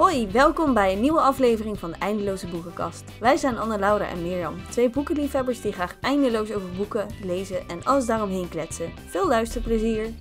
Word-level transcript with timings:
Hoi, 0.00 0.30
welkom 0.30 0.74
bij 0.74 0.92
een 0.92 1.00
nieuwe 1.00 1.20
aflevering 1.20 1.78
van 1.78 1.90
de 1.90 1.96
Eindeloze 1.98 2.46
Boekenkast. 2.46 3.04
Wij 3.18 3.36
zijn 3.36 3.58
Anne 3.58 3.78
Laura 3.78 4.08
en 4.08 4.22
Mirjam, 4.22 4.54
twee 4.70 4.90
boekenliefhebbers 4.90 5.60
die 5.60 5.72
graag 5.72 5.96
eindeloos 6.00 6.52
over 6.52 6.68
boeken, 6.76 7.06
lezen 7.22 7.68
en 7.68 7.84
alles 7.84 8.06
daaromheen 8.06 8.48
kletsen. 8.48 8.92
Veel 9.06 9.28
luisterplezier! 9.28 10.12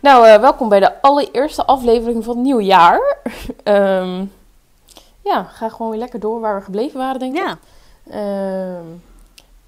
Nou, 0.00 0.26
eh, 0.26 0.40
welkom 0.40 0.68
bij 0.68 0.80
de 0.80 1.02
allereerste 1.02 1.64
aflevering 1.64 2.24
van 2.24 2.34
het 2.34 2.44
nieuwe 2.44 2.64
jaar. 2.64 3.16
Ehm, 3.62 4.24
ja, 5.20 5.42
ga 5.42 5.68
gewoon 5.68 5.90
weer 5.90 6.00
lekker 6.00 6.20
door 6.20 6.40
waar 6.40 6.56
we 6.58 6.64
gebleven 6.64 6.98
waren, 6.98 7.20
denk 7.20 7.36
ik. 7.36 7.42
Ja, 7.42 7.58
Ehm, 8.10 8.84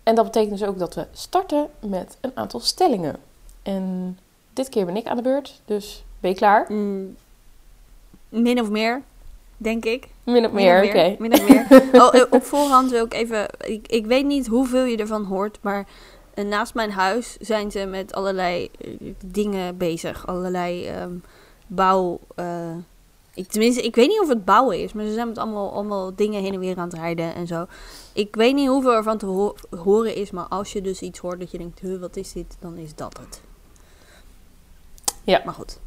en 0.05 0.15
dat 0.15 0.25
betekent 0.25 0.59
dus 0.59 0.69
ook 0.69 0.79
dat 0.79 0.95
we 0.95 1.07
starten 1.13 1.69
met 1.81 2.17
een 2.21 2.33
aantal 2.35 2.61
stellingen. 2.61 3.17
En 3.63 4.19
dit 4.53 4.69
keer 4.69 4.87
ben 4.87 4.97
ik 4.97 5.07
aan 5.07 5.17
de 5.17 5.23
beurt, 5.23 5.61
dus 5.65 6.05
ben 6.21 6.30
je 6.30 6.37
klaar? 6.37 6.67
mm, 6.69 7.17
min 8.29 8.61
of 8.61 8.71
meer, 8.71 9.03
denk 9.57 9.85
ik. 9.85 10.09
Min 10.25 10.47
of 10.47 10.53
meer, 10.53 10.85
oké. 10.85 11.17
Min 11.19 11.33
of 11.33 11.49
meer. 11.49 11.67
Oh, 12.03 12.15
eh, 12.15 12.23
op 12.30 12.45
voorhand 12.45 12.91
wil 12.91 13.05
ik 13.05 13.15
even... 13.15 13.49
Ik, 13.59 13.87
ik 13.89 14.07
weet 14.07 14.25
niet 14.25 14.47
hoeveel 14.47 14.85
je 14.85 14.97
ervan 14.97 15.25
hoort, 15.25 15.59
maar 15.61 15.87
eh, 16.35 16.45
naast 16.45 16.75
mijn 16.75 16.91
huis 16.91 17.37
zijn 17.41 17.71
ze 17.71 17.87
met 17.87 18.13
allerlei 18.13 18.69
eh, 18.80 18.91
dingen 19.25 19.77
bezig. 19.77 20.27
Allerlei 20.27 20.87
ehm, 20.87 21.13
bouw... 21.66 22.21
ik, 23.35 23.49
tenminste, 23.49 23.82
ik 23.82 23.95
weet 23.95 24.09
niet 24.09 24.21
of 24.21 24.29
het 24.29 24.45
bouwen 24.45 24.82
is, 24.82 24.93
maar 24.93 25.04
ze 25.04 25.13
zijn 25.13 25.29
met 25.29 25.38
allemaal, 25.38 25.73
allemaal 25.73 26.15
dingen 26.15 26.43
heen 26.43 26.52
en 26.54 26.60
weer 26.60 26.77
aan 26.79 26.88
het 26.88 26.99
rijden 26.99 27.35
en 27.35 27.46
zo. 27.46 27.66
Ik 28.13 28.35
weet 28.35 28.54
niet 28.54 28.68
hoeveel 28.68 28.93
ervan 28.95 29.18
te 29.18 29.27
ho- 29.27 29.54
horen 29.82 30.15
is, 30.15 30.30
maar 30.30 30.45
als 30.49 30.73
je 30.73 30.80
dus 30.80 31.01
iets 31.01 31.18
hoort 31.18 31.40
dat 31.40 31.51
je 31.51 31.59
denkt, 31.59 31.80
huh, 31.80 32.01
wat 32.01 32.16
is 32.16 32.32
dit? 32.32 32.57
Dan 32.60 32.77
is 32.77 32.95
dat 32.95 33.18
het. 33.21 33.40
Ja. 35.24 35.43
Maar 35.45 35.55
goed. 35.55 35.79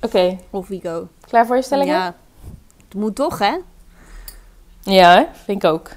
Oké, 0.00 0.38
Of 0.50 0.68
we 0.68 0.80
go. 0.82 1.08
klaar 1.28 1.46
voor 1.46 1.56
je 1.56 1.62
stellingen? 1.62 1.94
Ja, 1.94 2.16
het 2.84 2.94
moet 2.94 3.14
toch, 3.14 3.38
hè? 3.38 3.56
Ja, 4.82 5.28
vind 5.44 5.62
ik 5.64 5.70
ook. 5.70 5.90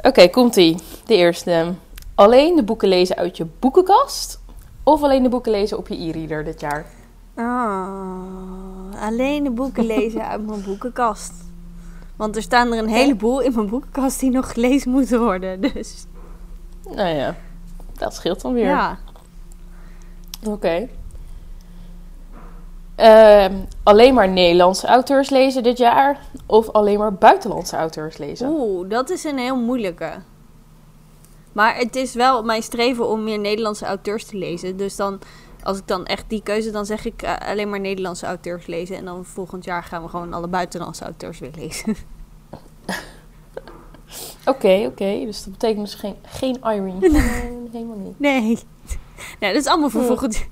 Oké, 0.00 0.28
komt-ie. 0.28 0.76
De 1.06 1.14
eerste. 1.16 1.74
Alleen 2.14 2.56
de 2.56 2.62
boeken 2.62 2.88
lezen 2.88 3.16
uit 3.16 3.36
je 3.36 3.44
boekenkast? 3.58 4.40
Of 4.82 5.02
alleen 5.02 5.22
de 5.22 5.28
boeken 5.28 5.50
lezen 5.52 5.78
op 5.78 5.88
je 5.88 5.94
e-reader 6.08 6.44
dit 6.44 6.60
jaar? 6.60 6.86
Ah, 7.34 9.00
alleen 9.00 9.44
de 9.44 9.50
boeken 9.50 9.86
lezen 9.86 10.26
uit 10.28 10.46
mijn 10.46 10.62
boekenkast. 10.62 11.32
Want 12.16 12.36
er 12.36 12.42
staan 12.42 12.72
er 12.72 12.78
een 12.78 12.88
heleboel 12.88 13.40
in 13.40 13.52
mijn 13.54 13.68
boekenkast 13.68 14.20
die 14.20 14.30
nog 14.30 14.52
gelezen 14.52 14.90
moeten 14.90 15.20
worden. 15.20 15.60
Dus 15.60 16.04
Nou 16.94 17.08
ja, 17.08 17.34
dat 17.92 18.14
scheelt 18.14 18.40
dan 18.40 18.52
weer. 18.52 18.64
ja. 18.66 18.98
Oké. 20.46 20.88
Ehm, 22.94 23.54
alleen 23.82 24.14
maar 24.14 24.28
Nederlandse 24.28 24.86
auteurs 24.86 25.30
lezen 25.30 25.62
dit 25.62 25.78
jaar? 25.78 26.20
Of 26.46 26.68
alleen 26.70 26.98
maar 26.98 27.14
buitenlandse 27.14 27.76
auteurs 27.76 28.18
lezen? 28.18 28.48
Oeh, 28.48 28.88
dat 28.90 29.10
is 29.10 29.24
een 29.24 29.38
heel 29.38 29.56
moeilijke. 29.56 30.10
Maar 31.52 31.76
het 31.76 31.96
is 31.96 32.14
wel 32.14 32.42
mijn 32.42 32.62
streven 32.62 33.08
om 33.08 33.24
meer 33.24 33.38
Nederlandse 33.38 33.84
auteurs 33.86 34.24
te 34.24 34.36
lezen. 34.36 34.76
Dus 34.76 34.96
dan, 34.96 35.18
als 35.62 35.78
ik 35.78 35.86
dan 35.86 36.06
echt 36.06 36.24
die 36.28 36.42
keuze, 36.42 36.70
dan 36.70 36.86
zeg 36.86 37.04
ik 37.04 37.22
eh, 37.22 37.48
alleen 37.48 37.70
maar 37.70 37.80
Nederlandse 37.80 38.26
auteurs 38.26 38.66
lezen. 38.66 38.96
En 38.96 39.04
dan 39.04 39.24
volgend 39.24 39.64
jaar 39.64 39.82
gaan 39.84 40.02
we 40.02 40.08
gewoon 40.08 40.32
alle 40.32 40.48
buitenlandse 40.48 41.04
auteurs 41.04 41.38
weer 41.38 41.50
lezen. 41.56 41.96
Oké, 44.46 44.84
oké. 44.86 45.24
Dus 45.24 45.42
dat 45.44 45.52
betekent 45.52 45.84
dus 45.84 45.94
geen, 45.94 46.16
geen 46.22 46.56
Irene. 46.64 47.00
Gewoon 47.20 47.68
helemaal 47.72 47.96
niet. 47.96 48.20
Nee. 48.20 48.58
Nee, 49.40 49.52
dat 49.52 49.62
is 49.62 49.66
allemaal 49.68 49.90
voor 49.90 50.00
Hm. 50.00 50.06
volgend 50.06 50.44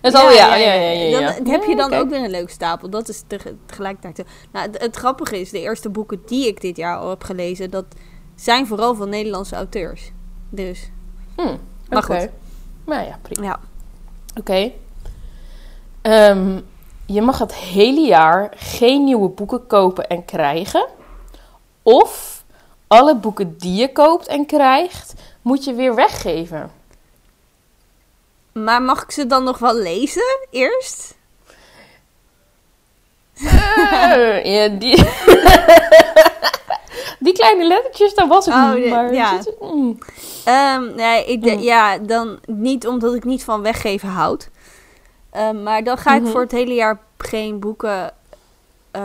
Het 0.00 0.14
al, 0.14 0.30
ja, 0.30 0.54
ja, 0.56 0.72
ja, 0.72 0.90
ja. 0.90 1.18
ja. 1.20 1.32
Dan 1.32 1.46
heb 1.46 1.64
je 1.64 1.76
dan 1.76 1.92
ook 1.94 2.08
weer 2.10 2.24
een 2.24 2.30
leuke 2.30 2.50
stapel. 2.50 2.90
Dat 2.90 3.08
is 3.08 3.22
tege- 3.26 3.54
tegelijkertijd. 3.66 4.28
Nou, 4.52 4.66
het, 4.70 4.80
het 4.82 4.96
grappige 4.96 5.40
is, 5.40 5.50
de 5.50 5.60
eerste 5.60 5.90
boeken 5.90 6.22
die 6.26 6.46
ik 6.46 6.60
dit 6.60 6.76
jaar 6.76 6.96
al 6.96 7.08
heb 7.10 7.22
gelezen, 7.24 7.70
dat 7.70 7.84
zijn 8.34 8.66
vooral 8.66 8.94
van 8.94 9.08
Nederlandse 9.08 9.54
auteurs. 9.56 10.12
Dus, 10.50 10.90
Hm, 11.36 11.56
Maar 11.88 12.02
goed. 12.02 12.28
Nou 12.84 13.06
ja, 13.06 13.18
prima. 13.22 13.46
ja. 13.46 13.60
Oké. 14.38 14.72
Ehm, 16.02 16.60
je 17.06 17.22
mag 17.22 17.38
het 17.38 17.54
hele 17.54 18.00
jaar 18.00 18.52
geen 18.56 19.04
nieuwe 19.04 19.28
boeken 19.28 19.66
kopen 19.66 20.06
en 20.06 20.24
krijgen. 20.24 20.86
Of 21.82 22.44
alle 22.86 23.16
boeken 23.16 23.58
die 23.58 23.74
je 23.80 23.92
koopt 23.92 24.26
en 24.26 24.46
krijgt, 24.46 25.14
moet 25.42 25.64
je 25.64 25.74
weer 25.74 25.94
weggeven. 25.94 26.70
Maar 28.52 28.82
mag 28.82 29.02
ik 29.02 29.10
ze 29.10 29.26
dan 29.26 29.44
nog 29.44 29.58
wel 29.58 29.76
lezen 29.76 30.46
eerst? 30.50 31.14
Eh, 33.34 34.44
ja, 34.54 34.68
die... 34.68 35.04
die 37.24 37.32
kleine 37.32 37.66
lettertjes, 37.66 38.14
daar 38.14 38.28
was 38.28 38.46
ik 38.46 38.52
Oh, 38.52 38.74
niet. 38.74 38.90
Maar 38.90 39.14
ja. 39.14 39.42
zit- 39.42 39.60
mm. 39.60 39.98
Ehm, 40.44 40.94
nee, 40.94 41.24
ik 41.24 41.40
Mm. 41.44 41.58
ja, 41.58 41.98
dan 41.98 42.38
niet 42.46 42.86
omdat 42.86 43.14
ik 43.14 43.24
niet 43.24 43.44
van 43.44 43.62
weggeven 43.62 44.08
houd. 44.08 44.50
Ehm, 45.30 45.62
maar 45.62 45.84
dan 45.84 45.98
ga 45.98 46.14
ik 46.14 46.22
Mhm. 46.22 46.30
voor 46.30 46.40
het 46.40 46.52
hele 46.52 46.74
jaar 46.74 47.00
geen 47.18 47.58
boeken 47.60 48.12
eh, 48.90 49.02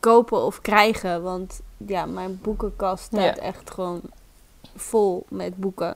kopen 0.00 0.42
of 0.44 0.60
krijgen. 0.60 1.22
Want 1.22 1.60
ja, 1.86 2.06
mijn 2.06 2.38
boekenkast 2.42 3.04
staat 3.04 3.20
Ja. 3.20 3.36
echt 3.36 3.70
gewoon 3.70 4.00
vol 4.76 5.24
met 5.28 5.56
boeken 5.56 5.94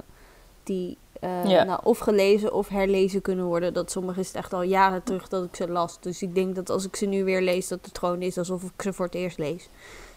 die 0.62 0.96
eh, 1.20 1.44
Ja. 1.44 1.64
nou, 1.64 1.80
of 1.82 1.98
gelezen 1.98 2.52
of 2.52 2.68
herlezen 2.68 3.22
kunnen 3.22 3.44
worden. 3.44 3.74
Dat 3.74 3.90
sommige 3.90 4.20
is 4.20 4.26
het 4.26 4.36
echt 4.36 4.52
al 4.52 4.62
jaren 4.62 5.02
terug 5.02 5.28
dat 5.28 5.44
ik 5.44 5.56
ze 5.56 5.68
las. 5.68 5.96
Dus 6.00 6.22
ik 6.22 6.34
denk 6.34 6.54
dat 6.54 6.70
als 6.70 6.84
ik 6.86 6.96
ze 6.96 7.06
nu 7.06 7.24
weer 7.24 7.40
lees, 7.42 7.68
dat 7.68 7.78
het 7.82 7.98
gewoon 7.98 8.22
is 8.22 8.38
alsof 8.38 8.62
ik 8.62 8.82
ze 8.82 8.92
voor 8.92 9.04
het 9.04 9.14
eerst 9.14 9.38
lees. 9.38 9.68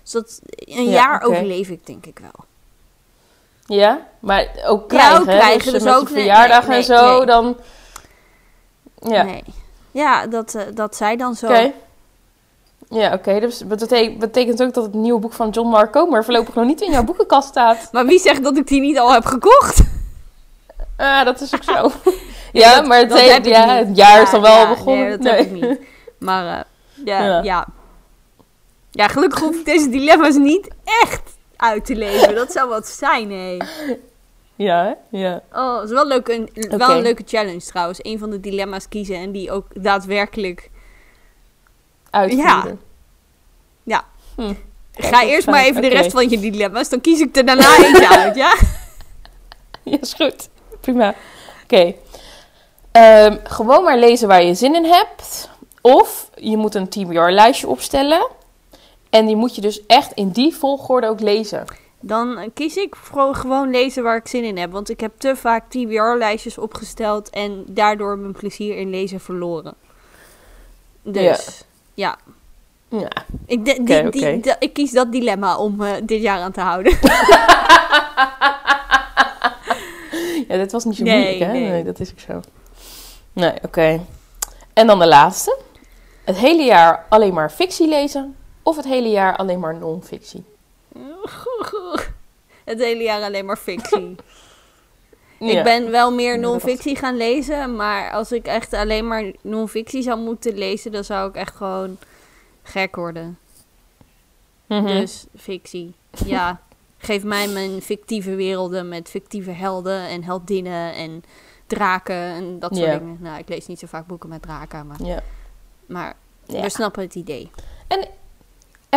Dus 0.05 0.11
dat, 0.11 0.39
een 0.55 0.83
Ja, 0.83 0.91
jaar 0.91 1.21
overleef 1.23 1.69
ik 1.69 1.85
denk 1.85 2.05
ik 2.05 2.19
wel. 2.19 2.45
Ja, 3.77 4.07
maar 4.19 4.47
ook 4.65 4.91
Ja, 4.91 4.97
krijgen. 4.97 5.19
ook 5.19 5.25
krijgen, 5.25 5.73
Dus, 5.73 5.83
dus 5.83 5.93
ook- 5.93 6.07
je 6.07 6.13
nee, 6.13 6.23
verjaardag 6.23 6.67
nee, 6.67 6.77
en 6.77 6.83
zo, 6.83 7.17
nee. 7.17 7.25
dan... 7.25 7.57
Ja, 8.99 9.23
Nee. 9.23 9.43
Ja, 9.91 10.27
dat, 10.27 10.55
eh, 10.55 10.61
dat 10.73 10.95
zij 10.95 11.15
dan 11.15 11.35
zo. 11.35 11.45
oké. 11.45 11.71
Ja, 12.89 13.13
oké. 13.13 13.39
Dus 13.39 13.57
dat 13.57 13.89
betekent, 14.19 14.61
ook 14.63 14.73
dat 14.73 14.83
het 14.83 14.93
nieuwe 14.93 15.19
boek 15.19 15.33
van 15.33 15.49
John 15.49 15.69
Mark 15.69 15.91
Comer 15.91 16.23
voorlopig 16.23 16.55
nog 16.55 16.65
niet 16.65 16.81
in 16.81 16.91
jouw 16.91 17.03
boekenkast 17.11 17.47
staat. 17.47 17.89
Maar 17.91 18.05
wie 18.05 18.19
zegt 18.19 18.43
dat 18.43 18.57
ik 18.57 18.67
die 18.67 18.81
niet 18.81 18.99
al 18.99 19.13
heb 19.13 19.25
gekocht? 19.25 19.83
Ah, 20.97 21.25
dat 21.25 21.41
is 21.41 21.55
ook 21.55 21.63
zo. 21.63 21.91
ja, 22.61 22.75
dat- 22.75 22.85
maar 22.87 22.97
het, 22.99 23.09
dat 23.09 23.19
he- 23.19 23.29
heb 23.29 23.45
ik 23.45 23.53
ja, 23.53 23.67
het 23.75 23.95
jaar 23.97 24.21
is 24.21 24.31
dan 24.31 24.41
wel 24.41 24.67
begonnen. 24.67 25.07
Nee, 25.07 25.17
dat 25.17 25.27
heb 25.31 25.39
ik 25.39 25.51
niet. 25.51 25.79
Maar 26.19 26.57
eh, 26.57 27.05
ja, 27.05 27.41
ja. 27.43 27.67
Ja. 28.95 29.03
ja. 29.03 29.07
gelukkig 29.07 29.39
hoef 29.39 29.55
ik 29.55 29.65
deze 29.65 29.89
dilemma's 29.89 30.35
niet 30.35 30.67
echt 30.83 31.21
uit 31.55 31.85
te 31.85 31.95
leven. 31.95 32.35
Dat 32.35 32.51
zou 32.51 32.69
wat 32.69 32.87
zijn, 32.87 33.31
hé. 33.31 33.57
Ja, 34.55 34.97
ja. 35.09 35.41
Oh, 35.53 35.75
het 35.75 35.89
is 35.89 35.95
wel, 35.95 36.07
leuk, 36.07 36.27
een, 36.27 36.49
wel 36.77 36.91
een 36.91 37.01
leuke 37.01 37.23
challenge 37.25 37.59
trouwens. 37.59 37.99
Een 38.01 38.19
van 38.19 38.29
de 38.29 38.39
dilemma's 38.39 38.87
kiezen 38.87 39.15
en 39.15 39.31
die 39.31 39.51
ook 39.51 39.65
daadwerkelijk... 39.83 40.69
Uitvoeren. 42.09 42.79
Ja. 43.83 44.05
Hm. 44.35 44.53
Kijk, 44.91 45.07
Ga 45.13 45.21
dat 45.21 45.29
eerst 45.29 45.47
maar 45.47 45.63
even 45.63 45.81
de 45.81 45.87
rest 45.87 46.11
van 46.11 46.29
je 46.29 46.39
dilemma's. 46.39 46.89
Dan 46.89 47.01
kies 47.01 47.19
ik 47.19 47.35
er 47.35 47.45
daarna 47.45 47.77
eentje 47.77 48.09
uit, 48.19 48.35
ja? 48.35 48.55
Ja, 49.83 49.97
is 50.01 50.13
goed. 50.13 50.49
Prima. 50.81 51.15
Oké. 51.63 51.93
Ehm, 52.91 53.37
gewoon 53.43 53.83
maar 53.83 53.97
lezen 53.97 54.27
waar 54.27 54.43
je 54.43 54.53
zin 54.53 54.75
in 54.75 54.85
hebt. 54.85 55.49
Of 55.81 56.29
je 56.35 56.57
moet 56.57 56.75
een 56.75 56.89
TBR-lijstje 56.89 57.67
opstellen. 57.67 58.27
En 59.15 59.25
die 59.25 59.35
moet 59.35 59.55
je 59.55 59.61
dus 59.61 59.85
echt 59.85 60.11
in 60.11 60.29
die 60.29 60.55
volgorde 60.55 61.07
ook 61.07 61.19
lezen. 61.19 61.65
Dan 61.99 62.51
kies 62.53 62.75
ik 62.75 62.95
gewoon 63.31 63.69
lezen 63.71 64.03
waar 64.03 64.15
ik 64.15 64.27
zin 64.27 64.43
in 64.43 64.57
heb. 64.57 64.71
Want 64.71 64.89
ik 64.89 64.99
heb 64.99 65.11
te 65.17 65.35
vaak 65.35 65.69
TBR-lijstjes 65.69 66.57
opgesteld 66.57 67.29
en 67.29 67.63
daardoor 67.67 68.17
mijn 68.17 68.31
plezier 68.33 68.77
in 68.77 68.89
lezen 68.89 69.19
verloren. 69.19 69.73
Dus 71.01 71.63
ja, 71.93 72.17
Ja. 72.87 73.07
ik, 73.45 73.65
de- 73.65 74.09
die, 74.09 74.41
ik 74.59 74.73
kies 74.73 74.91
dat 74.91 75.11
dilemma 75.11 75.57
om 75.57 75.81
eh, 75.81 75.91
dit 76.03 76.21
jaar 76.21 76.39
aan 76.39 76.51
te 76.51 76.61
houden. 76.61 76.97
ja, 80.47 80.57
dit 80.57 80.71
was 80.71 80.85
niet 80.85 80.95
zo 80.95 81.03
Nee, 81.03 81.17
moeilijk, 81.19 81.39
hè? 81.51 81.51
nee. 81.51 81.69
Nee, 81.69 81.83
dat 81.83 81.99
is 81.99 82.11
ook 82.11 82.19
zo. 82.19 82.39
Nee, 83.33 83.53
oké. 83.61 83.99
En 84.73 84.87
dan 84.87 84.99
de 84.99 85.07
laatste. 85.07 85.57
Het 86.23 86.37
hele 86.37 86.63
jaar 86.63 87.05
alleen 87.09 87.33
maar 87.33 87.51
fictie 87.51 87.87
lezen. 87.87 88.35
Of 88.65 88.75
het 88.75 88.85
hele 88.85 89.09
jaar 89.09 89.35
alleen 89.35 89.59
maar 89.59 89.75
non-fictie. 89.75 90.43
Het 92.63 92.79
hele 92.79 93.03
jaar 93.03 93.21
alleen 93.21 93.45
maar 93.45 93.57
fictie. 93.57 94.15
Ja. 95.39 95.57
Ik 95.57 95.63
ben 95.63 95.91
wel 95.91 96.11
meer 96.13 96.39
non-fictie 96.39 96.95
gaan 96.95 97.17
lezen, 97.17 97.75
maar 97.75 98.11
als 98.11 98.31
ik 98.31 98.45
echt 98.45 98.73
alleen 98.73 99.07
maar 99.07 99.31
non-fictie 99.41 100.01
zou 100.01 100.19
moeten 100.19 100.57
lezen, 100.57 100.91
dan 100.91 101.03
zou 101.03 101.29
ik 101.29 101.35
echt 101.35 101.55
gewoon 101.55 101.97
gek 102.63 102.95
worden. 102.95 103.37
Mhm. 104.67 104.85
Dus 104.85 105.25
fictie. 105.37 105.93
Ja. 106.25 106.61
Geef 106.97 107.23
mij 107.23 107.47
mijn 107.47 107.81
fictieve 107.81 108.35
werelden 108.35 108.89
met 108.89 109.09
fictieve 109.09 109.51
helden 109.51 110.07
en 110.07 110.23
heldinnen 110.23 110.93
en 110.93 111.23
draken 111.67 112.15
en 112.15 112.59
dat 112.59 112.75
soort 112.75 112.99
dingen. 112.99 113.17
Nou, 113.19 113.37
ik 113.39 113.49
lees 113.49 113.67
niet 113.67 113.79
zo 113.79 113.87
vaak 113.87 114.07
boeken 114.07 114.29
met 114.29 114.41
draken, 114.41 114.87
maar, 114.87 115.03
Ja. 115.03 115.23
maar 115.85 116.15
Ja. 116.45 116.61
we 116.61 116.69
snappen 116.69 117.01
het 117.03 117.15
idee. 117.15 117.51
En 117.87 118.07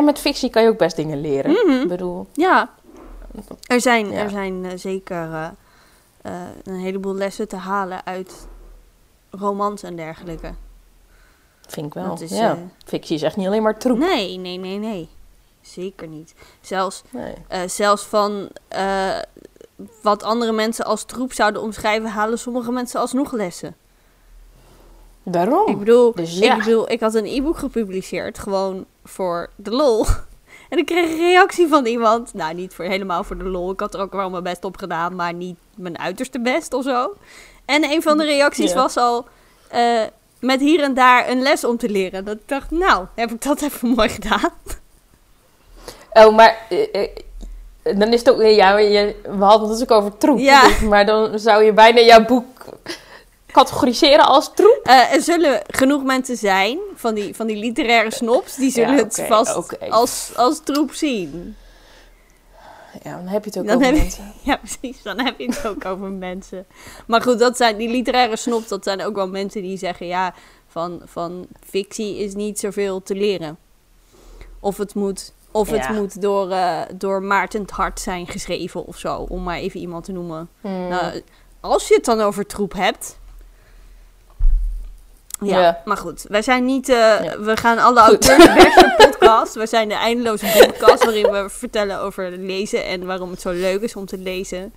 met 0.05 0.19
fictie 0.19 0.51
kan 0.51 0.63
je 0.63 0.69
ook 0.69 0.79
best 0.79 0.97
dingen 0.97 1.21
leren. 1.21 1.51
Mhm. 1.51 1.81
Ik 1.83 1.89
bedoel, 1.89 2.27
Ja, 2.33 2.71
er 3.67 3.81
zijn, 3.81 4.11
Ja. 4.11 4.17
er 4.19 4.31
zijn 4.31 4.65
eh, 4.65 4.73
zeker 4.77 5.17
eh, 5.33 5.49
eh, 6.23 6.33
een 6.65 6.79
heleboel 6.79 7.15
lessen 7.15 7.49
te 7.49 7.57
halen 7.57 8.07
uit 8.07 8.49
romans 9.31 9.83
en 9.83 9.97
dergelijke. 9.97 10.53
vind 11.67 11.87
ik 11.87 11.95
wel. 11.95 12.21
Is, 12.21 12.31
ja. 12.31 12.59
Fictie 12.87 13.15
is 13.17 13.23
echt 13.23 13.37
niet 13.37 13.47
alleen 13.47 13.63
maar 13.63 13.79
troep. 13.79 13.99
Nee, 13.99 14.37
nee, 14.39 14.59
nee, 14.59 14.79
nee. 14.79 15.09
Zeker 15.61 16.09
niet. 16.09 16.35
Zelfs, 16.61 17.03
Nee. 17.11 17.69
zelfs 17.69 18.03
van 18.05 18.49
wat 20.03 20.23
andere 20.23 20.53
mensen 20.53 20.85
als 20.85 21.05
troep 21.05 21.33
zouden 21.33 21.63
omschrijven, 21.63 22.11
halen 22.11 22.39
sommige 22.39 22.73
mensen 22.73 23.01
alsnog 23.01 23.33
lessen. 23.33 23.77
Daarom. 25.31 25.67
Ik 25.69 25.79
bedoel, 25.79 26.13
Dus 26.15 26.39
ja. 26.39 26.53
ik 26.53 26.65
bedoel, 26.65 26.91
ik 26.91 27.01
had 27.01 27.15
een 27.15 27.27
e-book 27.27 27.59
gepubliceerd, 27.59 28.39
gewoon 28.39 28.85
voor 29.05 29.51
de 29.57 29.71
lol. 29.71 30.05
En 30.69 30.79
ik 30.79 30.87
kreeg 30.87 31.11
een 31.11 31.17
reactie 31.19 31.69
van 31.69 31.87
iemand. 31.87 32.35
Nou, 32.35 32.55
niet 32.55 32.75
voor, 32.75 32.85
helemaal 32.85 33.25
voor 33.25 33.39
de 33.39 33.45
lol. 33.45 33.71
Ik 33.73 33.81
had 33.81 33.95
er 33.95 34.01
ook 34.01 34.13
wel 34.13 34.31
mijn 34.31 34.43
best 34.43 34.65
op 34.65 34.77
gedaan, 34.77 35.15
maar 35.15 35.35
niet 35.35 35.57
mijn 35.75 35.99
uiterste 35.99 36.41
best 36.41 36.73
of 36.75 36.85
zo. 36.85 37.15
En 37.65 37.85
een 37.85 38.03
van 38.03 38.19
de 38.19 38.25
reacties 38.25 38.71
Ja. 38.71 38.77
was 38.77 38.97
al 38.97 39.27
eh, 39.69 40.03
met 40.41 40.61
hier 40.61 40.83
en 40.83 40.95
daar 40.95 41.29
een 41.29 41.43
les 41.43 41.65
om 41.65 41.77
te 41.77 41.89
leren. 41.89 42.25
Dat 42.25 42.35
ik 42.35 42.49
dacht, 42.49 42.71
nou, 42.71 43.07
heb 43.15 43.31
ik 43.31 43.43
dat 43.43 43.63
even 43.67 43.89
mooi 43.89 44.09
gedaan. 44.09 44.51
Oh, 46.13 46.37
maar 46.37 46.57
eh, 46.69 47.03
eh, 47.03 47.09
dan 47.99 48.13
is 48.13 48.19
het 48.19 48.31
ook... 48.31 48.43
Ja, 48.43 48.79
je, 48.79 49.15
we 49.39 49.45
hadden 49.45 49.69
het 49.69 49.79
dus 49.79 49.89
ook 49.91 49.99
over 49.99 50.17
troep. 50.19 50.39
Ja. 50.39 50.63
Dus- 50.63 50.81
maar 50.81 51.07
dan 51.07 51.39
zou 51.39 51.63
je 51.63 51.73
bijna 51.73 52.01
jouw 52.01 52.25
boek 52.25 52.58
categoriseren 53.53 54.25
als 54.25 54.51
troep. 54.55 54.81
Eh, 54.83 55.13
er 55.15 55.21
zullen 55.23 55.63
genoeg 55.67 56.03
mensen 56.05 56.37
zijn, 56.37 56.79
van 56.95 57.15
die, 57.15 57.35
van 57.35 57.47
die 57.47 57.57
literaire 57.57 58.11
snobs, 58.13 58.57
die 58.57 58.71
zullen 58.71 58.97
Ja, 58.97 59.03
het 59.03 59.25
vast 59.29 59.91
als, 59.91 60.33
als 60.37 60.61
troep 60.65 60.93
zien. 60.93 61.57
Ja, 63.03 63.17
dan 63.17 63.27
heb 63.27 63.45
je 63.45 63.51
het 63.51 63.59
ook 63.59 63.67
Dan 63.67 63.77
over 63.77 63.87
je- 63.95 64.01
mensen. 64.01 64.33
Ja, 64.43 64.57
precies. 64.57 65.03
Dan 65.03 65.21
heb 65.21 65.39
je 65.39 65.47
het 65.47 65.67
ook 65.67 65.85
over 65.85 66.09
mensen. 66.11 66.67
Maar 67.07 67.23
goed, 67.23 67.39
dat 67.39 67.57
zijn 67.57 67.77
die 67.77 67.89
literaire 67.89 68.37
snobs. 68.37 68.69
Dat 68.69 68.85
zijn 68.85 69.03
ook 69.05 69.15
wel 69.15 69.29
mensen 69.29 69.63
die 69.63 69.77
zeggen: 69.79 70.07
ja, 70.07 70.35
van, 70.69 71.03
van 71.05 71.47
fictie 71.69 72.19
is 72.19 72.35
niet 72.35 72.59
zoveel 72.59 73.03
te 73.03 73.15
leren. 73.15 73.59
Of 74.61 74.77
het 74.77 74.95
moet, 74.95 75.33
of 75.51 75.71
het 75.71 75.89
moet 75.89 76.23
door, 76.23 76.51
eh, 76.51 76.81
door 76.95 77.23
Maarten 77.23 77.61
het 77.61 77.71
Hart 77.71 78.01
zijn 78.01 78.27
geschreven 78.27 78.87
of 78.87 78.99
zo. 78.99 79.27
Om 79.29 79.43
maar 79.43 79.57
even 79.59 79.81
iemand 79.81 80.05
te 80.05 80.13
noemen. 80.13 80.49
Hmm. 80.61 80.89
Nou, 80.89 81.23
als 81.61 81.89
je 81.89 81.95
het 81.95 82.05
dan 82.05 82.21
over 82.21 82.47
troep 82.47 82.73
hebt. 82.73 83.19
Ja, 85.41 85.61
Ja. 85.61 85.83
maar 85.85 85.97
goed. 85.97 86.25
Wij 86.29 86.43
zijn 86.43 86.65
niet... 86.65 86.89
eh, 86.89 86.97
Ja. 86.97 87.39
We 87.41 87.57
gaan 87.57 87.79
alle 87.79 88.01
auteurs 88.01 88.75
podcast. 89.07 89.55
We 89.55 89.67
zijn 89.67 89.89
de 89.89 89.95
eindeloze 89.95 90.47
podcast 90.67 91.05
waarin 91.05 91.31
we 91.31 91.47
vertellen 91.63 92.01
over 92.01 92.31
lezen 92.31 92.85
en 92.85 93.07
waarom 93.07 93.31
het 93.31 93.41
zo 93.41 93.51
leuk 93.51 93.81
is 93.81 93.97
om 93.97 94.07
te 94.07 94.19
lezen. 94.19 94.73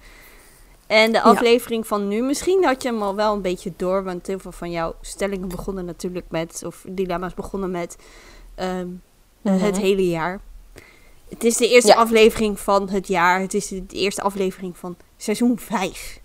En 0.87 1.11
de 1.11 1.21
aflevering 1.21 1.87
van 1.87 2.07
nu, 2.07 2.21
misschien 2.23 2.63
had 2.65 2.81
je 2.83 2.89
hem 2.89 3.01
al 3.01 3.15
wel 3.15 3.33
een 3.33 3.41
beetje 3.41 3.73
door, 3.77 4.03
want 4.03 4.27
heel 4.27 4.39
veel 4.39 4.51
van 4.51 4.71
jouw 4.71 4.95
stellingen 5.01 5.47
begonnen 5.47 5.85
natuurlijk 5.85 6.25
met, 6.29 6.61
of 6.65 6.83
dilemma's 6.87 7.33
begonnen 7.33 7.71
met 7.71 7.95
ehm, 8.55 8.87
Mhm. 9.41 9.57
het 9.59 9.77
hele 9.77 10.07
jaar. 10.07 10.39
Het 11.29 11.43
is 11.43 11.57
de 11.57 11.69
eerste 11.69 11.95
aflevering 11.95 12.59
van 12.59 12.89
het 12.89 13.07
jaar. 13.07 13.39
Het 13.39 13.53
is 13.53 13.67
de 13.67 13.83
eerste 13.89 14.21
aflevering 14.21 14.77
van 14.77 14.95
seizoen 15.17 15.59
5. 15.59 16.19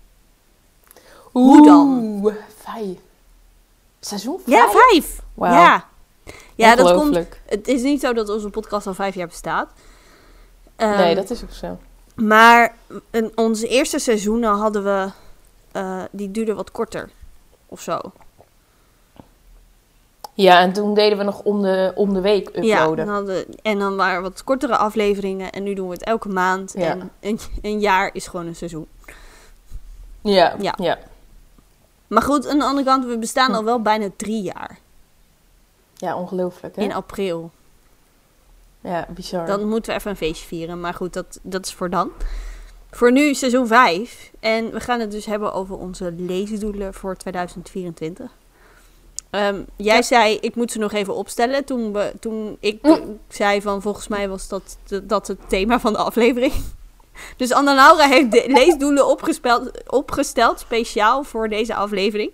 Hoe 1.31 1.65
dan? 1.65 2.19
Oeh, 2.23 2.33
vijf. 2.63 2.97
Seizoen 3.99 4.39
Ja, 4.45 4.69
vijf? 4.69 5.19
Ja. 5.35 5.85
Ja, 6.55 6.75
dat 6.75 6.93
komt. 6.93 7.27
Het 7.45 7.67
is 7.67 7.81
niet 7.81 7.99
zo 8.01 8.13
dat 8.13 8.29
onze 8.29 8.49
podcast 8.49 8.87
al 8.87 8.93
vijf 8.93 9.15
jaar 9.15 9.27
bestaat. 9.27 9.69
Ehm, 10.75 10.97
nee, 10.97 11.15
dat 11.15 11.29
is 11.29 11.43
ook 11.43 11.51
zo. 11.51 11.77
Maar 12.15 12.75
in 13.11 13.31
onze 13.35 13.67
eerste 13.67 13.99
seizoenen 13.99 14.53
hadden 14.53 14.83
we. 14.83 15.09
eh, 15.71 16.01
die 16.11 16.31
duurden 16.31 16.55
wat 16.55 16.71
korter. 16.71 17.09
Of 17.67 17.81
zo. 17.81 17.99
Ja, 20.33 20.59
en 20.59 20.73
toen 20.73 20.93
deden 20.93 21.17
we 21.17 21.23
nog 21.23 21.39
om 21.41 21.61
de, 21.61 21.91
om 21.95 22.13
de 22.13 22.21
week 22.21 22.49
Ja, 22.61 22.79
uploaden. 22.81 23.05
dan 23.05 23.15
hadden, 23.15 23.45
en 23.61 23.79
dan 23.79 23.95
waren 23.95 24.21
wat 24.21 24.43
kortere 24.43 24.77
afleveringen. 24.77 25.51
En 25.51 25.63
nu 25.63 25.73
doen 25.73 25.87
we 25.87 25.93
het 25.93 26.03
elke 26.03 26.29
maand. 26.29 26.73
Ja. 26.77 26.89
En 26.91 27.11
een, 27.19 27.39
een 27.61 27.79
jaar 27.79 28.09
is 28.13 28.27
gewoon 28.27 28.45
een 28.47 28.55
seizoen. 28.55 28.87
Ja, 30.21 30.55
Ja. 30.59 30.73
ja. 30.77 30.97
Maar 32.07 32.21
goed, 32.21 32.47
aan 32.47 32.57
de 32.59 32.63
andere 32.65 32.85
kant, 32.87 33.05
we 33.05 33.17
bestaan 33.17 33.49
Hm. 33.49 33.55
al 33.55 33.63
wel 33.63 33.81
bijna 33.81 34.09
drie 34.15 34.41
jaar. 34.41 34.79
Ja, 35.95 36.15
ongelooflijk, 36.17 36.75
hè? 36.75 36.81
In 36.81 36.93
april. 36.93 37.51
Ja, 38.81 39.07
bizar. 39.09 39.45
Dan 39.45 39.67
moeten 39.67 39.91
we 39.91 39.97
even 39.97 40.11
een 40.11 40.17
feestje 40.17 40.47
vieren. 40.47 40.79
Maar 40.79 40.93
goed, 40.93 41.13
dat, 41.13 41.39
dat 41.41 41.65
is 41.65 41.73
voor 41.73 41.89
dan. 41.89 42.11
Voor 42.91 43.11
nu 43.11 43.33
seizoen 43.33 43.67
5. 43.67 44.31
En 44.39 44.71
we 44.71 44.79
gaan 44.79 44.99
het 44.99 45.11
dus 45.11 45.25
hebben 45.25 45.53
over 45.53 45.77
onze 45.77 46.11
leesdoelen 46.17 46.93
voor 46.93 47.15
2024. 47.15 48.31
Ehm, 49.29 49.61
jij 49.75 49.95
Ja. 49.95 50.01
zei, 50.01 50.35
ik 50.37 50.55
moet 50.55 50.71
ze 50.71 50.79
nog 50.79 50.91
even 50.93 51.15
opstellen. 51.15 51.65
Toen, 51.65 51.93
we, 51.93 52.13
toen 52.19 52.57
ik 52.59 52.79
Hm. 52.81 52.99
zei 53.29 53.61
van, 53.61 53.81
volgens 53.81 54.07
mij 54.07 54.29
was 54.29 54.47
dat, 54.47 54.77
dat 55.03 55.27
het 55.27 55.39
thema 55.49 55.79
van 55.79 55.93
de 55.93 55.99
aflevering. 55.99 56.53
Dus 57.37 57.51
Anna-Laura 57.53 58.07
heeft 58.07 58.31
de 58.31 58.43
leesdoelen 58.47 59.07
opgespeld, 59.07 59.89
opgesteld, 59.91 60.59
speciaal 60.59 61.23
voor 61.23 61.49
deze 61.49 61.75
aflevering. 61.75 62.31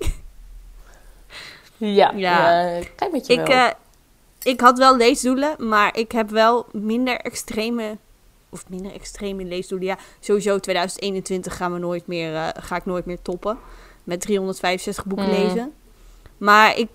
Ja, 1.77 2.11
Ja. 2.11 2.11
ja. 2.15 2.75
een 2.77 2.95
klein 2.95 3.11
beetje 3.11 3.33
Ik, 3.33 3.47
wel. 3.47 3.55
eh, 3.57 3.69
ik 4.43 4.61
had 4.61 4.77
wel 4.77 4.97
leesdoelen, 4.97 5.55
maar 5.67 5.97
ik 5.97 6.11
heb 6.11 6.29
wel 6.29 6.65
minder 6.71 7.15
extreme. 7.17 7.97
Of 8.49 8.63
minder 8.69 8.93
extreme 8.93 9.43
leesdoelen. 9.43 9.87
Ja, 9.87 9.97
sowieso 10.19 10.59
2021 10.59 11.55
gaan 11.57 11.73
we 11.73 11.79
nooit 11.79 12.07
meer, 12.07 12.35
eh, 12.35 12.47
ga 12.59 12.75
ik 12.75 12.85
nooit 12.85 13.05
meer 13.05 13.21
toppen. 13.21 13.57
Met 14.03 14.21
365 14.21 15.05
boeken 15.05 15.27
Mm. 15.27 15.31
lezen. 15.33 15.73
Maar 16.37 16.77
ik 16.77 16.89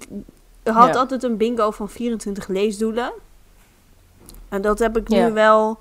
had 0.65 0.89
Ja. 0.95 0.99
altijd 1.01 1.23
een 1.23 1.37
bingo 1.37 1.71
van 1.71 1.89
24 1.89 2.49
leesdoelen. 2.49 3.13
En 4.49 4.63
dat 4.63 4.79
heb 4.79 4.97
ik 4.97 5.09
nu 5.09 5.17
Ja. 5.17 5.33
wel 5.33 5.79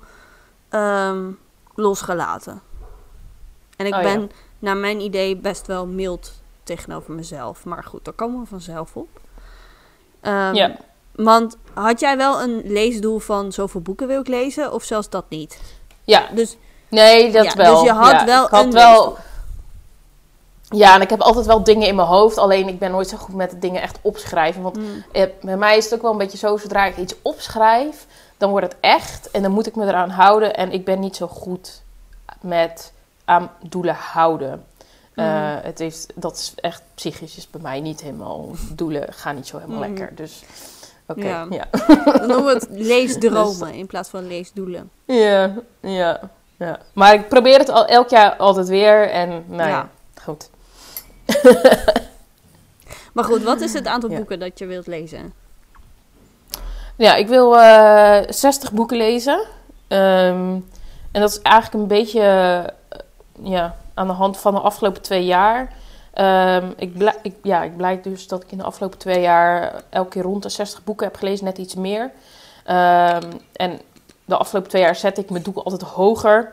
ehm, 0.68 1.30
losgelaten. 1.78 2.62
En 3.76 3.86
ik 3.86 3.94
Oh, 3.94 4.02
ja. 4.02 4.14
ben 4.14 4.30
naar 4.58 4.76
mijn 4.76 5.00
idee 5.00 5.36
best 5.36 5.66
wel 5.66 5.86
mild 5.86 6.32
tegenover 6.62 7.12
mezelf. 7.12 7.64
Maar 7.64 7.84
goed, 7.84 8.04
daar 8.04 8.14
komen 8.14 8.40
we 8.40 8.46
vanzelf 8.46 8.96
op. 8.96 9.08
Ehm, 10.20 10.54
ja. 10.54 10.76
Want 11.12 11.56
had 11.74 12.00
jij 12.00 12.16
wel 12.16 12.42
een 12.42 12.62
leesdoel 12.64 13.18
van 13.18 13.52
zoveel 13.52 13.80
boeken 13.80 14.06
wil 14.06 14.20
ik 14.20 14.28
lezen? 14.28 14.72
Of 14.72 14.84
zelfs 14.84 15.08
dat 15.08 15.24
niet? 15.28 15.60
ja, 16.04 16.28
Dus, 16.34 16.56
nee, 16.88 17.32
dat 17.32 17.44
ja, 17.44 17.54
wel. 17.54 17.74
dus 17.74 17.82
je 17.82 17.92
had 17.92 18.10
Ja, 18.12 18.24
wel 18.24 18.44
ik 18.44 18.50
had 18.50 18.64
een 18.64 18.72
wel, 18.72 18.94
leesdoel. 18.94 19.16
Ja, 20.70 20.94
en 20.94 21.00
ik 21.00 21.10
heb 21.10 21.20
altijd 21.20 21.46
wel 21.46 21.62
dingen 21.64 21.88
in 21.88 21.94
mijn 21.94 22.08
hoofd. 22.08 22.38
Alleen 22.38 22.68
ik 22.68 22.78
ben 22.78 22.90
nooit 22.90 23.08
zo 23.08 23.16
goed 23.16 23.34
met 23.34 23.54
dingen 23.60 23.82
echt 23.82 23.98
opschrijven. 24.02 24.62
Want 24.62 24.76
Mm. 24.76 25.04
eh, 25.12 25.22
bij 25.40 25.56
mij 25.56 25.76
is 25.76 25.84
het 25.84 25.94
ook 25.94 26.02
wel 26.02 26.10
een 26.12 26.18
beetje 26.18 26.38
zo, 26.38 26.56
zodra 26.56 26.84
ik 26.84 26.96
iets 26.96 27.14
opschrijf, 27.22 28.06
dan 28.38 28.50
wordt 28.50 28.66
het 28.66 28.76
echt. 28.80 29.30
En 29.30 29.42
dan 29.42 29.50
moet 29.52 29.66
ik 29.66 29.76
me 29.76 29.86
eraan 29.86 30.10
houden. 30.10 30.54
En 30.56 30.72
ik 30.72 30.84
ben 30.84 31.00
niet 31.00 31.16
zo 31.16 31.26
goed 31.26 31.82
met 32.40 32.92
aan 33.24 33.50
doelen 33.68 33.94
houden. 33.94 34.64
Eh, 35.14 35.24
Mhm. 35.24 35.58
het 35.62 35.78
heeft, 35.78 36.06
dat 36.14 36.36
is 36.36 36.52
echt 36.56 36.82
psychisch 36.94 37.36
is 37.36 37.50
bij 37.50 37.60
mij 37.60 37.80
niet 37.80 38.00
helemaal. 38.00 38.48
Doelen 38.72 39.12
gaan 39.12 39.34
niet 39.34 39.46
zo 39.46 39.58
helemaal 39.58 39.78
Mhm. 39.80 39.88
lekker. 39.88 40.14
Dus 40.14 40.42
oké, 41.06 41.26
Ja. 41.26 41.46
ja. 41.50 41.64
Dan 42.18 42.26
noemen 42.28 42.44
we 42.44 42.52
het 42.52 42.66
leesdromen 42.92 43.74
in 43.74 43.86
plaats 43.86 44.08
van 44.08 44.26
leesdoelen. 44.26 44.90
Ja, 45.04 45.54
ja, 45.80 46.20
ja. 46.56 46.78
Maar 46.92 47.14
ik 47.14 47.28
probeer 47.28 47.58
het 47.58 47.68
al 47.68 47.86
elk 47.86 48.08
jaar 48.08 48.36
altijd 48.36 48.68
weer. 48.68 49.10
En 49.10 49.28
nou 49.46 49.68
ja, 49.68 49.68
Ja. 49.68 49.88
goed. 50.22 50.50
Maar 53.12 53.24
goed, 53.24 53.42
wat 53.42 53.60
is 53.60 53.72
het 53.72 53.86
aantal 53.86 54.10
boeken 54.16 54.38
dat 54.38 54.58
je 54.58 54.66
wilt 54.66 54.86
lezen? 54.86 55.32
Ja, 56.98 57.14
ik 57.14 57.28
wil 57.28 57.58
eh 57.58 58.20
60 58.28 58.72
boeken 58.72 58.96
lezen. 58.96 59.40
Ehm, 59.88 60.54
en 61.12 61.20
dat 61.20 61.30
is 61.30 61.40
eigenlijk 61.40 61.82
een 61.82 61.98
beetje 61.98 62.20
eh, 62.20 62.98
ja, 63.42 63.76
aan 63.94 64.06
de 64.06 64.12
hand 64.12 64.38
van 64.38 64.54
de 64.54 64.60
afgelopen 64.60 65.02
twee 65.02 65.24
jaar. 65.24 65.72
Ehm, 66.12 66.70
ik, 66.76 67.12
ik, 67.22 67.34
ja, 67.42 67.62
ik 67.62 67.76
blijk 67.76 68.04
dus 68.04 68.28
dat 68.28 68.42
ik 68.42 68.52
in 68.52 68.58
de 68.58 68.64
afgelopen 68.64 68.98
twee 68.98 69.20
jaar 69.20 69.82
elke 69.88 70.08
keer 70.08 70.22
rond 70.22 70.42
de 70.42 70.48
60 70.48 70.84
boeken 70.84 71.06
heb 71.06 71.16
gelezen, 71.16 71.44
net 71.44 71.58
iets 71.58 71.74
meer. 71.74 72.10
Ehm, 72.64 73.32
en 73.52 73.80
de 74.24 74.36
afgelopen 74.36 74.70
twee 74.70 74.82
jaar 74.82 74.96
zette 74.96 75.20
ik 75.20 75.30
mijn 75.30 75.42
doel 75.42 75.64
altijd 75.64 75.82
hoger. 75.82 76.52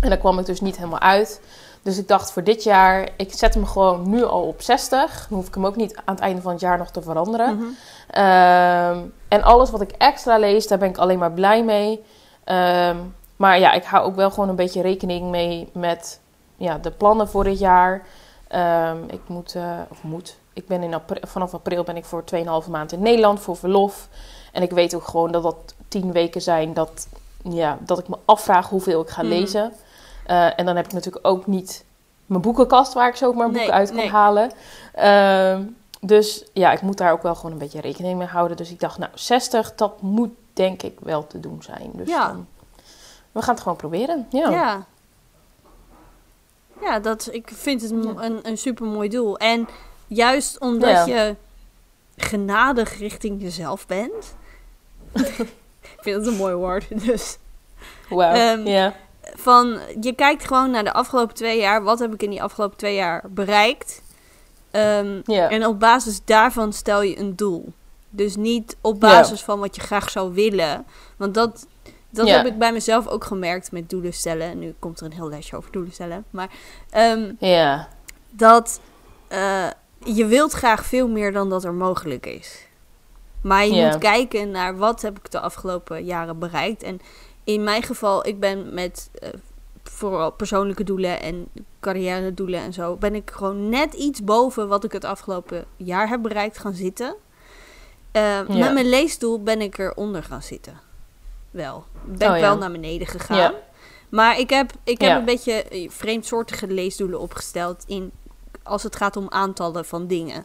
En 0.00 0.08
daar 0.08 0.18
kwam 0.18 0.38
ik 0.38 0.46
dus 0.46 0.60
niet 0.60 0.76
helemaal 0.76 1.00
uit. 1.00 1.40
Dus 1.84 1.98
ik 1.98 2.08
dacht 2.08 2.32
voor 2.32 2.44
dit 2.44 2.62
jaar, 2.62 3.08
ik 3.16 3.32
zet 3.32 3.54
hem 3.54 3.66
gewoon 3.66 4.08
nu 4.10 4.24
al 4.24 4.42
op 4.42 4.62
60. 4.62 5.26
Dan 5.28 5.38
hoef 5.38 5.46
ik 5.46 5.54
hem 5.54 5.66
ook 5.66 5.76
niet 5.76 5.96
aan 6.04 6.14
het 6.14 6.22
einde 6.24 6.42
van 6.42 6.52
het 6.52 6.60
jaar 6.60 6.78
nog 6.78 6.90
te 6.90 7.02
veranderen. 7.02 7.54
Mhm. 7.56 7.64
Ehm, 8.10 8.98
en 9.28 9.42
alles 9.42 9.70
wat 9.70 9.80
ik 9.80 9.90
extra 9.90 10.38
lees, 10.38 10.66
daar 10.66 10.78
ben 10.78 10.88
ik 10.88 10.98
alleen 10.98 11.18
maar 11.18 11.32
blij 11.32 11.64
mee. 11.64 12.04
Ehm, 12.44 12.96
maar 13.36 13.58
ja, 13.58 13.72
ik 13.72 13.84
hou 13.84 14.04
ook 14.04 14.16
wel 14.16 14.30
gewoon 14.30 14.48
een 14.48 14.56
beetje 14.56 14.82
rekening 14.82 15.30
mee 15.30 15.68
met 15.72 16.20
ja, 16.56 16.78
de 16.78 16.90
plannen 16.90 17.28
voor 17.28 17.44
dit 17.44 17.58
jaar. 17.58 18.02
Ehm, 18.48 18.96
ik 19.06 19.20
moet, 19.26 19.54
eh, 19.54 19.62
of 19.90 20.02
moet, 20.02 20.36
ik 20.52 20.66
ben 20.66 20.82
in 20.82 20.94
april, 20.94 21.22
vanaf 21.26 21.54
april 21.54 21.82
ben 21.84 21.96
ik 21.96 22.04
voor 22.04 22.24
2,5 22.24 22.68
maand 22.68 22.92
in 22.92 23.02
Nederland 23.02 23.40
voor 23.40 23.56
verlof. 23.56 24.08
En 24.52 24.62
ik 24.62 24.70
weet 24.70 24.94
ook 24.94 25.06
gewoon 25.08 25.32
dat 25.32 25.42
dat 25.42 25.74
tien 25.88 26.12
weken 26.12 26.42
zijn 26.42 26.74
dat, 26.74 27.08
ja, 27.42 27.78
dat 27.80 27.98
ik 27.98 28.08
me 28.08 28.16
afvraag 28.24 28.68
hoeveel 28.68 29.00
ik 29.02 29.08
ga 29.08 29.22
Mhm. 29.22 29.30
lezen. 29.30 29.72
Eh, 30.26 30.58
en 30.58 30.66
dan 30.66 30.76
heb 30.76 30.84
ik 30.86 30.92
natuurlijk 30.92 31.26
ook 31.26 31.46
niet 31.46 31.84
mijn 32.26 32.42
boekenkast 32.42 32.92
waar 32.92 33.08
ik 33.08 33.16
zomaar 33.16 33.44
boeken 33.46 33.62
Nee, 33.62 33.72
uit 33.72 33.88
kan 33.88 33.96
nee. 33.96 34.10
halen. 34.10 34.50
Ehm, 34.94 35.62
dus 36.00 36.44
ja, 36.52 36.72
ik 36.72 36.80
moet 36.80 36.96
daar 36.98 37.12
ook 37.12 37.22
wel 37.22 37.34
gewoon 37.34 37.52
een 37.52 37.58
beetje 37.58 37.80
rekening 37.80 38.18
mee 38.18 38.26
houden. 38.26 38.56
Dus 38.56 38.70
ik 38.70 38.80
dacht, 38.80 38.98
nou, 38.98 39.10
60, 39.14 39.74
dat 39.74 40.02
moet 40.02 40.30
denk 40.52 40.82
ik 40.82 40.98
wel 41.00 41.26
te 41.26 41.40
doen 41.40 41.62
zijn. 41.62 41.90
Dus 41.94 42.08
Ja. 42.08 42.26
dan- 42.26 42.46
we 43.32 43.42
gaan 43.42 43.54
het 43.54 43.62
gewoon 43.62 43.78
proberen. 43.78 44.26
Ja. 44.30 44.50
Ja. 44.50 44.84
Ja, 46.80 46.98
dat, 46.98 47.28
ik 47.32 47.50
vind 47.54 47.82
het 47.82 47.90
een, 47.90 48.38
een 48.42 48.58
super 48.58 48.86
mooi 48.86 49.08
doel. 49.08 49.38
En 49.38 49.68
juist 50.06 50.58
omdat 50.60 50.90
Ja. 50.90 51.04
je 51.06 51.36
genadig 52.16 52.98
richting 52.98 53.42
jezelf 53.42 53.86
bent. 53.86 54.34
ik 55.92 55.98
vind 56.00 56.16
het 56.16 56.26
een 56.26 56.36
mooi 56.36 56.54
woord. 56.54 57.04
Dus 57.06 57.38
Wauw. 58.08 58.34
Ehm, 58.34 58.66
ja. 58.66 58.94
Van, 59.34 59.78
je 60.00 60.14
kijkt 60.14 60.46
gewoon 60.46 60.70
naar 60.70 60.84
de 60.84 60.92
afgelopen 60.92 61.34
twee 61.34 61.60
jaar. 61.60 61.82
Wat 61.82 61.98
heb 61.98 62.14
ik 62.14 62.22
in 62.22 62.30
die 62.30 62.42
afgelopen 62.42 62.76
twee 62.76 62.94
jaar 62.94 63.24
bereikt? 63.28 64.02
Ja. 65.24 65.50
En 65.50 65.66
op 65.66 65.80
basis 65.80 66.20
daarvan 66.24 66.72
stel 66.72 67.02
je 67.02 67.18
een 67.18 67.36
doel. 67.36 67.72
Dus 68.10 68.36
niet 68.36 68.76
op 68.80 69.00
basis 69.00 69.42
van 69.42 69.58
wat 69.60 69.76
je 69.76 69.80
graag 69.80 70.10
zou 70.10 70.34
willen. 70.34 70.86
Want 71.16 71.34
dat, 71.34 71.66
dat 72.10 72.28
heb 72.28 72.46
ik 72.46 72.58
bij 72.58 72.72
mezelf 72.72 73.06
ook 73.06 73.24
gemerkt 73.24 73.72
met 73.72 73.90
doelen 73.90 74.12
stellen. 74.12 74.50
En 74.50 74.58
nu 74.58 74.74
komt 74.78 75.00
er 75.00 75.06
een 75.06 75.12
heel 75.12 75.28
lesje 75.28 75.56
over 75.56 75.72
doelen 75.72 75.92
stellen. 75.92 76.24
Maar 76.30 76.50
Ja. 77.38 77.88
dat 78.30 78.80
eh, 79.28 79.66
je 80.04 80.26
wilt 80.26 80.52
graag 80.52 80.84
veel 80.84 81.08
meer 81.08 81.32
dan 81.32 81.50
dat 81.50 81.64
er 81.64 81.74
mogelijk 81.74 82.26
is. 82.26 82.66
Maar 83.40 83.66
je 83.66 83.84
moet 83.84 83.98
kijken 83.98 84.50
naar 84.50 84.76
wat 84.76 85.02
heb 85.02 85.18
ik 85.18 85.30
de 85.30 85.40
afgelopen 85.40 86.04
jaren 86.04 86.38
bereikt. 86.38 86.82
En 86.82 87.00
in 87.44 87.64
mijn 87.64 87.82
geval, 87.82 88.26
ik 88.26 88.40
ben 88.40 88.74
met 88.74 89.10
eh, 89.14 89.28
vooral 89.82 90.30
persoonlijke 90.32 90.84
doelen 90.84 91.20
en 91.20 91.46
carrière 91.80 92.34
doelen 92.34 92.60
en 92.60 92.72
zo, 92.72 92.96
ben 92.96 93.14
ik 93.14 93.30
gewoon 93.30 93.68
net 93.68 93.94
iets 93.94 94.24
boven 94.24 94.68
wat 94.68 94.84
ik 94.84 94.92
het 94.92 95.04
afgelopen 95.04 95.64
jaar 95.76 96.08
heb 96.08 96.22
bereikt 96.22 96.58
gaan 96.58 96.74
zitten. 96.74 97.16
Eh, 98.12 98.48
Met 98.48 98.72
mijn 98.72 98.88
leesdoel 98.88 99.42
ben 99.42 99.60
ik 99.60 99.78
eronder 99.78 100.22
gaan 100.22 100.42
zitten. 100.42 100.80
Wel. 101.50 101.84
Ben 102.04 102.28
Oh, 102.28 102.34
ik 102.34 102.40
ja. 102.42 102.48
wel 102.48 102.58
naar 102.58 102.72
beneden 102.72 103.06
gegaan. 103.06 103.36
Ja. 103.36 103.54
Maar 104.08 104.38
ik 104.38 104.50
heb, 104.50 104.70
ik 104.84 105.00
heb 105.00 105.18
een 105.18 105.24
beetje 105.24 105.52
eh, 105.62 105.90
vreemdsoortige 105.90 106.66
leesdoelen 106.66 107.20
opgesteld 107.20 107.84
in, 107.86 108.12
als 108.62 108.82
het 108.82 108.96
gaat 108.96 109.16
om 109.16 109.26
aantallen 109.30 109.84
van 109.84 110.06
dingen. 110.06 110.42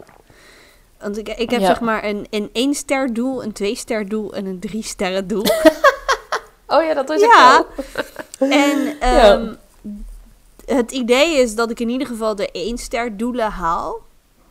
Want 0.99 1.17
ik, 1.17 1.29
ik 1.29 1.49
heb 1.49 1.61
zeg 1.61 1.79
maar 1.79 2.03
een, 2.03 2.27
een 2.29 2.49
1 2.53 2.73
ster 2.73 3.13
doel, 3.13 3.43
een 3.43 3.51
2 3.53 3.75
ster 3.75 4.09
doel 4.09 4.33
en 4.33 4.45
een 4.45 4.59
3 4.59 4.83
sterren 4.83 5.27
doel. 5.27 5.45
Oh 6.69 6.83
ja, 6.83 6.93
dat 6.93 7.09
is 7.09 7.21
Ja. 7.21 7.65
wel. 8.37 8.49
en 8.49 8.99
ehm, 8.99 9.53
het 10.65 10.91
idee 10.91 11.37
is 11.37 11.55
dat 11.55 11.69
ik 11.69 11.79
in 11.79 11.89
ieder 11.89 12.07
geval 12.07 12.35
de 12.35 12.49
1 12.51 12.77
ster 12.77 13.17
doelen 13.17 13.51
haal. 13.51 13.99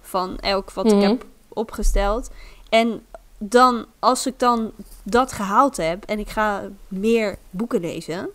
Van 0.00 0.38
elk 0.38 0.70
wat 0.70 0.84
Mhm. 0.84 0.96
ik 0.96 1.02
heb 1.02 1.24
opgesteld. 1.48 2.30
En 2.68 3.06
dan, 3.38 3.86
als 3.98 4.26
ik 4.26 4.38
dan 4.38 4.70
dat 5.02 5.32
gehaald 5.32 5.76
heb 5.76 6.04
en 6.04 6.18
ik 6.18 6.28
ga 6.28 6.62
meer 6.88 7.36
boeken 7.50 7.80
lezen, 7.80 8.28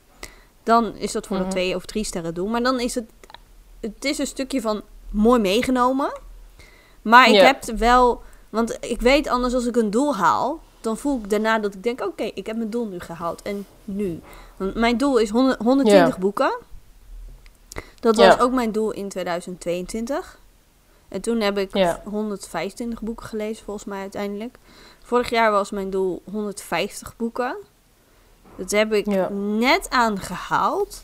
dan 0.64 0.96
is 0.96 1.12
dat 1.12 1.28
voor 1.28 1.36
Mhm. 1.36 1.46
een 1.46 1.52
2 1.52 1.76
of 1.76 1.86
3 1.86 2.04
sterren 2.04 2.34
doel. 2.34 2.48
Maar 2.48 2.64
dan 2.64 2.80
is 2.80 2.96
het, 2.96 3.06
het 3.80 4.06
is 4.06 4.18
een 4.18 4.28
stukje 4.28 4.62
van 4.62 4.82
mooi 5.10 5.40
meegenomen. 5.40 6.12
Maar 7.02 7.28
ik 7.28 7.34
Ja. 7.36 7.46
heb 7.46 7.64
wel, 7.64 8.22
want 8.50 8.78
ik 8.80 9.02
weet 9.02 9.28
anders 9.28 9.54
als 9.54 9.66
ik 9.66 9.76
een 9.76 9.90
doel 9.92 10.16
haal, 10.16 10.60
dan 10.82 10.98
voel 10.98 11.20
ik 11.24 11.30
daarna 11.30 11.60
dat 11.60 11.74
ik 11.74 11.84
denk, 11.84 12.02
oké, 12.02 12.24
ik 12.24 12.46
heb 12.46 12.56
mijn 12.58 12.70
doel 12.70 12.86
nu 12.88 13.00
gehaald. 13.00 13.42
En 13.42 13.66
nu? 13.86 14.20
Want 14.58 14.76
mijn 14.76 14.98
doel 14.98 15.18
is 15.18 15.30
100 15.30 15.62
120 15.62 16.14
Ja. 16.14 16.20
boeken. 16.20 16.58
Dat 18.00 18.16
was 18.16 18.40
ook 18.40 18.52
mijn 18.52 18.72
doel 18.72 18.92
in 18.92 19.10
2022. 19.10 20.40
En 21.08 21.22
toen 21.22 21.42
heb 21.42 21.58
ik 21.58 21.74
Ja. 21.78 22.02
125 22.06 23.02
boeken 23.02 23.26
gelezen, 23.26 23.64
volgens 23.66 23.86
mij 23.86 24.00
uiteindelijk. 24.00 24.58
Vorig 25.04 25.30
jaar 25.30 25.52
was 25.52 25.72
mijn 25.72 25.90
doel 25.90 26.22
150 26.32 27.16
boeken. 27.16 27.56
Dat 28.56 28.72
heb 28.72 28.94
ik 28.94 29.06
net 29.58 29.90
aan 29.90 30.20
gehaald. 30.20 31.04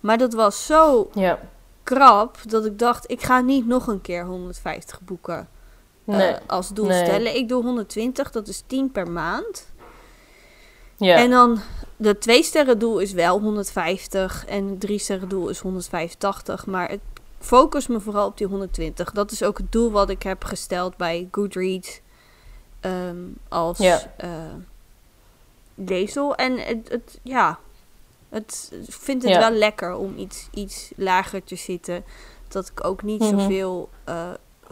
Maar 0.00 0.18
dat 0.18 0.32
was 0.34 0.66
zo 0.66 1.10
Ja. 1.14 1.38
krap 1.82 2.36
dat 2.46 2.64
ik 2.64 2.78
dacht, 2.78 3.10
ik 3.10 3.22
ga 3.22 3.40
niet 3.40 3.66
nog 3.66 3.86
een 3.86 4.00
keer 4.00 4.24
150 4.24 5.00
boeken 5.00 5.48
eh, 6.06 6.34
als 6.46 6.68
doel 6.68 6.86
Nee. 6.86 7.04
stellen. 7.04 7.36
Ik 7.36 7.48
doe 7.48 7.62
120, 7.62 8.30
dat 8.30 8.48
is 8.48 8.62
10 8.66 8.90
per 8.92 9.10
maand. 9.10 9.66
Ja. 10.96 11.16
En 11.16 11.30
dan 11.30 11.60
de 11.96 12.18
twee 12.18 12.42
sterren 12.42 12.78
doel 12.78 12.98
is 12.98 13.12
wel 13.12 13.40
150 13.40 14.44
en 14.46 14.68
het 14.68 14.80
drie 14.80 14.98
sterren 14.98 15.28
doel 15.28 15.48
is 15.48 15.58
185. 15.58 16.66
Maar 16.66 16.88
het 16.90 17.00
focus 17.38 17.86
me 17.86 18.00
vooral 18.00 18.26
op 18.26 18.38
die 18.38 18.46
120. 18.46 19.10
Dat 19.12 19.30
is 19.30 19.42
ook 19.42 19.58
het 19.58 19.72
doel 19.72 19.90
wat 19.90 20.10
ik 20.10 20.22
heb 20.22 20.44
gesteld 20.44 20.96
bij 20.96 21.28
Goodreads 21.30 22.00
ehm, 22.80 23.16
als 23.48 23.78
Ja. 23.78 24.12
eh, 24.16 24.30
leesdoel. 25.74 26.34
En 26.34 26.58
het, 26.58 26.88
het 26.88 27.18
ja, 27.22 27.58
het 28.28 28.72
ik 28.86 28.92
vind 28.92 29.22
het 29.22 29.32
Ja. 29.32 29.38
wel 29.38 29.50
lekker 29.58 29.94
om 29.94 30.18
iets, 30.18 30.48
iets 30.52 30.92
lager 30.96 31.44
te 31.44 31.56
zitten. 31.56 32.04
Dat 32.48 32.68
ik 32.74 32.84
ook 32.84 33.02
niet 33.02 33.20
Mhm. 33.20 33.38
zoveel 33.40 33.88
eh, 34.04 34.30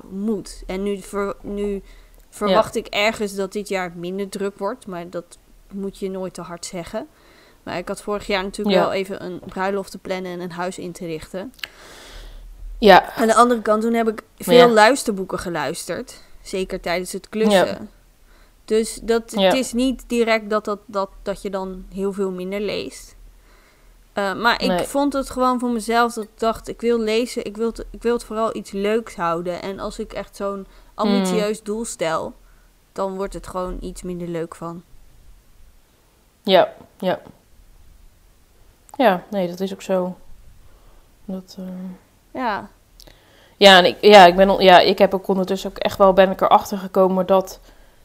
moet. 0.08 0.62
En 0.66 0.82
nu, 0.82 0.98
ver, 1.00 1.34
nu 1.42 1.82
verwacht 2.30 2.74
ik 2.76 2.86
ergens 2.86 3.34
dat 3.34 3.52
dit 3.52 3.68
jaar 3.68 3.92
minder 3.96 4.28
druk 4.28 4.58
wordt. 4.58 4.86
Maar 4.86 5.10
dat 5.10 5.38
moet 5.72 5.98
je 5.98 6.10
nooit 6.10 6.34
te 6.34 6.40
hard 6.42 6.66
zeggen. 6.66 7.06
Maar 7.62 7.76
ik 7.78 7.88
had 7.88 8.02
vorig 8.02 8.26
jaar 8.26 8.42
natuurlijk 8.42 8.76
Ja. 8.76 8.82
wel 8.82 8.92
even 8.92 9.24
een 9.24 9.40
bruiloft 9.46 9.90
te 9.90 9.98
plannen 9.98 10.32
en 10.32 10.40
een 10.40 10.52
huis 10.52 10.78
in 10.78 10.92
te 10.92 11.06
richten. 11.06 11.52
Ja. 12.78 13.12
Aan 13.14 13.26
de 13.26 13.34
andere 13.34 13.62
kant, 13.62 13.82
toen 13.82 13.92
heb 13.92 14.08
ik 14.08 14.22
veel 14.38 14.54
Ja. 14.54 14.68
luisterboeken 14.68 15.38
geluisterd. 15.38 16.22
Zeker 16.42 16.80
tijdens 16.80 17.12
het 17.12 17.28
klussen. 17.28 17.66
Ja. 17.66 17.78
Dus 18.64 18.98
dat, 19.02 19.30
het 19.30 19.54
is 19.54 19.72
niet 19.72 20.04
direct 20.06 20.50
dat, 20.50 20.64
dat, 20.64 20.78
dat, 20.86 21.10
dat 21.22 21.42
je 21.42 21.50
dan 21.50 21.84
heel 21.94 22.12
veel 22.12 22.30
minder 22.30 22.60
leest. 22.60 23.16
Eh, 24.12 24.34
maar 24.34 24.62
ik 24.62 24.68
Nee. 24.68 24.84
vond 24.84 25.12
het 25.12 25.30
gewoon 25.30 25.58
voor 25.58 25.70
mezelf 25.70 26.12
dat 26.12 26.24
ik 26.24 26.30
dacht, 26.34 26.68
ik 26.68 26.80
wil 26.80 26.98
lezen, 26.98 27.44
ik 27.44 27.56
wil, 27.56 27.66
het, 27.66 27.84
ik 27.90 28.02
wil 28.02 28.12
het 28.12 28.24
vooral 28.24 28.56
iets 28.56 28.70
leuks 28.70 29.14
houden. 29.16 29.62
En 29.62 29.78
als 29.78 29.98
ik 29.98 30.12
echt 30.12 30.36
zo'n 30.36 30.66
ambitieus 30.94 31.58
Mm. 31.58 31.64
doel 31.64 31.84
stel, 31.84 32.34
dan 32.92 33.16
wordt 33.16 33.34
het 33.34 33.46
gewoon 33.46 33.76
iets 33.80 34.02
minder 34.02 34.28
leuk 34.28 34.54
van. 34.54 34.82
Ja. 36.44 36.72
Ja. 36.98 37.20
Ja, 38.96 39.22
nee, 39.30 39.48
dat 39.48 39.60
is 39.60 39.72
ook 39.72 39.82
zo. 39.82 40.16
Dat, 41.24 41.56
eh, 41.58 41.64
Ja, 42.40 42.68
Ja, 43.56 43.78
en 43.78 43.84
ik, 43.84 43.96
ja, 44.00 44.26
ik 44.26 44.36
ben, 44.36 44.62
ja, 44.62 44.78
ik 44.78 44.98
heb 44.98 45.14
ook 45.14 45.28
ondertussen 45.28 45.70
ook 45.70 45.78
echt 45.78 45.98
wel 45.98 46.12
ben 46.12 46.30
ik 46.30 46.40
erachter 46.40 46.78
gekomen 46.78 47.26
dat 47.26 47.60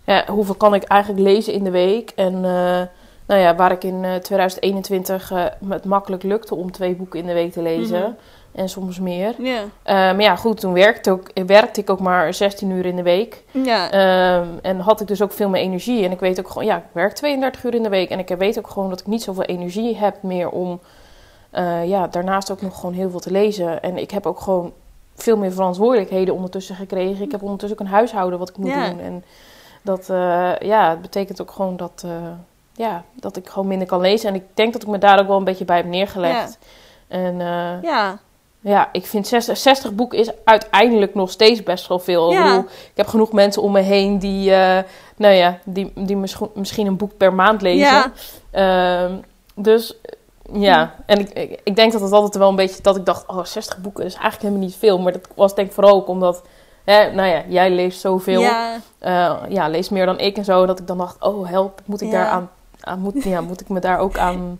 ja, 0.09 0.25
hoeveel 0.27 0.55
kan 0.55 0.73
ik 0.73 0.83
eigenlijk 0.83 1.21
lezen 1.21 1.53
in 1.53 1.63
de 1.63 1.71
week. 1.71 2.11
En 2.15 2.33
eh, 2.35 2.81
nou 3.25 3.41
ja, 3.41 3.55
waar 3.55 3.71
ik 3.71 3.83
in 3.83 4.03
eh, 4.03 4.15
2021 4.15 5.31
eh, 5.31 5.45
het 5.69 5.85
makkelijk 5.85 6.23
lukte 6.23 6.55
om 6.55 6.71
twee 6.71 6.95
boeken 6.95 7.19
in 7.19 7.25
de 7.25 7.33
week 7.33 7.51
te 7.51 7.61
lezen. 7.61 7.99
Mhm. 7.99 8.11
En 8.59 8.69
soms 8.69 8.99
meer. 8.99 9.33
ja, 9.37 9.61
Eh, 9.83 9.95
maar 9.95 10.21
ja, 10.21 10.35
goed, 10.35 10.59
toen 10.59 10.73
werkte, 10.73 11.11
ook, 11.11 11.29
werkte 11.45 11.81
ik 11.81 11.89
ook 11.89 11.99
maar 11.99 12.33
16 12.33 12.69
uur 12.69 12.85
in 12.85 12.95
de 12.95 13.03
week. 13.03 13.43
ja. 13.51 13.91
Ehm, 13.91 14.47
en 14.61 14.79
had 14.79 15.01
ik 15.01 15.07
dus 15.07 15.21
ook 15.21 15.31
veel 15.31 15.49
meer 15.49 15.61
energie. 15.61 16.05
En 16.05 16.11
ik 16.11 16.19
weet 16.19 16.39
ook 16.39 16.47
gewoon, 16.47 16.65
ja, 16.65 16.77
ik 16.77 16.83
werk 16.91 17.13
32 17.13 17.63
uur 17.63 17.73
in 17.75 17.83
de 17.83 17.89
week. 17.89 18.09
En 18.09 18.19
ik 18.19 18.27
weet 18.37 18.57
ook 18.57 18.67
gewoon 18.69 18.89
dat 18.89 18.99
ik 18.99 19.07
niet 19.07 19.23
zoveel 19.23 19.43
energie 19.43 19.95
heb 19.97 20.23
meer 20.23 20.49
om 20.49 20.79
eh, 21.49 21.87
ja, 21.87 22.07
daarnaast 22.07 22.51
ook 22.51 22.61
nog 22.61 22.75
gewoon 22.79 22.95
heel 22.95 23.09
veel 23.09 23.19
te 23.19 23.31
lezen. 23.31 23.81
En 23.81 23.97
ik 23.97 24.11
heb 24.11 24.25
ook 24.25 24.39
gewoon 24.39 24.73
veel 25.15 25.37
meer 25.37 25.51
verantwoordelijkheden 25.51 26.33
ondertussen 26.33 26.75
gekregen. 26.75 27.25
Ik 27.25 27.31
heb 27.31 27.41
ondertussen 27.43 27.79
ook 27.79 27.85
een 27.85 27.91
huishouden 27.93 28.39
wat 28.39 28.49
ik 28.49 28.57
moet 28.57 28.69
Ja. 28.69 28.89
doen. 28.89 28.99
En 28.99 29.23
dat, 29.81 30.09
eh, 30.09 30.51
ja, 30.59 30.89
het 30.89 31.01
betekent 31.01 31.41
ook 31.41 31.51
gewoon 31.51 31.77
dat, 31.77 32.05
ja, 32.73 33.03
dat 33.13 33.37
ik 33.37 33.49
gewoon 33.49 33.67
minder 33.67 33.87
kan 33.87 34.01
lezen. 34.01 34.29
En 34.29 34.35
ik 34.35 34.43
denk 34.53 34.73
dat 34.73 34.81
ik 34.81 34.87
me 34.87 34.97
daar 34.97 35.19
ook 35.19 35.27
wel 35.27 35.37
een 35.37 35.43
beetje 35.43 35.65
bij 35.65 35.77
heb 35.77 35.85
neergelegd. 35.85 36.57
En 37.07 37.37
ja. 37.81 38.19
Ja, 38.61 38.89
ik 38.91 39.05
vind 39.05 39.27
60, 39.27 39.57
60 39.57 39.93
boeken 39.93 40.17
is 40.19 40.29
uiteindelijk 40.43 41.15
nog 41.15 41.31
steeds 41.31 41.63
best 41.63 41.87
wel 41.87 41.99
veel. 41.99 42.31
Ja. 42.31 42.37
Ik 42.37 42.43
bedoel, 42.45 42.69
ik 42.69 42.97
heb 42.97 43.07
genoeg 43.07 43.31
mensen 43.31 43.61
om 43.61 43.71
me 43.71 43.79
heen 43.81 44.19
die, 44.19 44.53
eh, 44.53 44.83
nou 45.17 45.33
ja, 45.33 45.57
die, 45.65 45.91
die 45.95 46.17
misschien, 46.53 46.87
een 46.87 46.97
boek 46.97 47.17
per 47.17 47.33
maand 47.33 47.61
lezen. 47.61 47.79
Ja. 47.79 48.11
Ehm, 48.51 49.13
dus 49.55 49.95
ja, 50.53 50.95
en 51.05 51.19
ik, 51.19 51.29
ik, 51.29 51.59
ik 51.63 51.75
denk 51.75 51.91
dat 51.91 52.01
het 52.01 52.11
altijd 52.11 52.35
wel 52.35 52.49
een 52.49 52.55
beetje, 52.55 52.81
dat 52.81 52.95
ik 52.95 53.05
dacht, 53.05 53.27
oh, 53.27 53.43
60 53.43 53.77
boeken 53.77 54.05
is 54.05 54.13
eigenlijk 54.13 54.43
helemaal 54.43 54.65
niet 54.65 54.75
veel. 54.75 54.99
Maar 54.99 55.11
dat 55.11 55.27
was 55.35 55.55
denk 55.55 55.67
ik 55.67 55.73
vooral 55.73 55.95
ook 55.95 56.07
omdat, 56.07 56.41
hè, 56.83 57.11
nou 57.11 57.27
ja, 57.27 57.43
jij 57.47 57.71
leest 57.71 57.99
zoveel. 57.99 58.41
Ja, 58.41 58.77
Eh, 58.99 59.35
ja, 59.49 59.67
leest 59.67 59.91
meer 59.91 60.05
dan 60.05 60.19
ik 60.19 60.37
en 60.37 60.43
zo. 60.45 60.65
Dat 60.65 60.79
ik 60.79 60.87
dan 60.87 60.97
dacht, 60.97 61.21
oh 61.21 61.49
help, 61.49 61.81
moet 61.85 62.01
ik 62.01 62.11
Ja. 62.11 62.13
daar 62.23 62.27
aan, 62.31 62.49
aan 62.79 62.99
moet, 62.99 63.23
ja, 63.23 63.41
moet 63.41 63.61
ik 63.61 63.69
me 63.69 63.79
daar 63.79 63.99
ook 63.99 64.17
aan, 64.17 64.59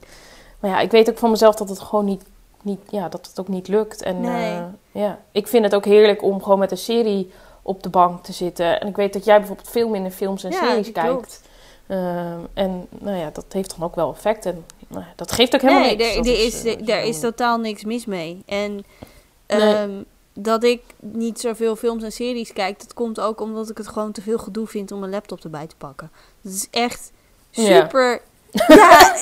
Maar 0.59 0.71
ja, 0.71 0.79
ik 0.79 0.91
weet 0.91 1.09
ook 1.09 1.17
van 1.17 1.29
mezelf 1.29 1.55
dat 1.55 1.69
het 1.69 1.79
gewoon 1.79 2.05
niet, 2.05 2.23
niet, 2.63 2.79
ja, 2.89 3.09
dat 3.09 3.27
het 3.27 3.39
ook 3.39 3.47
niet 3.47 3.67
lukt. 3.67 4.01
En 4.01 4.21
Nee. 4.21 4.55
eh, 4.57 4.63
ja, 4.91 5.19
ik 5.31 5.47
vind 5.47 5.63
het 5.63 5.75
ook 5.75 5.85
heerlijk 5.85 6.23
om 6.23 6.43
gewoon 6.43 6.59
met 6.59 6.71
een 6.71 6.77
serie 6.77 7.31
op 7.61 7.83
de 7.83 7.89
bank 7.89 8.23
te 8.23 8.33
zitten. 8.33 8.79
En 8.81 8.87
ik 8.87 8.95
weet 8.95 9.13
dat 9.13 9.25
jij 9.25 9.37
bijvoorbeeld 9.37 9.69
veel 9.69 9.89
minder 9.89 10.11
films 10.11 10.43
en 10.43 10.53
series 10.53 10.91
kijkt. 10.91 11.41
Ehm, 11.87 12.39
en 12.53 12.87
nou 12.89 13.17
ja, 13.17 13.29
dat 13.33 13.45
heeft 13.49 13.69
dan 13.77 13.87
ook 13.87 13.95
wel 13.95 14.11
effect. 14.13 14.45
En 14.45 14.65
nou 14.87 15.03
dat 15.15 15.31
geeft 15.31 15.55
ook 15.55 15.61
helemaal 15.61 15.81
nee, 15.83 15.95
niks. 15.95 16.09
er, 16.09 16.15
Dat 16.15 16.25
er 16.25 16.45
is, 16.45 16.63
eh, 16.63 16.73
er, 16.73 16.89
er 16.89 17.03
is 17.03 17.19
totaal 17.19 17.57
niks 17.57 17.83
mis 17.83 18.05
mee. 18.05 18.41
En 18.45 18.85
Nee. 19.47 19.73
ehm, 19.75 19.91
dat 20.33 20.63
ik 20.63 20.81
niet 20.99 21.39
zoveel 21.39 21.75
films 21.75 22.03
en 22.03 22.11
series 22.11 22.53
kijk, 22.53 22.79
dat 22.79 22.93
komt 22.93 23.19
ook 23.19 23.41
omdat 23.41 23.69
ik 23.69 23.77
het 23.77 23.87
gewoon 23.87 24.11
te 24.11 24.21
veel 24.21 24.37
gedoe 24.37 24.67
vind 24.67 24.91
om 24.91 24.99
mijn 24.99 25.11
laptop 25.11 25.43
erbij 25.43 25.67
te 25.67 25.75
pakken. 25.77 26.11
Dat 26.41 26.53
is 26.53 26.67
echt 26.71 27.11
Ja. 27.49 27.81
super. 27.81 28.21
Ja, 28.67 29.15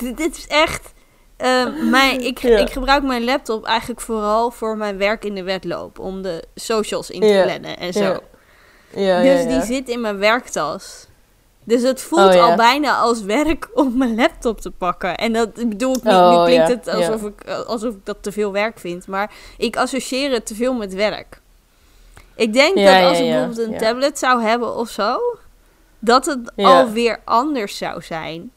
ik, 0.00 0.16
dit 0.16 0.36
is 0.36 0.46
echt. 0.46 0.92
mijn, 1.90 2.20
ik, 2.20 2.38
Ja. 2.38 2.58
ik 2.58 2.70
gebruik 2.70 3.02
mijn 3.02 3.24
laptop 3.24 3.64
eigenlijk 3.64 4.00
vooral 4.00 4.50
voor 4.50 4.76
mijn 4.76 4.98
werk 4.98 5.24
in 5.24 5.34
de 5.34 5.42
wedloop. 5.42 5.98
Om 5.98 6.22
de 6.22 6.44
socials 6.54 7.10
in 7.10 7.20
te 7.20 7.26
Ja. 7.26 7.42
plannen 7.44 7.78
en 7.78 7.92
zo. 7.92 8.18
Ja. 8.94 9.22
Dus 9.22 9.46
die 9.46 9.62
zit 9.62 9.88
in 9.88 10.00
mijn 10.00 10.18
werktas. 10.18 11.06
Dus 11.66 11.82
het 11.82 12.00
voelt 12.00 12.34
Oh, 12.34 12.42
al 12.42 12.56
bijna 12.56 12.96
als 12.96 13.22
werk 13.22 13.68
om 13.74 13.96
mijn 13.96 14.14
laptop 14.14 14.60
te 14.60 14.70
pakken. 14.70 15.16
En 15.16 15.32
dat 15.32 15.54
bedoel 15.54 15.96
ik 15.96 16.02
niet. 16.02 16.12
Oh, 16.12 16.38
nu 16.38 16.44
klinkt 16.44 16.68
ja, 16.68 16.74
het 16.74 16.88
alsof, 16.88 17.22
ik, 17.22 17.50
alsof 17.66 17.94
ik 17.94 18.00
dat 18.04 18.16
te 18.20 18.32
veel 18.32 18.52
werk 18.52 18.78
vind. 18.78 19.06
Maar 19.06 19.32
ik 19.58 19.76
associeer 19.76 20.30
het 20.32 20.46
te 20.46 20.54
veel 20.54 20.74
met 20.74 20.94
werk. 20.94 21.40
Ik 22.34 22.52
denk 22.52 22.76
dat 22.76 23.02
als 23.02 23.18
ik 23.18 23.24
bijvoorbeeld 23.30 23.58
een 23.58 23.78
tablet 23.78 24.18
zou 24.18 24.42
hebben 24.42 24.74
of 24.76 24.88
zo, 24.88 25.18
dat 25.98 26.26
het 26.26 26.52
alweer 26.56 27.20
anders 27.24 27.76
zou 27.76 28.02
zijn. 28.02 28.52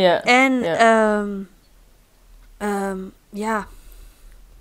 Ja. 0.00 0.22
En 0.22 0.60
Ja. 0.62 0.74
ehm, 0.76 1.28
ehm, 2.58 2.98
ja, 3.30 3.66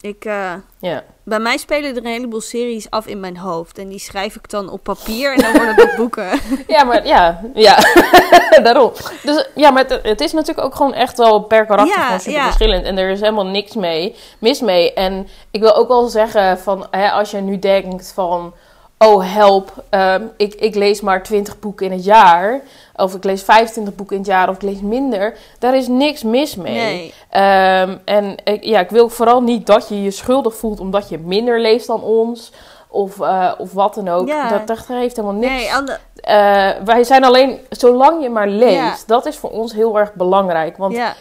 ik, 0.01 0.25
eh, 0.25 0.53
ja. 0.79 1.03
bij 1.23 1.39
mij 1.39 1.57
spelen 1.57 1.89
er 1.91 1.97
een 1.97 2.05
heleboel 2.11 2.41
series 2.41 2.89
af 2.89 3.07
in 3.07 3.19
mijn 3.19 3.37
hoofd. 3.37 3.77
En 3.77 3.87
die 3.87 3.99
schrijf 3.99 4.35
ik 4.35 4.49
dan 4.49 4.69
op 4.69 4.83
papier 4.83 5.33
en 5.33 5.41
dan 5.41 5.51
worden 5.51 5.75
dat 5.75 5.95
boeken. 6.01 6.39
Ja, 6.67 6.83
maar 6.83 7.07
ja, 7.07 7.41
ja. 7.53 7.77
daarom. 8.63 8.91
Dus 9.23 9.47
ja, 9.55 9.71
maar 9.71 9.83
het, 9.87 9.99
het 10.03 10.21
is 10.21 10.31
natuurlijk 10.33 10.67
ook 10.67 10.75
gewoon 10.75 10.93
echt 10.93 11.17
wel 11.17 11.39
per 11.39 11.65
karakter 11.65 11.97
Ja, 11.97 12.03
gewoon 12.05 12.19
super 12.19 12.39
ja. 12.39 12.45
verschillend. 12.45 12.85
En 12.85 12.97
er 12.97 13.09
is 13.09 13.19
helemaal 13.19 13.45
niks 13.45 13.75
mee, 13.75 14.15
mis 14.39 14.61
mee. 14.61 14.93
En 14.93 15.27
ik 15.51 15.61
wil 15.61 15.75
ook 15.75 15.87
wel 15.87 16.07
zeggen 16.07 16.59
van, 16.59 16.87
hè, 16.91 17.09
als 17.11 17.31
je 17.31 17.37
nu 17.37 17.59
denkt 17.59 18.11
van, 18.13 18.53
oh 18.99 19.33
help, 19.33 19.71
ehm, 19.89 20.21
ik, 20.37 20.53
ik 20.53 20.75
lees 20.75 21.01
maar 21.01 21.23
20 21.23 21.59
boeken 21.59 21.85
in 21.85 21.91
het 21.91 22.03
jaar. 22.03 22.61
Of 22.95 23.15
ik 23.15 23.23
lees 23.23 23.43
25 23.43 23.95
boeken 23.95 24.15
in 24.15 24.21
het 24.21 24.31
jaar, 24.31 24.49
of 24.49 24.55
ik 24.55 24.61
lees 24.61 24.79
minder. 24.81 25.37
Daar 25.59 25.75
is 25.75 25.87
niks 25.87 26.23
mis 26.23 26.55
mee. 26.55 26.73
Nee. 26.75 27.13
Ehm, 27.29 27.97
en 28.05 28.35
ik, 28.43 28.63
ja, 28.63 28.79
ik 28.79 28.89
wil 28.89 29.09
vooral 29.09 29.41
niet 29.41 29.65
dat 29.65 29.89
je 29.89 30.03
je 30.03 30.11
schuldig 30.11 30.55
voelt 30.55 30.79
omdat 30.79 31.09
je 31.09 31.17
minder 31.17 31.61
leest 31.61 31.87
dan 31.87 32.01
ons. 32.03 32.51
Of, 32.89 33.19
eh, 33.19 33.51
of 33.57 33.73
wat 33.73 33.93
dan 33.93 34.07
ook. 34.07 34.27
Ja. 34.27 34.49
Dat, 34.49 34.67
dat 34.67 34.85
heeft 34.87 35.15
helemaal 35.15 35.39
niks. 35.39 35.53
Nee, 35.53 35.95
Eh, 36.15 36.69
wij 36.85 37.03
zijn 37.03 37.23
alleen, 37.23 37.59
zolang 37.69 38.21
je 38.23 38.29
maar 38.29 38.47
leest, 38.47 38.73
Ja. 38.75 38.95
dat 39.07 39.25
is 39.25 39.37
voor 39.37 39.49
ons 39.49 39.73
heel 39.73 39.99
erg 39.99 40.13
belangrijk. 40.13 40.77
Want 40.77 40.93
ja, 40.93 41.13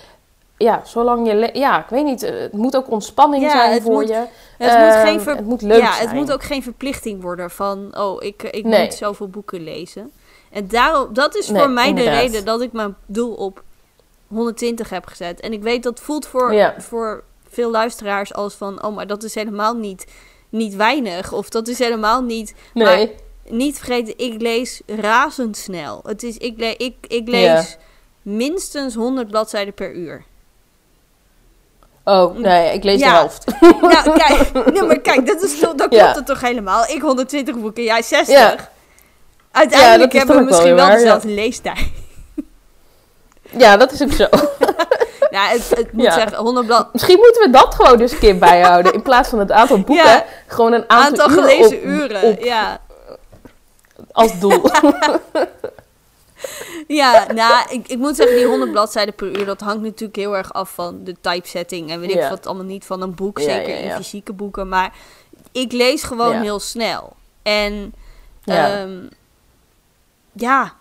ja, 0.57 0.83
zolang 0.85 1.27
je, 1.29 1.51
ja, 1.53 1.79
ik 1.83 1.89
weet 1.89 2.05
niet, 2.05 2.23
eh, 2.23 2.39
het 2.41 2.53
moet 2.53 2.77
ook 2.77 2.91
ontspanning 2.91 3.43
Ja, 3.45 3.51
zijn 3.51 3.83
voor 3.83 3.93
moet- 3.93 4.09
je. 4.09 4.15
het, 4.59 4.71
Ehm, 4.73 4.85
moet 4.85 4.95
geen 5.09 5.21
ver- 5.21 5.37
het 5.37 5.45
moet 5.47 5.63
leuk 5.63 5.81
ja, 5.81 5.93
zijn. 5.93 6.07
het 6.09 6.17
moet 6.17 6.33
ook 6.33 6.43
geen 6.43 6.63
verplichting 6.63 7.23
worden 7.23 7.51
van, 7.51 7.99
oh, 7.99 8.23
ik, 8.23 8.43
ik 8.43 8.65
Nee. 8.65 8.83
moet 8.85 8.95
zoveel 8.95 9.29
boeken 9.29 9.61
lezen. 9.65 10.11
En 10.51 10.69
daarom, 10.69 11.15
dat 11.15 11.37
is 11.37 11.49
Nee, 11.49 11.61
voor 11.63 11.71
mij 11.71 11.89
inderdaad. 11.89 12.15
de 12.15 12.21
reden 12.21 12.45
dat 12.45 12.61
ik 12.61 12.73
mijn 12.73 12.97
doel 13.07 13.35
op 13.35 13.63
120 14.29 14.91
heb 14.91 15.07
gezet. 15.07 15.41
En 15.41 15.53
ik 15.53 15.63
weet 15.63 15.83
dat 15.83 16.01
voelt 16.01 16.27
voor, 16.27 16.53
Ja. 16.55 16.75
voor 16.79 17.25
veel 17.49 17.71
luisteraars 17.71 18.35
als 18.35 18.55
van, 18.55 18.85
oh, 18.85 18.95
maar 18.95 19.07
dat 19.07 19.23
is 19.23 19.35
helemaal 19.35 19.75
niet, 19.75 20.07
niet 20.49 20.75
weinig. 20.77 21.33
Of 21.33 21.49
dat 21.49 21.69
is 21.69 21.79
helemaal 21.79 22.23
niet 22.23 22.55
Nee, 22.75 23.15
niet 23.49 23.77
vergeten, 23.77 24.15
ik 24.19 24.41
lees 24.41 24.83
razendsnel. 24.87 26.01
Het 26.03 26.23
is, 26.23 26.37
ik, 26.37 26.59
le 26.59 26.75
ik, 26.77 26.95
ik 27.09 27.29
lees 27.29 27.77
minstens 28.23 28.95
100 28.95 29.29
bladzijden 29.29 29.75
per 29.75 29.95
uur. 29.95 30.25
Oh, 32.07 32.37
nee, 32.39 32.73
ik 32.75 32.85
lees 32.85 33.01
Ja. 33.01 33.11
de 33.11 33.17
helft. 33.17 33.45
Nou, 33.81 34.19
kijk, 34.19 34.53
nee, 34.73 34.83
maar 34.83 34.99
kijk, 35.01 35.27
dat, 35.27 35.43
is 35.43 35.61
dat 35.61 35.73
Ja. 35.77 35.87
klopt 36.03 36.17
het 36.17 36.27
toch 36.27 36.41
helemaal? 36.41 36.85
Ik 36.89 37.01
120 37.03 37.57
boeken, 37.59 37.83
jij 37.83 38.03
60. 38.03 38.35
Ja. 38.39 38.55
Uiteindelijk 39.53 40.13
hebben 40.13 40.37
we 40.37 40.41
wel 40.45 40.51
misschien 40.51 40.75
wel 40.75 40.91
dezelfde 40.91 41.29
leestijd. 41.29 41.79
Ja, 43.59 43.77
dat 43.77 43.93
is 43.93 44.03
ook 44.03 44.13
zo. 44.13 44.27
Ja, 45.31 45.47
het, 45.49 45.69
het 45.77 45.93
moet 45.93 46.13
zeggen, 46.13 46.37
100 46.37 46.67
blad, 46.67 46.93
Misschien 46.93 47.19
moeten 47.19 47.43
we 47.43 47.51
dat 47.51 47.75
gewoon 47.75 48.01
eens 48.01 48.13
een 48.13 48.19
keer 48.19 48.39
bijhouden. 48.39 48.93
In 48.93 49.03
plaats 49.03 49.29
van 49.29 49.39
het 49.39 49.53
aantal 49.53 49.81
boeken, 49.81 50.25
gewoon 50.47 50.73
een 50.73 50.85
aantal, 50.91 51.25
aantal 51.27 51.31
uren 51.45 51.51
gelezen 51.51 51.77
op- 51.77 51.85
uren. 51.85 52.23
op- 52.23 52.45
Ja. 52.45 52.79
als 54.13 54.39
doel. 54.41 54.63
Ja, 56.87 57.33
nou, 57.33 57.67
ik, 57.71 57.89
ik 57.89 57.99
moet 57.99 58.17
zeggen, 58.17 58.37
die 58.37 58.47
100 58.47 58.71
bladzijden 58.71 59.15
per 59.15 59.39
uur, 59.39 59.45
dat 59.45 59.61
hangt 59.61 59.83
natuurlijk 59.83 60.17
heel 60.17 60.37
erg 60.37 60.53
af 60.53 60.71
van 60.75 61.05
de 61.05 61.15
typesetting. 61.21 61.91
En 61.91 62.01
weet 62.01 62.11
ik 62.11 62.17
wat 62.31 62.47
allemaal 62.47 62.65
niet 62.65 62.85
van 62.85 63.03
een 63.03 63.15
boek, 63.15 63.39
zeker 63.41 63.69
ja, 63.75 63.77
in 63.77 63.89
fysieke 63.97 64.33
boeken. 64.33 64.69
Maar 64.69 64.93
ik 65.53 65.73
lees 65.73 66.03
gewoon 66.03 66.33
heel 66.43 66.61
snel. 66.61 67.17
En 67.43 67.95
Ja. 68.45 68.67
ja, 68.77 68.87
ja 70.33 70.75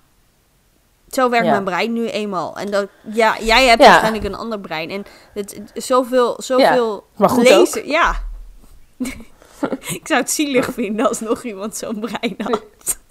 zo 1.10 1.30
werkt 1.30 1.46
mijn 1.52 1.64
brein 1.64 1.94
nu 1.94 2.08
eenmaal. 2.08 2.58
En 2.58 2.72
dat, 2.72 2.88
ja, 3.14 3.40
jij 3.40 3.66
hebt 3.68 3.82
waarschijnlijk 3.88 4.24
een 4.24 4.36
ander 4.36 4.60
brein. 4.60 4.90
En 4.90 5.06
het, 5.34 5.56
het- 5.74 5.84
zoveel, 5.84 6.36
zoveel 6.42 7.06
maar 7.16 7.30
lezen. 7.58 7.88
Ja. 7.88 8.22
ik 9.98 10.02
zou 10.04 10.20
het 10.20 10.32
zielig 10.32 10.74
vinden 10.74 11.08
als 11.08 11.20
nog 11.20 11.44
iemand 11.44 11.78
zo'n 11.78 12.00
brein 12.00 12.36
had. 12.44 12.64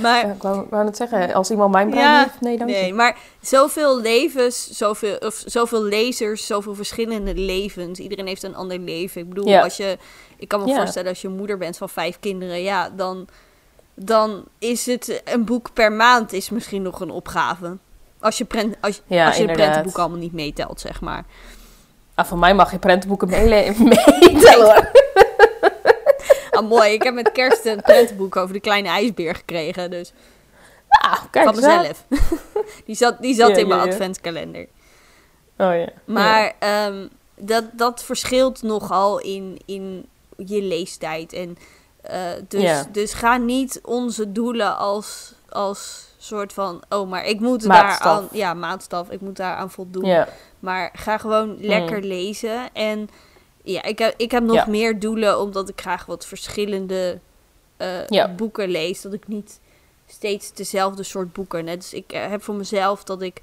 maar 0.00 0.26
Ja, 0.26 0.32
ik 0.32 0.42
wou, 0.42 0.66
wou 0.70 0.84
net 0.84 0.96
zeggen, 0.96 1.34
als 1.34 1.50
iemand 1.50 1.72
mijn 1.72 1.90
brein 1.90 2.04
Ja, 2.04 2.22
heeft, 2.22 2.40
nee, 2.40 2.58
dank 2.58 2.70
Nee, 2.70 2.86
je. 2.86 2.92
maar 2.94 3.16
zoveel 3.40 4.00
levens, 4.00 4.70
zoveel, 4.70 5.16
of 5.16 5.42
zoveel 5.46 5.82
lezers, 5.82 6.46
zoveel 6.46 6.74
verschillende 6.74 7.34
levens. 7.34 7.98
Iedereen 7.98 8.26
heeft 8.26 8.42
een 8.42 8.54
ander 8.56 8.78
leven. 8.78 9.20
Ik 9.20 9.28
bedoel, 9.28 9.48
Ja. 9.48 9.62
als 9.62 9.76
je, 9.76 9.98
ik 10.36 10.48
kan 10.48 10.64
me 10.64 10.74
voorstellen 10.74 11.08
als 11.08 11.20
je 11.22 11.28
moeder 11.28 11.58
bent 11.58 11.76
van 11.76 11.88
vijf 11.88 12.16
kinderen, 12.20 12.62
ja, 12.62 12.90
dan, 12.96 13.28
dan 13.94 14.44
is 14.58 14.86
het 14.86 15.22
een 15.24 15.44
boek 15.44 15.72
per 15.72 15.92
maand 15.92 16.32
is 16.32 16.50
misschien 16.50 16.82
nog 16.82 17.00
een 17.00 17.10
opgave. 17.10 17.76
Als 18.20 18.38
je, 18.38 18.44
prent, 18.44 18.76
als, 18.80 19.02
Ja, 19.06 19.26
als 19.26 19.36
je 19.36 19.42
de 19.42 19.48
inderdaad. 19.48 19.56
prentenboeken 19.64 20.02
allemaal 20.02 20.20
niet 20.20 20.32
meetelt, 20.32 20.80
zeg 20.80 21.00
maar. 21.00 21.24
Ah, 22.14 22.26
van 22.26 22.38
mij 22.38 22.54
mag 22.54 22.70
je 22.70 22.78
prentenboeken 22.78 23.28
meetellen 23.30 24.64
hoor. 24.64 24.90
Ah, 26.50 26.68
mooi. 26.68 26.92
Ik 26.92 27.02
heb 27.02 27.14
met 27.14 27.32
kerst 27.32 27.64
een 27.64 27.82
prentenboek 27.82 28.36
over 28.36 28.52
de 28.52 28.60
kleine 28.60 28.88
ijsbeer 28.88 29.34
gekregen, 29.34 29.90
dus 29.90 30.12
Ah, 30.90 31.22
kijk 31.30 31.44
van 31.44 31.54
mezelf. 31.54 32.04
die 32.86 32.94
zat, 32.94 33.20
die 33.20 33.34
zat 33.34 33.50
Ja, 33.50 33.56
in 33.56 33.68
mijn 33.68 33.80
ja, 33.80 33.86
adventskalender. 33.86 34.66
Oh 35.56 35.74
ja. 35.74 35.88
Maar 36.04 36.54
ehm, 36.58 37.06
dat, 37.36 37.64
dat 37.72 38.02
verschilt 38.02 38.62
nogal 38.62 39.18
in, 39.18 39.60
in 39.66 40.06
je 40.36 40.62
leestijd. 40.62 41.32
En, 41.32 41.56
eh, 42.02 42.20
dus, 42.48 42.84
dus 42.92 43.12
ga 43.12 43.36
niet 43.36 43.80
onze 43.84 44.32
doelen 44.32 44.76
als, 44.76 45.34
als 45.48 46.06
soort 46.18 46.52
van... 46.52 46.82
Oh, 46.88 47.08
maar 47.08 47.24
ik 47.24 47.40
moet 47.40 47.66
Maatstaf. 47.66 48.02
daar 48.02 48.12
aan... 48.12 48.28
Ja, 48.32 48.54
maatstaf. 48.54 49.10
Ik 49.10 49.20
moet 49.20 49.36
daar 49.36 49.56
aan 49.56 49.70
voldoen. 49.70 50.24
Maar 50.60 50.90
ga 50.92 51.18
gewoon 51.18 51.56
lekker 51.60 52.02
lezen. 52.02 52.72
En 52.72 53.08
ja, 53.72 53.82
ik 53.82 53.98
heb, 53.98 54.14
ik 54.16 54.30
heb 54.30 54.42
nog 54.42 54.54
Ja. 54.56 54.66
meer 54.68 54.98
doelen... 54.98 55.38
omdat 55.40 55.68
ik 55.68 55.80
graag 55.80 56.06
wat 56.06 56.26
verschillende 56.26 57.18
eh, 57.76 58.06
Ja. 58.06 58.28
boeken 58.34 58.68
lees. 58.68 59.00
Dat 59.00 59.12
ik 59.12 59.28
niet 59.28 59.60
steeds 60.06 60.52
dezelfde 60.52 61.02
soort 61.02 61.32
boeken... 61.32 61.64
Net 61.64 61.80
dus 61.80 61.92
ik 61.92 62.12
eh, 62.12 62.28
heb 62.28 62.42
voor 62.42 62.54
mezelf 62.54 63.04
dat 63.04 63.22
ik 63.22 63.40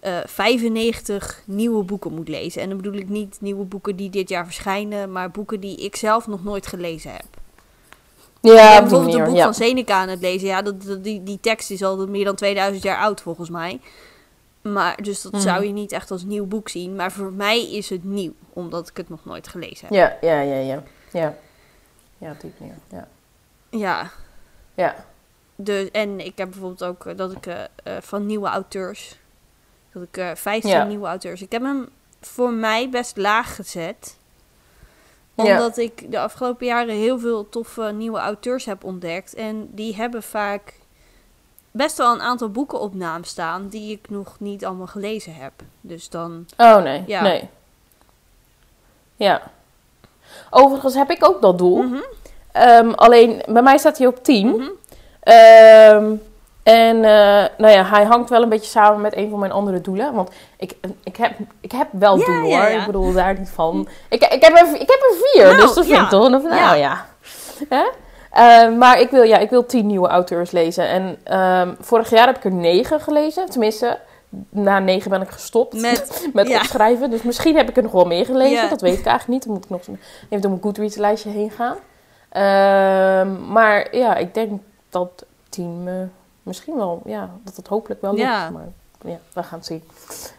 eh 0.00 0.18
95 0.24 1.42
nieuwe 1.46 1.82
boeken 1.82 2.12
moet 2.12 2.28
lezen. 2.28 2.62
En 2.62 2.68
dan 2.68 2.76
bedoel 2.76 3.00
ik 3.00 3.08
niet 3.08 3.36
nieuwe 3.40 3.64
boeken 3.64 3.96
die 3.96 4.10
dit 4.10 4.28
jaar 4.28 4.44
verschijnen... 4.44 5.12
maar 5.12 5.30
boeken 5.30 5.60
die 5.60 5.76
ik 5.76 5.96
zelf 5.96 6.26
nog 6.26 6.44
nooit 6.44 6.66
gelezen 6.66 7.12
heb. 7.12 7.24
Ja, 8.42 8.80
bijvoorbeeld 8.80 9.14
een 9.14 9.24
boek 9.24 9.36
ja. 9.36 9.44
van 9.44 9.54
Seneca 9.54 9.94
aan 9.94 10.08
het 10.08 10.20
lezen. 10.20 10.48
Ja, 10.48 10.62
dat, 10.62 10.82
dat- 10.82 11.04
die, 11.04 11.22
die 11.22 11.38
tekst 11.40 11.70
is 11.70 11.82
al 11.82 12.06
meer 12.06 12.24
dan 12.24 12.34
2000 12.34 12.82
jaar 12.82 12.98
oud 12.98 13.20
volgens 13.20 13.50
mij. 13.50 13.80
Maar, 14.62 15.02
dus 15.02 15.22
dat 15.22 15.32
Mhm. 15.32 15.40
zou 15.40 15.64
je 15.64 15.72
niet 15.72 15.92
echt 15.92 16.10
als 16.10 16.22
nieuw 16.24 16.46
boek 16.46 16.68
zien. 16.68 16.96
Maar 16.96 17.12
voor 17.12 17.32
mij 17.32 17.70
is 17.72 17.88
het 17.90 18.04
nieuw, 18.04 18.32
omdat 18.52 18.88
ik 18.88 18.96
het 18.96 19.08
nog 19.08 19.24
nooit 19.24 19.48
gelezen 19.48 19.86
heb. 19.86 19.94
Ja, 20.20 20.28
ja, 20.30 20.40
ja, 20.40 20.54
ja. 20.60 20.82
Ja, 21.12 21.34
ja 22.18 22.30
op 22.30 22.40
die 22.40 22.52
manier. 22.58 22.74
Ja. 22.88 23.08
Ja, 23.70 24.10
Ja. 24.74 25.04
dus, 25.56 25.90
en 25.90 26.20
ik 26.20 26.38
heb 26.38 26.50
bijvoorbeeld 26.50 26.84
ook 26.84 27.06
eh, 27.06 27.16
dat 27.16 27.32
ik 27.32 27.46
eh, 27.46 27.62
eh, 27.64 28.02
van 28.02 28.26
nieuwe 28.26 28.48
auteurs... 28.48 29.18
Dat 29.92 30.02
ik 30.02 30.16
eh 30.16 30.30
15 30.34 30.70
Ja. 30.70 30.84
nieuwe 30.84 31.06
auteurs... 31.06 31.42
Ik 31.42 31.52
heb 31.52 31.62
hem 31.62 31.88
voor 32.20 32.52
mij 32.52 32.88
best 32.90 33.16
laag 33.16 33.54
gezet. 33.54 34.16
Ja. 35.34 35.44
Omdat 35.44 35.76
ik 35.78 36.10
de 36.10 36.18
afgelopen 36.20 36.66
jaren 36.66 36.94
heel 36.94 37.18
veel 37.18 37.48
toffe 37.48 37.82
nieuwe 37.82 38.18
auteurs 38.18 38.64
heb 38.64 38.84
ontdekt. 38.84 39.34
En 39.34 39.68
die 39.74 39.94
hebben 39.96 40.22
vaak 40.22 40.74
best 41.70 41.96
wel 41.98 42.12
een 42.14 42.22
aantal 42.22 42.48
boeken 42.48 42.80
op 42.80 42.94
naam 42.94 43.24
staan 43.24 43.68
die 43.68 43.92
ik 43.92 44.10
nog 44.10 44.36
niet 44.38 44.64
allemaal 44.64 44.86
gelezen 44.86 45.34
heb. 45.34 45.52
Dus 45.80 46.08
dan. 46.08 46.46
Oh 46.56 46.82
nee, 46.82 47.02
Ja. 47.06 47.22
nee. 47.22 47.48
Ja. 49.16 49.42
Overigens 50.50 50.94
heb 50.94 51.10
ik 51.10 51.24
ook 51.28 51.40
dat 51.42 51.58
doel. 51.58 51.82
Mhm, 51.82 51.98
Ehm, 52.52 52.90
alleen 52.90 53.42
bij 53.48 53.62
mij 53.62 53.78
staat 53.78 53.98
hij 53.98 54.06
op 54.06 54.24
10. 54.24 54.46
mhm. 54.48 54.68
Ehm, 55.20 56.12
en 56.62 56.96
eh, 56.96 57.44
nou 57.58 57.68
ja, 57.72 57.84
hij 57.84 58.04
hangt 58.04 58.30
wel 58.30 58.42
een 58.42 58.48
beetje 58.48 58.70
samen 58.70 59.00
met 59.00 59.16
een 59.16 59.30
van 59.30 59.38
mijn 59.38 59.52
andere 59.52 59.80
doelen. 59.80 60.14
Want 60.14 60.30
ik, 60.56 60.76
ik, 61.04 61.16
heb, 61.16 61.32
ik 61.60 61.72
heb 61.72 61.88
wel 61.90 62.18
Ja, 62.18 62.24
doelen 62.24 62.42
hoor. 62.42 62.50
ja. 62.50 62.66
Ik 62.80 62.86
bedoel, 62.86 63.12
daar 63.12 63.38
niet 63.38 63.50
van. 63.50 63.88
Ik, 64.08 64.24
ik, 64.24 64.42
heb, 64.44 64.56
er, 64.56 64.74
ik 64.74 64.88
heb 64.90 65.00
er 65.10 65.16
vier, 65.22 65.44
Nou, 65.44 65.56
dus 65.56 65.74
dat 65.74 65.86
vind 65.86 66.00
ik 66.02 66.08
toch 66.08 66.24
een 66.24 66.30
nou 66.30 66.54
Ja. 66.54 66.74
ja. 66.74 67.06
Hè? 67.68 67.84
Ehm, 68.30 68.78
maar 68.78 69.00
ik 69.00 69.10
wil, 69.10 69.22
ja, 69.22 69.38
ik 69.38 69.50
wil 69.50 69.66
tien 69.66 69.86
nieuwe 69.86 70.08
auteurs 70.08 70.50
lezen. 70.50 70.88
En 70.88 71.18
ehm, 71.24 71.74
vorig 71.80 72.10
jaar 72.10 72.26
heb 72.26 72.36
ik 72.36 72.44
er 72.44 72.52
negen 72.52 73.00
gelezen. 73.00 73.50
Tenminste, 73.50 73.98
na 74.48 74.78
negen 74.78 75.10
ben 75.10 75.22
ik 75.22 75.28
gestopt 75.28 75.80
Met, 75.80 76.20
met 76.32 76.48
ja. 76.48 76.56
opschrijven. 76.56 77.10
Dus 77.10 77.22
misschien 77.22 77.56
heb 77.56 77.68
ik 77.68 77.76
er 77.76 77.82
nog 77.82 77.92
wel 77.92 78.04
meer 78.04 78.24
gelezen. 78.24 78.62
Ja. 78.62 78.68
Dat 78.68 78.80
weet 78.80 78.98
ik 78.98 79.06
eigenlijk 79.06 79.28
niet. 79.28 79.44
Dan 79.44 79.52
moet 79.52 79.64
ik 79.64 79.70
nog 79.70 79.98
even 80.28 80.40
door 80.40 80.50
mijn 80.50 80.62
Goodreads-lijstje 80.62 81.30
heen 81.30 81.50
gaan. 81.50 81.76
Ehm, 82.28 83.52
maar 83.52 83.96
ja, 83.96 84.16
ik 84.16 84.34
denk 84.34 84.60
dat 84.88 85.24
tien 85.48 85.88
misschien 86.42 86.76
wel... 86.76 87.02
Ja, 87.04 87.30
dat 87.44 87.56
het 87.56 87.66
hopelijk 87.66 88.00
wel 88.00 88.12
lukt. 88.12 88.22
Ja. 88.22 88.50
Maar 88.50 88.66
ja, 89.04 89.18
we 89.32 89.42
gaan 89.42 89.58
het 89.58 89.66
zien. 89.66 89.82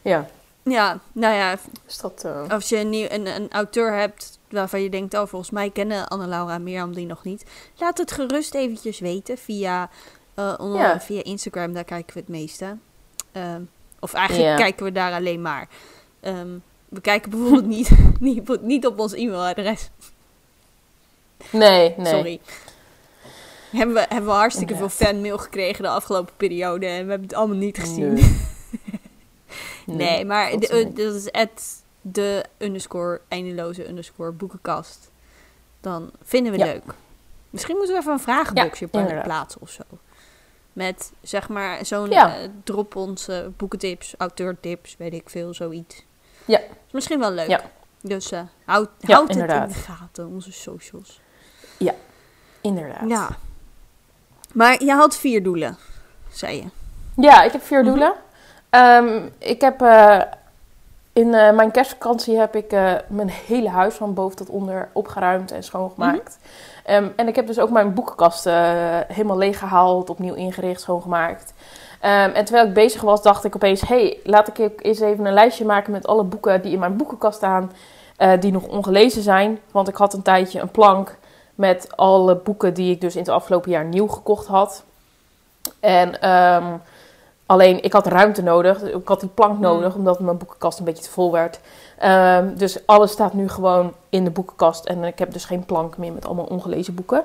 Ja, 0.02 0.26
ja, 0.64 1.00
nou 1.12 1.36
ja, 1.36 1.58
dus 1.86 1.98
dat... 1.98 2.24
eh, 2.26 2.50
als 2.50 2.70
je 2.70 2.78
een, 2.78 2.90
nieuw, 2.90 3.08
een, 3.10 3.28
een 3.28 3.52
auteur 3.52 3.94
hebt 3.94 4.40
waarvan 4.50 4.82
je 4.82 4.90
denkt, 4.90 5.14
oh, 5.14 5.28
volgens 5.28 5.52
mij 5.52 5.70
kennen 5.70 6.08
Anne-Laura 6.08 6.54
en 6.54 6.64
Mirjam 6.64 6.94
die 6.94 7.06
nog 7.06 7.24
niet. 7.24 7.44
Laat 7.78 7.98
het 7.98 8.12
gerust 8.12 8.54
eventjes 8.56 9.00
weten 9.00 9.38
via, 9.38 9.90
eh, 10.34 10.54
Ja. 10.74 11.00
via 11.02 11.24
Instagram, 11.24 11.74
daar 11.74 11.84
kijken 11.84 12.14
we 12.14 12.20
het 12.20 12.30
meeste. 12.30 12.78
Ehm, 13.32 13.62
of 14.00 14.14
eigenlijk 14.14 14.50
Ja. 14.50 14.56
kijken 14.56 14.86
we 14.86 14.92
daar 14.92 15.14
alleen 15.14 15.42
maar. 15.42 15.68
Ehm, 16.20 16.50
we 16.90 17.02
kijken 17.02 17.30
bijvoorbeeld 17.32 17.66
niet, 17.66 17.90
niet, 18.20 18.62
niet 18.62 18.86
op 18.86 19.00
ons 19.00 19.14
e-mailadres. 19.14 19.90
nee, 21.52 21.94
nee. 21.98 22.14
Sorry. 22.14 22.40
Hebben 23.72 23.96
we, 23.96 24.06
hebben 24.10 24.26
we 24.30 24.36
hartstikke 24.36 24.74
Inderdaad. 24.74 24.98
veel 24.98 25.08
fanmail 25.08 25.38
gekregen 25.38 25.84
de 25.84 25.90
afgelopen 25.90 26.34
periode 26.38 26.86
en 26.86 27.04
we 27.04 27.10
hebben 27.10 27.28
het 27.28 27.34
allemaal 27.34 27.58
niet 27.58 27.78
gezien. 27.78 28.14
Nee. 28.14 28.40
Nee, 29.96 30.26
maar 30.26 30.52
de- 30.60 30.68
eh, 30.68 30.86
dat 31.06 31.14
is 31.16 31.32
at 31.32 31.84
de 32.02 32.46
underscore 32.58 33.22
eindeloze 33.28 33.88
underscore 33.88 34.32
boekenkast. 34.32 35.12
Dan 35.82 36.12
vinden 36.24 36.52
we 36.52 36.58
Ja. 36.58 36.66
leuk. 36.66 36.84
Misschien 37.50 37.76
moeten 37.76 37.94
we 37.96 38.00
even 38.02 38.14
een 38.14 38.20
vragenboxje 38.20 38.88
Ja, 38.92 39.22
plaatsen 39.22 39.62
of 39.62 39.70
zo. 39.70 39.84
Met 40.74 41.12
zeg 41.22 41.50
maar 41.50 41.86
zo'n 41.86 42.10
Ja. 42.10 42.36
eh, 42.38 42.50
drop 42.64 42.96
ons 42.96 43.28
eh, 43.28 43.40
boekentips, 43.58 44.14
auteurtips, 44.18 44.96
weet 44.98 45.14
ik 45.14 45.30
veel, 45.30 45.54
zoiets. 45.54 46.04
Ja. 46.46 46.60
Is 46.60 46.92
misschien 46.92 47.20
wel 47.20 47.32
leuk. 47.32 47.50
Ja. 47.50 47.62
Dus 48.02 48.32
eh, 48.32 48.42
houd, 48.66 48.90
Ja, 49.00 49.14
houd 49.16 49.28
het 49.28 49.38
in 49.38 49.48
de 49.48 49.74
gaten, 49.74 50.28
onze 50.28 50.52
socials. 50.52 51.22
Inderdaad. 52.62 53.10
Ja. 53.10 53.30
Maar 54.54 54.84
je 54.84 54.92
had 54.92 55.16
vier 55.18 55.44
doelen, 55.44 55.78
zei 56.32 56.56
je. 56.56 56.64
Ja, 57.22 57.44
ik 57.44 57.52
heb 57.52 57.64
vier 57.64 57.80
Mhm. 57.82 57.90
doelen. 57.90 58.14
Ehm, 58.72 59.20
ik 59.38 59.62
heb 59.62 59.82
eh, 59.82 60.22
in 61.14 61.34
eh, 61.34 61.52
mijn 61.52 61.72
kerstvakantie 61.72 62.38
heb 62.38 62.56
ik 62.56 62.72
eh, 62.72 62.94
mijn 63.08 63.30
hele 63.30 63.70
huis 63.70 63.94
van 63.94 64.14
boven 64.14 64.38
tot 64.38 64.50
onder 64.50 64.90
opgeruimd 64.94 65.52
en 65.52 65.64
schoongemaakt. 65.64 66.40
Mhm. 66.42 66.96
Ehm, 66.96 67.08
en 67.16 67.28
ik 67.28 67.36
heb 67.36 67.48
dus 67.48 67.60
ook 67.60 67.70
mijn 67.70 67.94
boekenkast 67.94 68.46
eh, 68.46 68.54
helemaal 69.08 69.38
leeggehaald, 69.38 70.10
opnieuw 70.10 70.34
ingericht, 70.34 70.82
schoongemaakt. 70.82 71.54
Ehm, 72.00 72.30
en 72.30 72.46
terwijl 72.46 72.68
ik 72.68 72.74
bezig 72.74 73.02
was, 73.02 73.22
dacht 73.22 73.44
ik 73.44 73.56
opeens: 73.56 73.82
hey, 73.82 74.18
laat 74.24 74.48
ik 74.48 74.60
ook 74.60 74.84
eens 74.84 75.00
even 75.00 75.26
een 75.26 75.34
lijstje 75.34 75.66
maken 75.66 75.92
met 75.92 76.08
alle 76.08 76.24
boeken 76.24 76.62
die 76.62 76.72
in 76.72 76.80
mijn 76.80 76.98
boekenkast 76.98 77.38
staan, 77.38 77.72
die 78.40 78.52
nog 78.52 78.68
ongelezen 78.68 79.22
zijn. 79.22 79.60
Want 79.72 79.88
ik 79.88 79.96
had 79.96 80.14
een 80.14 80.22
tijdje 80.22 80.60
een 80.60 80.72
plank 80.72 81.18
met 81.56 81.88
alle 81.96 82.36
boeken 82.36 82.74
die 82.74 82.92
ik 82.92 83.02
dus 83.02 83.14
in 83.14 83.22
het 83.22 83.30
afgelopen 83.30 83.72
jaar 83.72 83.86
nieuw 83.86 84.08
gekocht 84.08 84.48
had. 84.48 84.84
En 85.80 86.22
ehm, 86.22 86.66
alleen, 87.52 87.84
ik 87.84 87.94
had 87.94 88.08
ruimte 88.08 88.44
nodig. 88.44 88.82
Ik 88.82 89.08
had 89.08 89.20
die 89.20 89.30
plank 89.30 89.54
Mm. 89.56 89.62
nodig, 89.62 89.96
omdat 89.96 90.20
mijn 90.20 90.38
boekenkast 90.38 90.80
een 90.80 90.86
beetje 90.86 91.04
te 91.04 91.10
vol 91.10 91.32
werd. 91.32 91.60
Ehm, 91.98 92.56
dus 92.56 92.78
alles 92.86 93.12
staat 93.12 93.34
nu 93.34 93.50
gewoon 93.50 93.94
in 94.10 94.24
de 94.24 94.30
boekenkast. 94.30 94.86
En 94.86 95.04
ik 95.04 95.20
heb 95.20 95.34
dus 95.34 95.46
geen 95.46 95.66
plank 95.66 95.98
meer 95.98 96.12
met 96.14 96.26
allemaal 96.26 96.46
ongelezen 96.46 96.96
boeken. 96.96 97.24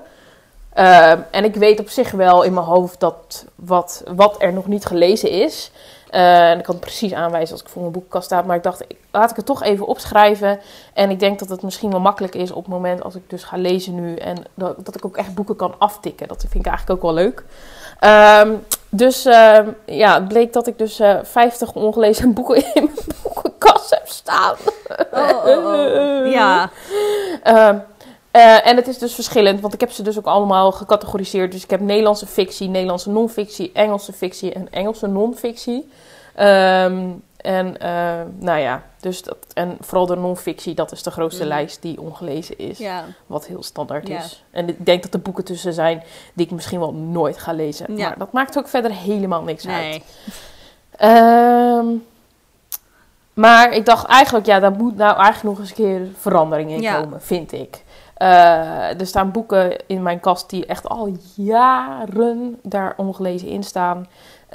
Ehm, 0.73 1.19
en 1.31 1.45
ik 1.45 1.55
weet 1.55 1.81
op 1.81 1.89
zich 1.89 2.11
wel 2.11 2.43
in 2.43 2.55
mijn 2.55 2.67
hoofd 2.67 3.01
dat 3.01 3.45
wat, 3.55 4.03
wat 4.15 4.37
er 4.39 4.53
nog 4.53 4.67
niet 4.67 4.85
gelezen 4.87 5.31
is. 5.31 5.71
Eh, 6.11 6.51
en 6.51 6.59
ik 6.59 6.65
kan 6.65 6.75
het 6.75 6.85
precies 6.85 7.13
aanwijzen 7.13 7.53
als 7.53 7.63
ik 7.63 7.69
voor 7.69 7.81
mijn 7.81 7.93
boekenkast 7.93 8.25
sta. 8.25 8.43
Maar 8.43 8.57
ik 8.57 8.63
dacht, 8.63 8.83
ik- 8.83 8.97
laat 9.11 9.31
ik 9.31 9.37
het 9.37 9.47
toch 9.47 9.63
even 9.63 9.87
opschrijven. 9.87 10.61
En 10.95 11.11
ik 11.11 11.21
denk 11.21 11.39
dat 11.39 11.49
het 11.49 11.63
misschien 11.63 11.91
wel 11.91 12.01
makkelijk 12.01 12.35
is 12.35 12.51
op 12.51 12.65
het 12.65 12.73
moment 12.73 13.03
als 13.03 13.15
ik 13.15 13.31
dus 13.31 13.45
ga 13.45 13.57
lezen 13.57 13.95
nu. 13.95 14.17
En 14.17 14.37
dat, 14.55 14.85
dat 14.85 14.95
ik 14.97 15.05
ook 15.05 15.17
echt 15.17 15.35
boeken 15.35 15.57
kan 15.57 15.75
aftikken. 15.79 16.29
Dat 16.29 16.41
vind 16.41 16.55
ik 16.55 16.67
eigenlijk 16.67 16.97
ook 17.05 17.13
wel 17.15 17.25
leuk. 17.25 17.45
Ehm, 18.01 18.53
dus 18.97 19.25
ehm, 19.25 19.69
ja, 19.87 20.15
het 20.15 20.29
bleek 20.29 20.53
dat 20.53 20.67
ik 20.67 20.79
dus 20.79 21.01
eh 21.01 21.19
50 21.23 21.73
ongelezen 21.73 22.33
boeken 22.33 22.57
in 22.57 22.85
mijn 22.85 23.07
boekenkast 23.23 23.91
heb 23.91 24.09
staan. 24.09 24.57
Ja. 26.31 26.71
Ehm, 27.43 27.79
eh, 28.31 28.67
en 28.67 28.77
het 28.77 28.89
is 28.89 28.99
dus 28.99 29.15
verschillend, 29.15 29.61
want 29.61 29.75
ik 29.75 29.81
heb 29.81 29.91
ze 29.91 30.03
dus 30.03 30.19
ook 30.19 30.27
allemaal 30.27 30.73
gecategoriseerd. 30.73 31.53
Dus 31.53 31.63
ik 31.63 31.71
heb 31.71 31.81
Nederlandse 31.81 32.27
fictie, 32.27 32.69
Nederlandse 32.69 33.11
non-fictie, 33.11 33.71
Engelse 33.73 34.13
fictie 34.13 34.53
en 34.53 34.71
Engelse 34.71 35.07
non-fictie. 35.07 35.89
Ehm, 36.35 37.09
en 37.47 37.79
eh, 37.81 38.21
nou 38.39 38.59
ja, 38.61 38.83
dus 39.01 39.23
dat, 39.23 39.37
en 39.55 39.77
vooral 39.81 40.07
de 40.07 40.17
non-fictie, 40.17 40.75
dat 40.75 40.93
is 40.93 41.03
de 41.03 41.11
grootste 41.11 41.41
Mhm. 41.45 41.53
lijst 41.53 41.83
die 41.83 42.01
ongelezen 42.01 42.59
is. 42.59 42.79
Ja. 42.79 43.05
Wat 43.27 43.47
heel 43.47 43.63
standaard 43.63 44.09
Ja. 44.09 44.19
is. 44.19 44.45
En 44.51 44.69
ik 44.69 44.87
denk 44.87 45.03
dat 45.03 45.15
er 45.15 45.21
boeken 45.21 45.45
tussen 45.45 45.73
zijn 45.73 46.03
die 46.35 46.47
ik 46.47 46.53
misschien 46.53 46.79
wel 46.81 46.93
nooit 46.93 47.39
ga 47.39 47.53
lezen. 47.53 47.97
Ja. 47.97 48.09
Maar 48.09 48.19
dat 48.19 48.33
maakt 48.33 48.59
ook 48.59 48.69
verder 48.69 48.93
helemaal 48.93 49.43
niks 49.43 49.67
uit. 49.67 49.83
Nee. 49.83 50.03
Ehm, 50.97 51.87
maar 53.35 53.73
ik 53.73 53.87
dacht 53.87 54.07
eigenlijk, 54.07 54.47
ja, 54.47 54.59
daar 54.59 54.73
moet 54.73 54.97
nou 54.97 55.17
eigenlijk 55.17 55.43
nog 55.45 55.59
eens 55.59 55.69
een 55.69 55.85
keer 55.85 56.07
verandering 56.19 56.71
in 56.71 56.93
komen, 56.93 57.23
vind 57.23 57.53
ik. 57.53 57.85
Eh, 58.15 59.01
er 59.01 59.07
staan 59.07 59.31
boeken 59.31 59.87
in 59.87 60.03
mijn 60.03 60.21
kast 60.21 60.51
die 60.51 60.67
echt 60.67 60.89
al 60.89 61.17
jaren 61.35 62.59
daar 62.63 62.95
ongelezen 62.97 63.49
in 63.49 63.63
staan. 63.65 64.07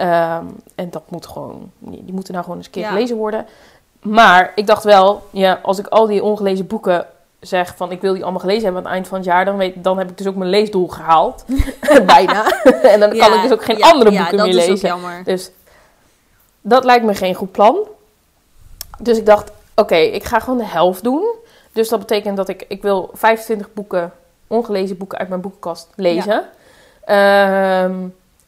Ehm, 0.02 0.46
en 0.76 0.90
dat 0.90 1.04
moet 1.10 1.28
gewoon, 1.28 1.72
die 1.80 2.14
moeten 2.14 2.34
nou 2.34 2.44
gewoon 2.46 2.58
eens 2.60 2.68
een 2.68 2.74
keer 2.74 2.84
Ja. 2.84 2.90
gelezen 2.90 3.18
worden. 3.18 3.46
Maar 4.02 4.52
ik 4.56 4.68
dacht 4.68 4.84
wel, 4.84 5.28
ja, 5.32 5.60
als 5.64 5.80
ik 5.80 5.88
al 5.88 6.08
die 6.08 6.24
ongelezen 6.24 6.68
boeken 6.68 7.06
zeg 7.40 7.74
van 7.76 7.92
ik 7.92 8.02
wil 8.02 8.14
die 8.14 8.22
allemaal 8.24 8.40
gelezen 8.42 8.64
hebben 8.64 8.82
aan 8.82 8.88
het 8.88 8.96
eind 8.96 9.08
van 9.08 9.18
het 9.18 9.28
jaar, 9.28 9.46
dan, 9.46 9.58
weet, 9.58 9.84
dan 9.84 9.98
heb 9.98 10.10
ik 10.10 10.18
dus 10.18 10.28
ook 10.28 10.36
mijn 10.36 10.50
leesdoel 10.50 10.88
gehaald. 10.88 11.46
Bijna. 12.06 12.62
en 12.94 13.00
dan 13.00 13.18
kan 13.18 13.34
ik 13.34 13.42
dus 13.42 13.52
ook 13.52 13.64
geen 13.64 13.78
ja, 13.78 13.90
andere 13.92 14.10
boeken 14.18 14.38
dat 14.38 14.46
meer 14.46 14.56
is 14.56 14.64
ook 14.64 14.70
lezen. 14.70 14.88
jammer. 14.88 15.24
Dus 15.24 15.52
dat 16.62 16.84
lijkt 16.84 17.06
me 17.06 17.14
geen 17.16 17.36
goed 17.36 17.52
plan. 17.52 17.78
Dus 19.00 19.18
ik 19.18 19.26
dacht, 19.26 19.52
oké, 19.76 19.96
ik 19.96 20.24
ga 20.24 20.40
gewoon 20.40 20.58
de 20.60 20.66
helft 20.66 21.04
doen. 21.04 21.36
Dus 21.72 21.90
dat 21.90 22.00
betekent 22.00 22.38
dat 22.38 22.50
ik, 22.50 22.66
ik 22.68 22.82
wil 22.82 23.10
25 23.14 23.74
boeken, 23.74 24.12
ongelezen 24.48 24.98
boeken 24.98 25.18
uit 25.18 25.30
mijn 25.30 25.42
boekenkast 25.42 25.90
lezen. 25.96 26.46
Ehm, 27.06 27.94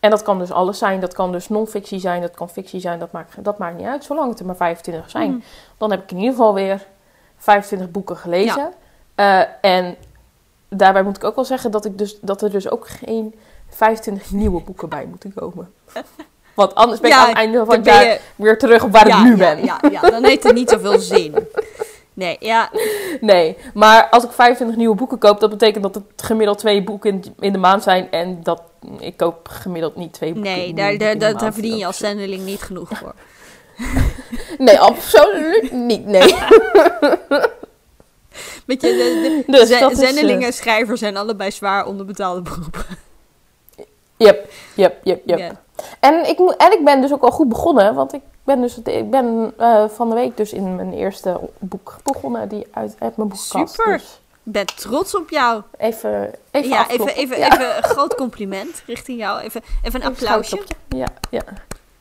en 0.04 0.10
dat 0.10 0.22
kan 0.22 0.40
dus 0.40 0.52
alles 0.52 0.78
zijn. 0.78 1.00
Dat 1.00 1.14
kan 1.14 1.32
dus 1.32 1.50
non-fictie 1.50 2.00
zijn, 2.00 2.22
dat 2.22 2.32
kan 2.36 2.50
fictie 2.50 2.80
zijn. 2.80 3.00
Dat 3.00 3.12
maakt, 3.12 3.44
dat 3.44 3.58
maakt 3.58 3.78
niet 3.78 3.86
uit, 3.86 4.04
zolang 4.04 4.30
het 4.30 4.40
er 4.40 4.46
maar 4.46 4.56
25 4.56 5.10
zijn. 5.10 5.30
Mhm. 5.32 5.40
Dan 5.78 5.92
heb 5.92 6.04
ik 6.04 6.12
in 6.12 6.18
ieder 6.18 6.32
geval 6.32 6.54
weer 6.54 6.86
25 7.38 7.92
boeken 7.92 8.18
gelezen. 8.18 8.74
Eh, 9.16 9.42
en 9.62 9.96
daarbij 10.70 11.04
moet 11.04 11.16
ik 11.16 11.24
ook 11.24 11.36
wel 11.36 11.46
zeggen 11.46 11.72
dat, 11.72 11.86
ik 11.86 11.98
dus, 11.98 12.20
dat 12.22 12.42
er 12.42 12.52
dus 12.52 12.70
ook 12.70 12.88
geen 12.88 13.36
25 13.70 14.32
nieuwe 14.32 14.62
boeken 14.62 14.90
bij 14.90 15.06
moeten 15.06 15.34
komen. 15.34 15.74
Want 16.56 16.76
anders 16.76 17.00
ben 17.00 17.10
ik 17.10 17.16
Ja, 17.16 17.22
aan 17.22 17.28
het 17.30 17.38
einde 17.38 17.66
van 17.66 17.76
het 17.76 17.86
jaar 17.86 18.04
je- 18.06 18.20
weer 18.36 18.58
terug 18.58 18.84
op 18.84 18.92
waar 18.92 19.08
ja, 19.08 19.18
ik 19.18 19.24
nu 19.24 19.38
ben. 19.38 19.66
Ja, 19.66 19.80
ja, 19.92 20.02
dan 20.02 20.24
heeft 20.24 20.44
het 20.44 20.54
niet 20.54 20.70
zoveel 20.70 21.00
zin. 21.14 21.36
Nee, 22.14 22.38
ja, 22.40 22.70
Nee, 23.22 23.58
maar 23.74 24.10
als 24.10 24.24
ik 24.24 24.32
25 24.32 24.78
nieuwe 24.78 24.96
boeken 24.96 25.18
koop, 25.18 25.40
dat 25.40 25.50
betekent 25.50 25.84
dat 25.84 25.96
het 25.96 26.04
gemiddeld 26.16 26.58
twee 26.58 26.84
boeken 26.84 27.22
in 27.40 27.52
de 27.52 27.58
maand 27.58 27.84
zijn. 27.84 28.12
En 28.12 28.44
dat 28.44 28.62
ik 29.00 29.18
koop 29.18 29.48
gemiddeld 29.52 29.96
niet 29.96 30.14
twee 30.14 30.34
boeken. 30.34 30.52
nee, 30.52 30.74
daar, 30.74 30.98
daar, 30.98 31.18
daar, 31.18 31.38
daar 31.38 31.54
verdien 31.54 31.78
je 31.78 31.86
als 31.86 31.98
zendeling 31.98 32.44
niet 32.46 32.62
genoeg 32.62 32.90
voor. 33.00 33.14
Nee, 34.58 34.80
absoluut 34.80 35.72
niet. 35.72 36.06
Nee. 36.06 36.36
Weet 38.66 38.82
je, 38.82 38.88
de, 38.88 39.44
de 39.46 39.52
Dus 39.58 39.70
is, 39.70 39.82
eh, 39.82 39.90
zendelingen 39.92 40.46
en 40.48 40.54
schrijvers 40.54 41.00
zijn 41.00 41.18
allebei 41.18 41.52
zwaar 41.52 41.86
onderbetaalde 41.86 42.42
beroepen. 42.42 42.86
Yep, 44.18 44.50
yep, 44.76 45.00
yep, 45.04 45.22
yep. 45.26 45.56
En, 46.00 46.30
ik, 46.30 46.38
moet- 46.38 46.56
en 46.58 46.72
ik 46.72 46.84
ben 46.86 47.02
dus 47.02 47.14
ook 47.14 47.22
al 47.24 47.32
goed 47.32 47.50
begonnen, 47.50 47.94
want 47.96 48.14
ik 48.14 48.22
ben, 48.44 48.62
dus, 48.62 48.78
ik 48.84 49.10
ben 49.10 49.54
eh, 49.58 49.84
van 49.90 50.10
de 50.10 50.16
week 50.16 50.38
dus 50.38 50.54
in 50.54 50.76
mijn 50.76 50.94
eerste 50.94 51.40
boek 51.60 51.96
begonnen, 52.04 52.50
die 52.50 52.68
uit, 52.72 52.96
uit 53.00 53.18
mijn 53.18 53.30
boekenkast. 53.30 53.74
Super. 53.76 53.98
Dus 53.98 54.22
ben 54.44 54.66
trots 54.66 55.16
op 55.16 55.30
jou. 55.30 55.62
Even, 55.78 56.34
even 56.52 56.70
ja, 56.70 56.76
even, 56.76 56.78
afkloppen. 56.78 57.16
even, 57.16 57.38
Ja. 57.38 57.52
even 57.54 57.78
een 57.78 57.84
groot 57.84 58.16
compliment 58.16 58.84
richting 58.86 59.20
jou. 59.20 59.42
Even, 59.42 59.62
even 59.84 60.02
een 60.02 60.08
applausje. 60.08 60.62
Ja, 60.90 61.08
ja. 61.30 61.42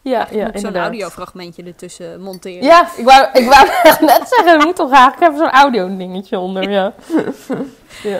Ja, 0.05 0.28
ja, 0.31 0.44
Moet 0.52 0.61
zo'n 0.61 0.76
audiofragmentje 0.76 1.62
ertussen 1.62 2.20
monteren. 2.20 2.62
Ja, 2.64 2.88
ik 2.96 3.05
wou, 3.05 3.26
ik 3.33 3.48
wou 3.48 3.66
net 4.00 4.22
zeggen, 4.28 4.46
er 4.61 4.66
moet 4.66 4.76
toch 4.76 4.90
eigenlijk 4.92 5.22
even 5.33 5.37
zo'n 5.44 5.50
audio 5.61 5.96
dingetje 5.96 6.38
onder, 6.38 6.70
ja. 6.70 6.94
Ja, 8.02 8.18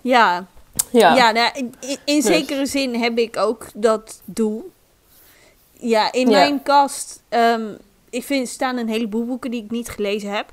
Ja, 0.00 0.46
ja. 0.90 1.14
ja. 1.14 1.30
nou, 1.30 1.50
in, 1.56 1.74
Dus. 2.04 2.24
zekere 2.24 2.66
zin 2.66 2.94
heb 2.94 3.18
ik 3.18 3.36
ook 3.36 3.66
dat 3.74 4.20
doel. 4.24 4.70
Ja, 5.72 6.12
in 6.12 6.30
Ja. 6.30 6.38
mijn 6.38 6.62
kast 6.62 7.22
ehm, 7.28 7.68
ik 8.10 8.24
vind, 8.24 8.48
staan 8.48 8.76
een 8.76 8.88
heleboel 8.88 9.24
boeken 9.24 9.50
die 9.50 9.64
ik 9.64 9.70
niet 9.70 9.88
gelezen 9.88 10.30
heb. 10.30 10.52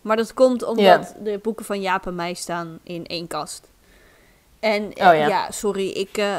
Maar 0.00 0.16
dat 0.16 0.34
komt 0.34 0.62
omdat 0.62 1.14
de 1.22 1.38
boeken 1.42 1.64
van 1.64 1.80
Jaap 1.80 2.06
en 2.06 2.14
mij 2.14 2.34
staan 2.34 2.78
in 2.82 3.06
één 3.06 3.26
kast. 3.26 3.68
En 4.60 4.82
Oh, 4.82 4.90
eh, 4.90 5.18
ja. 5.18 5.26
ja. 5.28 5.50
sorry, 5.50 5.88
ik, 5.88 6.16
eh, 6.16 6.36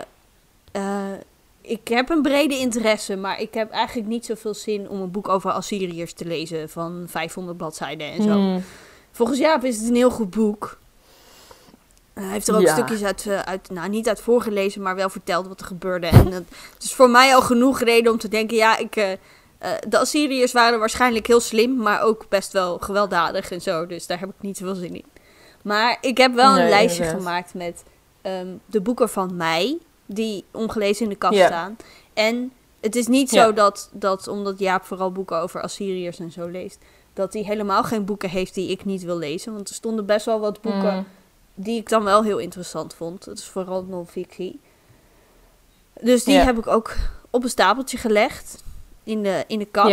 eh, 0.72 1.20
ik 1.62 1.88
heb 1.88 2.10
een 2.10 2.22
brede 2.22 2.58
interesse, 2.58 3.16
maar 3.16 3.40
ik 3.42 3.54
heb 3.54 3.72
eigenlijk 3.72 4.08
niet 4.08 4.26
zoveel 4.26 4.54
zin 4.54 4.90
om 4.90 5.02
een 5.02 5.12
boek 5.12 5.30
over 5.30 5.52
Assyriërs 5.52 6.14
te 6.14 6.26
lezen 6.26 6.70
van 6.70 7.06
500 7.08 7.58
bladzijden 7.58 8.12
en 8.12 8.24
zo. 8.24 8.30
Hmm. 8.30 8.64
Volgens 9.12 9.40
Jaap 9.40 9.64
is 9.64 9.78
het 9.78 9.88
een 9.90 9.96
heel 9.96 10.12
goed 10.12 10.30
boek. 10.30 10.80
Hij 12.14 12.32
heeft 12.32 12.48
er 12.48 12.56
ook 12.56 12.62
Ja. 12.62 12.74
stukjes 12.74 13.04
uit, 13.04 13.28
uit, 13.46 13.70
nou 13.70 13.90
niet 13.90 14.08
uit 14.08 14.22
voorgelezen, 14.22 14.82
maar 14.82 14.96
wel 14.96 15.10
verteld 15.10 15.48
wat 15.48 15.60
er 15.60 15.66
gebeurde. 15.66 16.08
En 16.08 16.32
het 16.32 16.46
is 16.84 16.94
voor 16.94 17.10
mij 17.10 17.36
al 17.36 17.42
genoeg 17.42 17.80
reden 17.80 18.12
om 18.12 18.18
te 18.18 18.28
denken, 18.28 18.58
ja, 18.58 18.78
ik, 18.78 19.18
eh, 19.62 19.72
de 19.88 19.98
Assyriërs 19.98 20.52
waren 20.52 20.80
waarschijnlijk 20.80 21.28
heel 21.28 21.40
slim, 21.40 21.76
maar 21.76 22.02
ook 22.02 22.26
best 22.30 22.52
wel 22.52 22.78
gewelddadig 22.78 23.52
en 23.52 23.62
zo. 23.62 23.86
Dus 23.86 24.08
daar 24.08 24.20
heb 24.20 24.30
ik 24.30 24.36
niet 24.40 24.58
zoveel 24.58 24.76
zin 24.76 24.96
in. 24.96 25.06
Maar 25.62 25.98
ik 26.02 26.18
heb 26.18 26.34
wel 26.34 26.58
een 26.58 26.70
lijstje 26.70 27.04
inderdaad. 27.04 27.24
gemaakt 27.24 27.54
met 27.54 27.84
ehm, 28.22 28.48
de 28.66 28.82
boeken 28.82 29.10
van 29.10 29.36
mij, 29.36 29.78
die 30.06 30.46
ongelezen 30.52 31.04
in 31.04 31.10
de 31.10 31.16
kast 31.16 31.40
staan. 31.40 31.78
En 32.14 32.52
het 32.80 32.96
is 32.96 33.08
niet 33.08 33.30
zo 33.30 33.54
dat, 33.54 33.90
dat, 33.94 34.28
omdat 34.28 34.60
Jaap 34.60 34.84
vooral 34.84 35.12
boeken 35.12 35.38
over 35.38 35.62
Assyriërs 35.62 36.20
en 36.20 36.32
zo 36.32 36.48
leest, 36.48 36.80
dat 37.14 37.34
hij 37.34 37.42
helemaal 37.42 37.84
geen 37.84 38.06
boeken 38.06 38.30
heeft 38.30 38.54
die 38.54 38.70
ik 38.70 38.86
niet 38.86 39.04
wil 39.04 39.18
lezen. 39.18 39.54
Want 39.54 39.70
er 39.70 39.76
stonden 39.76 40.06
best 40.06 40.26
wel 40.26 40.40
wat 40.40 40.62
boeken 40.62 40.94
Hmm. 40.94 41.06
die 41.54 41.80
ik 41.80 41.90
dan 41.90 42.04
wel 42.04 42.24
heel 42.24 42.38
interessant 42.38 42.94
vond. 42.94 43.26
Het 43.26 43.38
is 43.38 43.46
vooral 43.46 43.84
non-fictie. 43.84 44.60
Dus 46.02 46.24
die 46.24 46.38
heb 46.38 46.58
ik 46.58 46.68
ook 46.68 46.96
op 47.30 47.44
een 47.44 47.50
stapeltje 47.50 47.98
gelegd 47.98 48.64
in 49.04 49.24
de, 49.24 49.44
in 49.48 49.60
de 49.60 49.66
kast. 49.66 49.90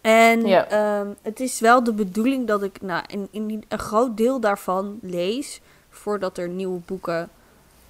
En 0.00 0.42
ehm, 0.68 1.06
het 1.22 1.40
is 1.40 1.60
wel 1.60 1.84
de 1.84 1.92
bedoeling 1.92 2.46
dat 2.46 2.62
ik 2.62 2.80
nou, 2.82 3.04
in, 3.06 3.28
in 3.30 3.64
een 3.68 3.78
groot 3.78 4.16
deel 4.16 4.40
daarvan 4.40 4.98
lees 5.02 5.60
voordat 5.90 6.38
er 6.38 6.48
nieuwe 6.48 6.80
boeken 6.86 7.28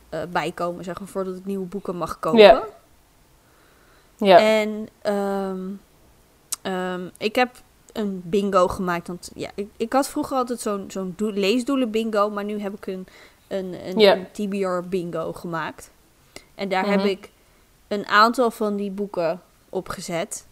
eh 0.08 0.20
bij 0.30 0.52
komen, 0.52 0.84
zeg 0.84 0.98
maar, 0.98 1.08
voordat 1.08 1.36
ik 1.36 1.44
nieuwe 1.44 1.66
boeken 1.66 1.96
mag 1.96 2.18
kopen. 2.18 2.40
Ja. 2.40 2.62
Ja. 4.16 4.38
En 4.38 4.88
ehm, 5.02 5.60
ehm, 6.62 7.08
ik 7.18 7.34
heb 7.34 7.50
een 7.92 8.22
bingo 8.24 8.68
gemaakt. 8.68 9.06
Want 9.06 9.30
ja, 9.34 9.50
ik, 9.54 9.68
ik 9.76 9.92
had 9.92 10.08
vroeger 10.08 10.36
altijd 10.36 10.60
zo'n 10.60 10.84
zo'n 10.88 11.12
doe- 11.16 11.32
leesdoelen 11.32 11.90
bingo. 11.90 12.30
Maar 12.30 12.44
nu 12.44 12.60
heb 12.60 12.74
ik 12.74 12.86
een, 12.86 13.06
een, 13.48 13.98
een 13.98 14.26
TBR 14.32 14.88
bingo 14.88 15.32
gemaakt. 15.32 15.90
En 16.54 16.68
daar 16.68 16.86
heb 16.86 16.98
Mhm. 16.98 17.08
ik 17.08 17.30
een 17.88 18.06
aantal 18.06 18.50
van 18.50 18.76
die 18.76 18.90
boeken 18.90 19.40
opgezet. 19.68 20.46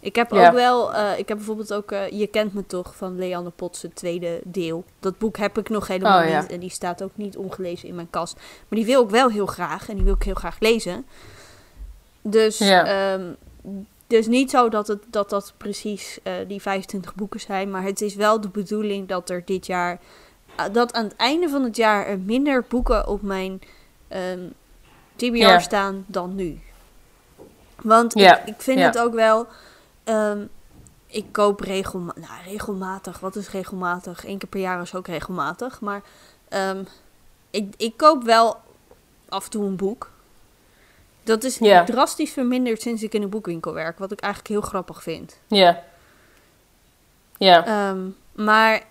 Ik 0.00 0.14
heb 0.16 0.30
Ja. 0.30 0.46
ook 0.46 0.54
wel, 0.54 0.94
eh, 0.94 1.18
ik 1.18 1.28
heb 1.28 1.36
bijvoorbeeld 1.36 1.72
ook 1.74 1.92
eh, 1.92 2.10
Je 2.10 2.26
kent 2.26 2.54
me 2.54 2.66
toch 2.66 2.96
van 2.96 3.18
Leander 3.18 3.52
Potts, 3.52 3.82
het 3.82 3.94
tweede 3.94 4.40
deel. 4.44 4.84
Dat 5.00 5.18
boek 5.18 5.36
heb 5.36 5.58
ik 5.58 5.68
nog 5.68 5.86
helemaal 5.86 6.22
Oh, 6.22 6.28
ja. 6.28 6.40
niet 6.40 6.50
en 6.50 6.60
die 6.60 6.70
staat 6.70 7.02
ook 7.02 7.10
niet 7.14 7.36
ongelezen 7.36 7.88
in 7.88 7.94
mijn 7.94 8.10
kast. 8.10 8.34
Maar 8.34 8.78
die 8.78 8.84
wil 8.84 9.02
ik 9.02 9.10
wel 9.10 9.28
heel 9.30 9.46
graag 9.46 9.88
en 9.88 9.94
die 9.94 10.04
wil 10.04 10.14
ik 10.14 10.22
heel 10.22 10.34
graag 10.34 10.56
lezen. 10.60 11.06
Dus, 12.22 12.58
Ja. 12.58 13.18
dus 14.06 14.26
niet 14.26 14.50
zo 14.50 14.68
dat 14.68 14.86
het, 14.88 15.02
dat, 15.10 15.30
dat 15.30 15.54
precies 15.56 16.18
eh, 16.22 16.32
die 16.48 16.60
25 16.60 17.14
boeken 17.14 17.40
zijn, 17.40 17.70
maar 17.70 17.82
het 17.82 18.00
is 18.00 18.14
wel 18.14 18.40
de 18.40 18.48
bedoeling 18.48 19.08
dat 19.08 19.30
er 19.30 19.42
dit 19.44 19.66
jaar, 19.66 20.00
dat 20.72 20.92
aan 20.92 21.04
het 21.04 21.16
einde 21.16 21.48
van 21.48 21.62
het 21.64 21.76
jaar 21.76 22.06
er 22.06 22.18
minder 22.18 22.64
boeken 22.68 23.06
op 23.08 23.22
mijn 23.22 23.60
ehm, 24.08 24.40
TBR 25.16 25.60
staan 25.60 26.04
dan 26.06 26.34
nu. 26.34 26.60
Want 27.82 28.14
ik, 28.16 28.42
ik 28.44 28.54
vind 28.62 28.78
het 28.80 28.98
ook 28.98 29.14
wel. 29.14 29.46
ehm, 30.04 30.44
ik 31.06 31.24
koop 31.32 31.60
regelma 31.60 32.12
nou, 32.16 32.32
regelmatig. 32.46 33.20
Wat 33.20 33.36
is 33.36 33.50
regelmatig? 33.50 34.26
Eén 34.26 34.38
keer 34.38 34.48
per 34.48 34.60
jaar 34.60 34.80
is 34.82 34.94
ook 34.94 35.06
regelmatig. 35.06 35.80
Maar 35.80 36.02
ehm, 36.48 36.84
ik, 37.50 37.74
ik 37.76 37.96
koop 37.96 38.22
wel 38.24 38.56
af 39.28 39.44
en 39.44 39.50
toe 39.50 39.64
een 39.64 39.76
boek. 39.76 40.10
Dat 41.22 41.44
is 41.44 41.58
drastisch 41.84 42.32
verminderd 42.32 42.80
sinds 42.82 43.02
ik 43.02 43.14
in 43.14 43.22
een 43.22 43.28
boekwinkel 43.30 43.72
werk. 43.74 43.98
Wat 43.98 44.12
ik 44.12 44.20
eigenlijk 44.20 44.52
heel 44.54 44.68
grappig 44.70 45.02
vind. 45.02 45.38
Ja. 45.46 45.82
Ja. 47.38 47.66
Ehm, 47.66 48.00
maar 48.32 48.82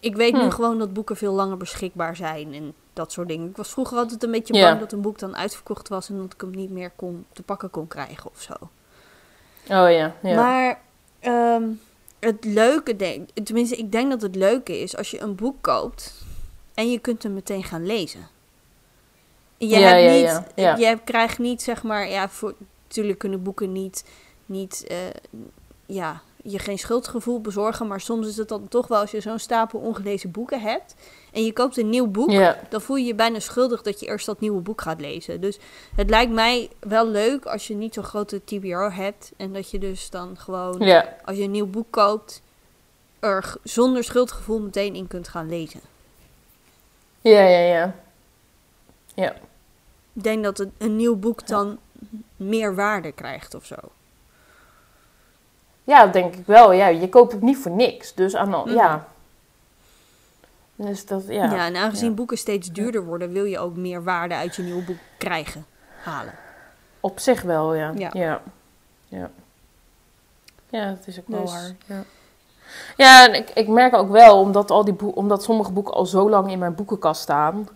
ik 0.00 0.16
weet 0.16 0.32
nu 0.32 0.40
Hm. 0.40 0.50
gewoon 0.50 0.78
dat 0.78 0.92
boeken 0.92 1.16
veel 1.16 1.32
langer 1.32 1.56
beschikbaar 1.56 2.16
zijn. 2.16 2.54
En 2.54 2.74
dat 2.96 3.12
soort 3.12 3.28
dingen. 3.28 3.48
Ik 3.48 3.56
was 3.56 3.70
vroeger 3.70 3.98
altijd 3.98 4.22
een 4.22 4.30
beetje 4.30 4.60
bang 4.60 4.80
dat 4.80 4.92
een 4.92 5.00
boek 5.00 5.18
dan 5.18 5.36
uitverkocht 5.36 5.88
was. 5.88 6.08
En 6.08 6.16
dat 6.16 6.32
ik 6.32 6.40
hem 6.40 6.50
niet 6.50 6.70
meer 6.70 6.90
kon, 6.96 7.26
te 7.32 7.42
pakken 7.42 7.70
kon 7.70 7.86
krijgen 7.86 8.30
of 8.30 8.40
zo. 8.40 8.52
Oh 9.68 9.90
ja. 9.90 10.14
ja. 10.22 10.34
Maar 10.34 10.80
ehm, 11.20 11.68
het 12.18 12.44
leuke, 12.44 12.96
denk, 12.96 13.28
tenminste, 13.44 13.76
ik 13.76 13.92
denk 13.92 14.10
dat 14.10 14.22
het 14.22 14.34
leuke 14.34 14.80
is 14.80 14.96
als 14.96 15.10
je 15.10 15.20
een 15.20 15.34
boek 15.34 15.56
koopt 15.60 16.24
en 16.74 16.90
je 16.90 16.98
kunt 16.98 17.22
hem 17.22 17.34
meteen 17.34 17.64
gaan 17.64 17.86
lezen. 17.86 18.28
Je, 19.56 19.66
Ja, 19.66 19.78
hebt 19.78 20.54
ja, 20.54 20.72
niet, 20.72 20.78
je 20.78 20.98
krijgt 21.04 21.38
niet, 21.38 21.62
zeg 21.62 21.82
maar, 21.82 22.08
ja, 22.08 22.28
voor, 22.28 22.54
natuurlijk 22.82 23.18
kunnen 23.18 23.42
boeken 23.42 23.72
niet, 23.72 24.04
niet 24.46 24.84
eh, 24.88 24.96
ja, 25.86 26.22
je 26.46 26.58
geen 26.58 26.78
schuldgevoel 26.78 27.40
bezorgen, 27.40 27.86
maar 27.86 28.00
soms 28.00 28.26
is 28.26 28.36
het 28.36 28.48
dan 28.48 28.68
toch 28.68 28.86
wel 28.86 29.00
als 29.00 29.10
je 29.10 29.20
zo'n 29.20 29.38
stapel 29.38 29.78
ongelezen 29.78 30.30
boeken 30.30 30.60
hebt 30.60 30.94
en 31.32 31.44
je 31.44 31.52
koopt 31.52 31.76
een 31.76 31.90
nieuw 31.90 32.06
boek, 32.06 32.30
dan 32.68 32.80
voel 32.80 32.96
je 32.96 33.06
je 33.06 33.14
bijna 33.14 33.40
schuldig 33.40 33.82
dat 33.82 34.00
je 34.00 34.06
eerst 34.06 34.26
dat 34.26 34.40
nieuwe 34.40 34.60
boek 34.60 34.80
gaat 34.80 35.00
lezen. 35.00 35.40
Dus 35.40 35.58
het 35.94 36.10
lijkt 36.10 36.32
mij 36.32 36.70
wel 36.80 37.08
leuk 37.08 37.44
als 37.44 37.66
je 37.66 37.74
niet 37.74 37.94
zo'n 37.94 38.04
grote 38.04 38.44
TBR 38.44 38.94
hebt. 38.94 39.32
En 39.36 39.52
dat 39.52 39.70
je 39.70 39.78
dus 39.78 40.10
dan 40.10 40.38
gewoon, 40.38 41.04
als 41.24 41.36
je 41.36 41.42
een 41.42 41.50
nieuw 41.50 41.66
boek 41.66 41.86
koopt, 41.90 42.42
er 43.20 43.54
zonder 43.62 44.04
schuldgevoel 44.04 44.60
meteen 44.60 44.94
in 44.94 45.06
kunt 45.06 45.28
gaan 45.28 45.48
lezen. 45.48 45.80
Ja, 47.20 47.40
ja, 47.40 47.58
ja. 47.58 47.94
Ja. 49.14 49.34
Ik 50.12 50.22
denk 50.22 50.44
dat 50.44 50.58
het, 50.58 50.68
een 50.78 50.96
nieuw 50.96 51.16
boek 51.16 51.46
dan 51.46 51.78
meer 52.36 52.74
waarde 52.74 53.12
krijgt 53.12 53.54
of 53.54 53.64
zo. 53.64 53.76
Ja, 55.86 56.04
dat 56.04 56.12
denk 56.12 56.34
ik 56.34 56.46
wel. 56.46 56.72
Ja, 56.72 56.86
je 56.86 57.08
koopt 57.08 57.32
het 57.32 57.42
niet 57.42 57.56
voor 57.58 57.70
niks. 57.70 58.14
Dus 58.14 58.36
aan 58.36 58.54
al, 58.54 58.64
Mhm. 58.64 58.74
ja. 58.74 59.06
Dus 60.76 61.06
dat, 61.06 61.22
ja. 61.28 61.44
Ja, 61.52 61.66
en 61.66 61.76
aangezien 61.76 62.08
Ja. 62.08 62.14
boeken 62.14 62.38
steeds 62.38 62.72
duurder 62.72 63.04
worden, 63.04 63.32
wil 63.32 63.44
je 63.44 63.58
ook 63.58 63.76
meer 63.76 64.02
waarde 64.04 64.34
uit 64.34 64.56
je 64.56 64.62
nieuwe 64.62 64.82
boek 64.82 64.96
krijgen, 65.18 65.66
halen. 66.02 66.34
Op 67.00 67.18
zich 67.18 67.42
wel, 67.42 67.74
ja. 67.74 67.92
Ja. 67.96 68.10
Ja. 68.12 68.40
Ja, 69.08 69.30
ja. 70.68 70.88
dat 70.90 71.06
is 71.06 71.18
ook 71.18 71.28
wel 71.28 71.40
Dus- 71.40 71.50
waar. 71.52 71.70
Ja, 71.86 72.02
ja 72.96 73.26
en 73.28 73.34
ik, 73.34 73.50
ik 73.50 73.68
merk 73.68 73.94
ook 73.94 74.10
wel, 74.10 74.40
omdat, 74.40 74.70
al 74.70 74.84
die 74.84 75.14
omdat 75.14 75.42
sommige 75.42 75.72
boeken 75.72 75.94
al 75.94 76.06
zo 76.06 76.30
lang 76.30 76.50
in 76.50 76.58
mijn 76.58 76.74
boekenkast 76.74 77.20
staan, 77.20 77.68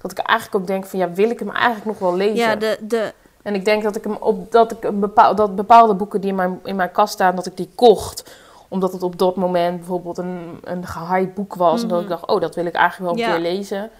dat 0.00 0.10
ik 0.10 0.18
eigenlijk 0.18 0.60
ook 0.60 0.66
denk 0.66 0.86
van, 0.86 0.98
ja, 0.98 1.12
wil 1.12 1.30
ik 1.30 1.38
hem 1.38 1.50
eigenlijk 1.50 1.84
nog 1.86 1.98
wel 1.98 2.14
lezen? 2.16 2.36
Ja, 2.36 2.56
de, 2.56 2.78
de, 2.80 3.12
En 3.42 3.54
ik 3.54 3.64
denk 3.64 3.82
dat 3.82 3.96
ik 3.96 4.04
hem 4.04 4.16
op 4.20 4.52
dat 4.52 4.72
ik 4.72 4.84
een 4.84 5.00
bepaal, 5.00 5.34
dat 5.34 5.56
bepaalde 5.56 5.94
boeken 5.94 6.20
die 6.20 6.30
in 6.30 6.36
mijn, 6.36 6.60
in 6.64 6.76
mijn 6.76 6.90
kast 6.92 7.12
staan, 7.12 7.36
dat 7.36 7.46
ik 7.46 7.56
die 7.56 7.70
kocht. 7.74 8.36
Omdat 8.68 8.92
het 8.92 9.02
op 9.02 9.18
dat 9.18 9.36
moment 9.36 9.76
bijvoorbeeld 9.78 10.18
een, 10.18 10.58
een 10.64 10.86
gehyped 10.86 11.34
boek 11.34 11.54
was. 11.54 11.82
En 11.82 11.88
dat 11.88 11.98
ik 12.00 12.04
Mhm. 12.08 12.12
dacht, 12.14 12.26
oh, 12.26 12.40
dat 12.40 12.54
wil 12.54 12.66
ik 12.66 12.74
eigenlijk 12.74 13.16
wel 13.16 13.24
een 13.24 13.30
Ja. 13.30 13.36
keer 13.38 13.50
lezen. 13.52 13.90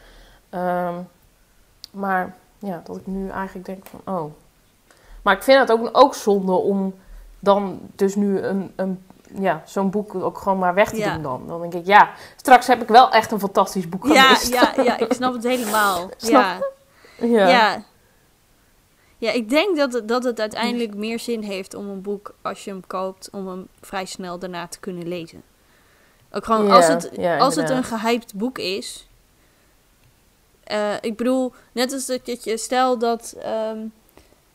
Ehm, 0.50 0.94
maar 1.90 2.34
ja, 2.58 2.80
dat 2.84 2.96
ik 2.96 3.06
nu 3.06 3.28
eigenlijk 3.30 3.66
denk 3.66 3.86
van, 3.86 4.14
oh. 4.14 4.24
Maar 5.22 5.34
ik 5.36 5.42
vind 5.42 5.58
het 5.58 5.72
ook, 5.72 5.88
ook 5.92 6.14
zonde 6.14 6.52
om 6.52 6.94
dan 7.38 7.78
dus 7.94 8.14
nu 8.14 8.40
een, 8.40 8.72
een, 8.76 9.04
ja, 9.38 9.62
zo'n 9.64 9.90
boek 9.90 10.14
ook 10.14 10.38
gewoon 10.38 10.58
maar 10.58 10.74
weg 10.74 10.90
te 10.90 10.96
Ja. 10.96 11.12
doen 11.14 11.22
dan. 11.22 11.42
Dan 11.46 11.60
denk 11.60 11.74
ik, 11.74 11.86
ja, 11.86 12.08
straks 12.36 12.66
heb 12.66 12.82
ik 12.82 12.88
wel 12.88 13.10
echt 13.10 13.32
een 13.32 13.40
fantastisch 13.40 13.88
boek 13.88 14.06
ja, 14.06 14.22
gemist. 14.22 14.52
ja, 14.52 14.72
ja, 14.82 14.98
ik 14.98 15.12
snap 15.12 15.32
het 15.32 15.44
helemaal. 15.44 16.08
Snap 16.16 16.42
ja. 17.18 17.26
ja. 17.26 17.48
Ja. 17.48 17.82
Ja. 19.18 19.32
ik 19.32 19.48
denk 19.48 19.76
dat 19.76 19.92
het, 19.92 20.08
dat 20.08 20.24
het 20.24 20.40
uiteindelijk 20.40 20.94
meer 20.94 21.18
zin 21.18 21.42
heeft 21.42 21.74
om 21.74 21.88
een 21.88 22.02
boek, 22.02 22.34
als 22.42 22.64
je 22.64 22.70
hem 22.70 22.86
koopt, 22.86 23.28
om 23.32 23.48
hem 23.48 23.66
vrij 23.80 24.04
snel 24.04 24.38
daarna 24.38 24.66
te 24.66 24.80
kunnen 24.80 25.08
lezen. 25.08 25.42
Ook 26.30 26.44
gewoon 26.44 26.70
als, 26.70 26.86
het, 26.86 27.18
als 27.38 27.54
het 27.54 27.70
een 27.70 27.84
gehyped 27.84 28.34
boek 28.34 28.58
is. 28.58 29.08
Eh, 30.64 30.94
ik 31.00 31.16
bedoel, 31.16 31.52
net 31.72 31.92
als 31.92 32.06
dat 32.06 32.44
je, 32.44 32.58
stel 32.58 32.98
dat. 32.98 33.34
ehm, 33.38 33.78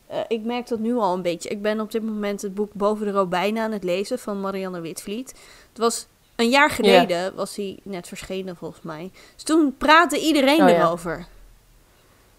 eh, 0.08 0.20
ik 0.28 0.44
merk 0.44 0.68
dat 0.68 0.80
nu 0.80 0.96
al 0.96 1.14
een 1.14 1.22
beetje. 1.22 1.50
Ik 1.50 1.62
ben 1.62 1.80
op 1.80 1.92
dit 1.92 2.04
moment 2.04 2.42
het 2.42 2.54
boek 2.54 2.74
Boven 2.74 3.06
de 3.06 3.12
Robijnen 3.12 3.64
aan 3.64 3.72
het 3.72 3.84
lezen 3.84 4.20
van 4.20 4.42
Marianne 4.42 4.82
Witvliet. 4.82 5.30
Het 5.70 5.78
was 5.78 6.08
een 6.36 6.50
jaar 6.50 6.70
geleden 6.70 7.36
was 7.36 7.56
hij 7.56 7.80
net 7.84 8.08
verschenen 8.08 8.56
volgens 8.56 8.82
mij. 8.82 9.12
Dus 9.34 9.44
toen 9.44 9.76
praatte 9.78 10.20
iedereen 10.20 10.62
Oh, 10.64 10.70
ja. 10.70 11.26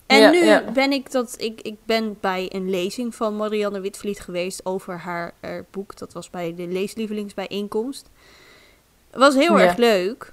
En 0.06 0.18
Ja, 0.20 0.30
nu 0.30 0.44
ja. 0.44 0.70
ben 0.72 0.92
ik 0.92 1.10
dat 1.10 1.34
ik, 1.38 1.60
ik 1.60 1.76
ben 1.84 2.16
bij 2.20 2.46
een 2.52 2.70
lezing 2.70 3.14
van 3.14 3.36
Marianne 3.36 3.80
Witvliet 3.80 4.20
geweest 4.20 4.66
over 4.66 4.98
haar, 4.98 5.32
eh, 5.40 5.50
boek. 5.70 5.96
Dat 5.98 6.12
was 6.12 6.30
bij 6.30 6.54
de 6.54 6.66
leeslievelingsbijeenkomst. 6.66 8.10
Was 9.10 9.34
heel 9.34 9.58
Ja. 9.58 9.64
erg 9.64 9.76
leuk. 9.76 10.32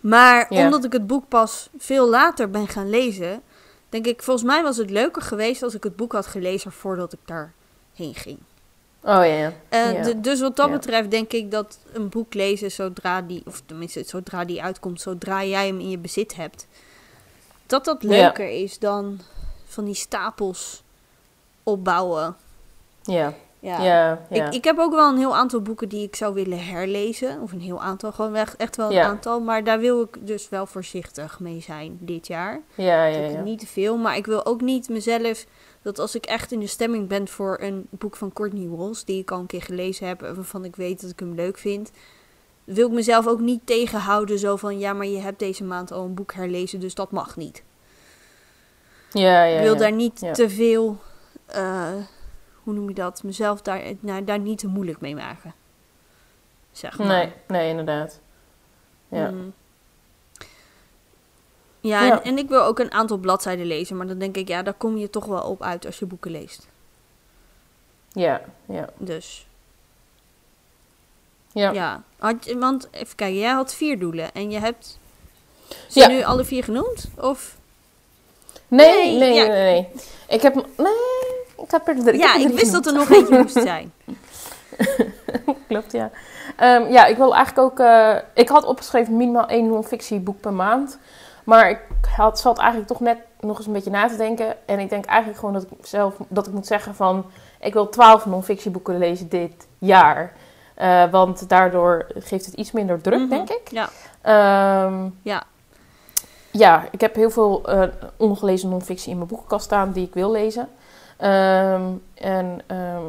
Maar 0.00 0.48
omdat 0.48 0.84
ik 0.84 0.92
het 0.92 1.06
boek 1.06 1.28
pas 1.28 1.68
veel 1.78 2.08
later 2.08 2.50
ben 2.50 2.68
gaan 2.68 2.90
lezen, 2.90 3.42
denk 3.88 4.06
ik, 4.06 4.22
volgens 4.22 4.46
mij 4.46 4.62
was 4.62 4.76
het 4.76 4.90
leuker 4.90 5.22
geweest 5.22 5.62
als 5.62 5.74
ik 5.74 5.82
het 5.84 5.96
boek 5.96 6.12
had 6.12 6.26
gelezen 6.26 6.72
voordat 6.72 7.12
ik 7.12 7.18
daarheen 7.24 8.14
ging. 8.14 8.38
Oh 9.02 9.26
ja. 9.26 9.52
Eh, 9.68 10.14
dus 10.16 10.40
wat 10.40 10.56
dat 10.56 10.70
betreft 10.70 11.10
denk 11.10 11.32
ik 11.32 11.50
dat 11.50 11.78
een 11.92 12.08
boek 12.08 12.34
lezen 12.34 12.70
zodra 12.70 13.22
die, 13.22 13.42
of 13.46 13.62
tenminste 13.66 14.02
zodra 14.06 14.44
die 14.44 14.62
uitkomt, 14.62 15.00
zodra 15.00 15.44
jij 15.44 15.66
hem 15.66 15.80
in 15.80 15.90
je 15.90 15.98
bezit 15.98 16.36
hebt, 16.36 16.66
dat 17.70 17.84
dat 17.84 18.02
Ja. 18.02 18.08
leuker 18.08 18.48
is 18.48 18.78
dan 18.78 19.20
van 19.64 19.84
die 19.84 19.94
stapels 19.94 20.82
opbouwen. 21.62 22.36
Ja, 23.02 23.34
Ja. 23.60 23.82
ja, 23.82 24.18
ja. 24.30 24.46
Ik, 24.46 24.54
ik 24.54 24.64
heb 24.64 24.78
ook 24.78 24.92
wel 24.92 25.08
een 25.10 25.18
heel 25.18 25.36
aantal 25.36 25.60
boeken 25.62 25.88
die 25.88 26.06
ik 26.06 26.16
zou 26.16 26.34
willen 26.34 26.64
herlezen. 26.66 27.40
Of 27.40 27.52
een 27.52 27.60
heel 27.60 27.80
aantal, 27.82 28.12
gewoon 28.12 28.34
echt, 28.36 28.56
echt 28.56 28.76
wel 28.76 28.86
een 28.86 28.92
Ja. 28.94 29.06
aantal. 29.06 29.40
Maar 29.40 29.64
daar 29.64 29.78
wil 29.80 30.00
ik 30.02 30.26
dus 30.26 30.48
wel 30.48 30.66
voorzichtig 30.66 31.40
mee 31.40 31.60
zijn 31.60 31.98
dit 32.00 32.26
jaar. 32.26 32.60
ja, 32.74 33.04
ja, 33.04 33.18
ja. 33.28 33.40
Niet 33.42 33.58
te 33.58 33.66
veel, 33.66 33.96
maar 33.96 34.16
ik 34.16 34.26
wil 34.26 34.46
ook 34.46 34.60
niet 34.60 34.88
mezelf... 34.88 35.44
Dat 35.82 35.98
als 35.98 36.14
ik 36.14 36.26
echt 36.26 36.52
in 36.52 36.60
de 36.60 36.66
stemming 36.66 37.08
ben 37.08 37.28
voor 37.28 37.58
een 37.60 37.86
boek 37.90 38.16
van 38.16 38.32
Courtney 38.32 38.68
Walls... 38.68 39.04
die 39.04 39.20
ik 39.20 39.30
al 39.30 39.38
een 39.38 39.46
keer 39.46 39.62
gelezen 39.62 40.06
heb 40.06 40.22
en 40.22 40.34
waarvan 40.34 40.64
ik 40.64 40.76
weet 40.76 41.00
dat 41.00 41.10
ik 41.10 41.18
hem 41.18 41.34
leuk 41.34 41.58
vind... 41.58 41.90
wil 42.74 42.86
ik 42.86 42.92
mezelf 42.92 43.26
ook 43.26 43.40
niet 43.40 43.60
tegenhouden 43.66 44.38
zo 44.38 44.56
van... 44.56 44.78
ja, 44.78 44.92
maar 44.92 45.06
je 45.06 45.18
hebt 45.18 45.38
deze 45.38 45.64
maand 45.64 45.92
al 45.92 46.04
een 46.04 46.14
boek 46.14 46.32
herlezen, 46.32 46.80
dus 46.80 46.94
dat 46.94 47.10
mag 47.10 47.36
niet. 47.36 47.62
Ja, 49.12 49.42
ja, 49.44 49.56
ik 49.56 49.62
wil 49.62 49.72
ja. 49.72 49.78
daar 49.78 49.92
niet 49.92 50.20
Ja. 50.20 50.32
te 50.32 50.50
veel... 50.50 50.96
eh, 51.46 51.92
hoe 52.62 52.74
noem 52.74 52.88
je 52.88 52.94
dat? 52.94 53.22
Mezelf 53.22 53.62
daar, 53.62 53.82
nou, 54.00 54.24
daar 54.24 54.38
niet 54.38 54.58
te 54.58 54.66
moeilijk 54.66 55.00
mee 55.00 55.14
maken. 55.14 55.54
Zeg 56.72 56.98
maar. 56.98 57.06
Nee, 57.06 57.32
nee, 57.48 57.68
inderdaad. 57.70 58.20
Ja. 59.08 59.30
Mm. 59.30 59.52
Ja, 61.80 62.04
Ja. 62.04 62.12
En, 62.12 62.24
en 62.24 62.38
ik 62.38 62.48
wil 62.48 62.62
ook 62.62 62.78
een 62.78 62.92
aantal 62.92 63.16
bladzijden 63.18 63.66
lezen, 63.66 63.96
maar 63.96 64.06
dan 64.06 64.18
denk 64.18 64.36
ik, 64.36 64.48
ja, 64.48 64.62
daar 64.62 64.74
kom 64.74 64.96
je 64.96 65.10
toch 65.10 65.26
wel 65.26 65.42
op 65.42 65.62
uit 65.62 65.86
als 65.86 65.98
je 65.98 66.06
boeken 66.06 66.30
leest. 66.30 66.68
Ja, 68.12 68.40
ja. 68.66 68.88
Dus 68.98 69.46
Ja. 71.52 71.70
ja, 71.70 72.02
Had 72.18 72.44
je- 72.44 72.58
want 72.58 72.88
even 72.90 73.16
kijken, 73.16 73.38
jij 73.38 73.50
had 73.52 73.74
vier 73.74 73.98
doelen 73.98 74.32
en 74.32 74.50
je 74.50 74.58
hebt 74.58 74.98
ze 75.88 75.98
Ja. 76.00 76.08
nu 76.08 76.22
alle 76.22 76.44
vier 76.44 76.64
genoemd? 76.64 77.10
Of? 77.20 77.56
Nee, 78.68 78.88
Nee, 78.94 79.18
nee, 79.18 79.34
ja. 79.34 79.46
nee, 79.46 79.62
nee. 79.72 79.88
Ik 80.28 80.42
heb... 80.42 80.54
Nee, 80.54 80.92
ik 81.64 81.70
heb 81.70 81.88
er 81.88 82.04
drie. 82.04 82.18
ja, 82.18 82.34
er 82.34 82.40
ik 82.40 82.48
wist 82.58 82.72
dat 82.72 82.86
er 82.86 82.92
nog 82.92 83.10
eentje 83.10 83.38
moest 83.42 83.62
zijn. 83.62 83.92
Klopt, 85.68 85.92
ja. 85.92 86.10
Ehm, 86.56 86.92
ja, 86.92 87.06
ik 87.06 87.16
wil 87.16 87.34
eigenlijk 87.34 87.66
ook... 87.72 87.78
eh, 87.86 88.16
ik 88.34 88.48
had 88.48 88.64
opgeschreven 88.64 89.16
minimaal 89.16 89.46
één 89.48 89.66
non-fictieboek 89.68 90.40
per 90.40 90.52
maand. 90.52 90.98
Maar 91.44 91.70
ik 91.70 91.78
had, 92.16 92.40
zat 92.40 92.58
eigenlijk 92.58 92.88
toch 92.88 93.00
net 93.00 93.18
nog 93.40 93.56
eens 93.56 93.66
een 93.66 93.72
beetje 93.72 93.90
na 93.90 94.08
te 94.08 94.16
denken. 94.16 94.56
En 94.66 94.78
ik 94.78 94.90
denk 94.90 95.04
eigenlijk 95.04 95.38
gewoon 95.38 95.54
dat 95.54 95.62
ik 95.62 95.86
zelf... 95.86 96.14
Dat 96.28 96.46
ik 96.46 96.52
moet 96.52 96.66
zeggen 96.66 96.94
van... 96.94 97.24
Ik 97.60 97.72
wil 97.72 97.88
twaalf 97.88 98.26
non-fictieboeken 98.26 98.98
lezen 98.98 99.28
dit 99.28 99.66
jaar. 99.78 100.32
Eh, 100.80 101.04
want 101.10 101.48
daardoor 101.48 102.06
geeft 102.18 102.46
het 102.46 102.54
iets 102.54 102.72
minder 102.72 103.00
druk, 103.00 103.18
Mhm. 103.18 103.28
denk 103.28 103.48
ik. 103.50 103.68
Ja, 103.70 103.88
Ehm, 104.22 105.08
ja. 105.22 105.42
ja, 106.50 106.84
ik 106.90 107.00
heb 107.00 107.14
heel 107.14 107.30
veel 107.30 107.62
eh, 107.68 107.82
ongelezen 108.16 108.68
non-fictie 108.68 109.10
in 109.10 109.16
mijn 109.16 109.28
boekenkast 109.28 109.64
staan 109.64 109.92
die 109.92 110.06
ik 110.06 110.14
wil 110.14 110.30
lezen. 110.30 110.68
Ehm, 111.16 111.82
en 112.14 112.60
ehm, 112.66 113.04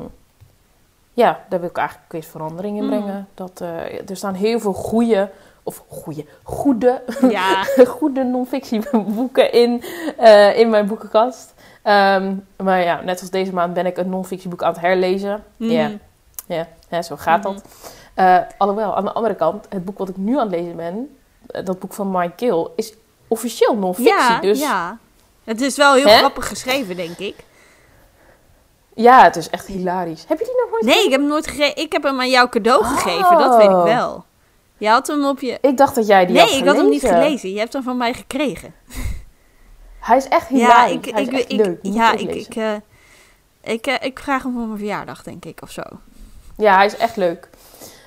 ja, 1.14 1.40
daar 1.50 1.60
wil 1.60 1.70
ik 1.70 1.78
eigenlijk 1.78 2.12
weer 2.12 2.24
verandering 2.24 2.78
in 2.78 2.86
Mhm. 2.86 2.96
brengen. 2.98 3.28
Dat, 3.34 3.62
eh, 3.62 4.10
er 4.10 4.16
staan 4.16 4.34
heel 4.34 4.60
veel 4.60 4.74
goede, 4.74 5.30
of 5.64 5.84
goede, 5.88 6.26
goede, 6.44 7.02
Ja, 7.30 7.64
goede 7.98 8.24
non-fictieboeken 8.24 9.52
in, 9.54 9.84
in 10.56 10.70
mijn 10.70 10.88
boekenkast. 10.88 11.54
Maar 12.58 12.84
ja, 12.84 13.02
net 13.02 13.20
als 13.22 13.30
deze 13.30 13.54
maand 13.54 13.74
ben 13.74 13.86
ik 13.86 13.98
een 13.98 14.10
non-fictieboek 14.10 14.64
aan 14.64 14.72
het 14.72 14.82
herlezen. 14.82 15.44
Ja, 15.58 15.88
Mhm. 15.88 15.96
Ja, 16.90 17.02
zo 17.02 17.16
gaat 17.18 17.44
dat. 17.44 17.62
Eh, 18.14 18.38
alhoewel, 18.58 18.96
aan 18.96 19.04
de 19.04 19.12
andere 19.12 19.36
kant, 19.36 19.66
het 19.70 19.86
boek 19.86 19.98
wat 19.98 20.10
ik 20.10 20.18
nu 20.18 20.38
aan 20.38 20.48
het 20.52 20.60
lezen 20.60 20.76
ben, 20.76 21.16
eh, 21.48 21.66
dat 21.66 21.80
boek 21.80 21.94
van 21.94 22.12
Mike 22.12 22.34
Gill, 22.36 22.68
is 22.76 22.94
officieel 23.28 23.76
non-fictie. 23.76 24.14
ja, 24.16 24.40
dus 24.40 24.60
ja. 24.60 24.98
Het 25.44 25.62
is 25.62 25.78
wel 25.78 25.94
heel 25.94 26.06
Hè? 26.08 26.18
grappig 26.18 26.48
geschreven, 26.48 26.96
denk 26.96 27.18
ik. 27.18 27.36
ja, 28.94 29.24
het 29.24 29.36
is 29.36 29.50
echt 29.50 29.68
hilarisch. 29.68 30.26
Heb 30.28 30.40
je 30.40 30.46
die 30.46 30.56
nog 30.62 30.72
nooit 30.72 30.84
Nee, 30.96 31.06
ik 31.06 31.12
heb 31.12 31.20
hem 31.20 31.30
nooit 31.30 31.48
gegeven. 31.48 31.82
Ik 31.82 31.92
heb 31.92 32.04
hem 32.04 32.20
aan 32.20 32.30
jou 32.30 32.50
cadeau 32.50 32.84
gegeven, 32.84 33.38
dat 33.38 33.56
weet 33.56 33.66
ik 33.70 33.72
Oh. 33.76 33.84
wel. 33.84 34.26
Je 34.78 34.88
had 34.90 35.08
hem 35.08 35.26
op 35.26 35.40
je... 35.40 35.58
Ik 35.62 35.78
dacht 35.78 35.96
dat 35.96 36.08
jij 36.08 36.26
die 36.26 36.36
nee, 36.36 36.46
had 36.46 36.54
ik 36.54 36.66
had 36.66 36.76
hem 36.78 36.90
niet 36.90 37.02
gelezen. 37.02 37.52
Je 37.52 37.60
hebt 37.60 37.74
hem 37.74 37.84
van 37.84 37.98
mij 37.98 38.14
gekregen. 38.14 38.74
Hij 40.00 40.18
is 40.18 40.28
echt 40.28 40.50
Ja, 40.50 40.56
hilarisch. 40.56 40.94
ik, 40.94 41.06
Hij 41.14 41.22
is 41.22 41.28
ik, 41.28 41.34
echt 41.34 41.52
ik, 41.52 41.58
leuk. 41.66 41.80
Ja, 41.82 42.12
het 42.12 42.22
ik, 42.22 42.34
ik, 42.34 42.56
eh, 42.56 42.74
ik, 43.62 43.88
eh, 43.88 43.96
ik 44.08 44.20
vraag 44.20 44.44
hem 44.44 44.54
voor 44.54 44.66
mijn 44.66 44.78
verjaardag, 44.78 45.24
denk 45.24 45.46
ik, 45.46 45.60
of 45.62 45.72
zo. 45.72 45.82
Ja, 46.58 46.76
hij 46.76 46.86
is 46.86 46.98
echt 46.98 47.16
leuk. 47.16 47.50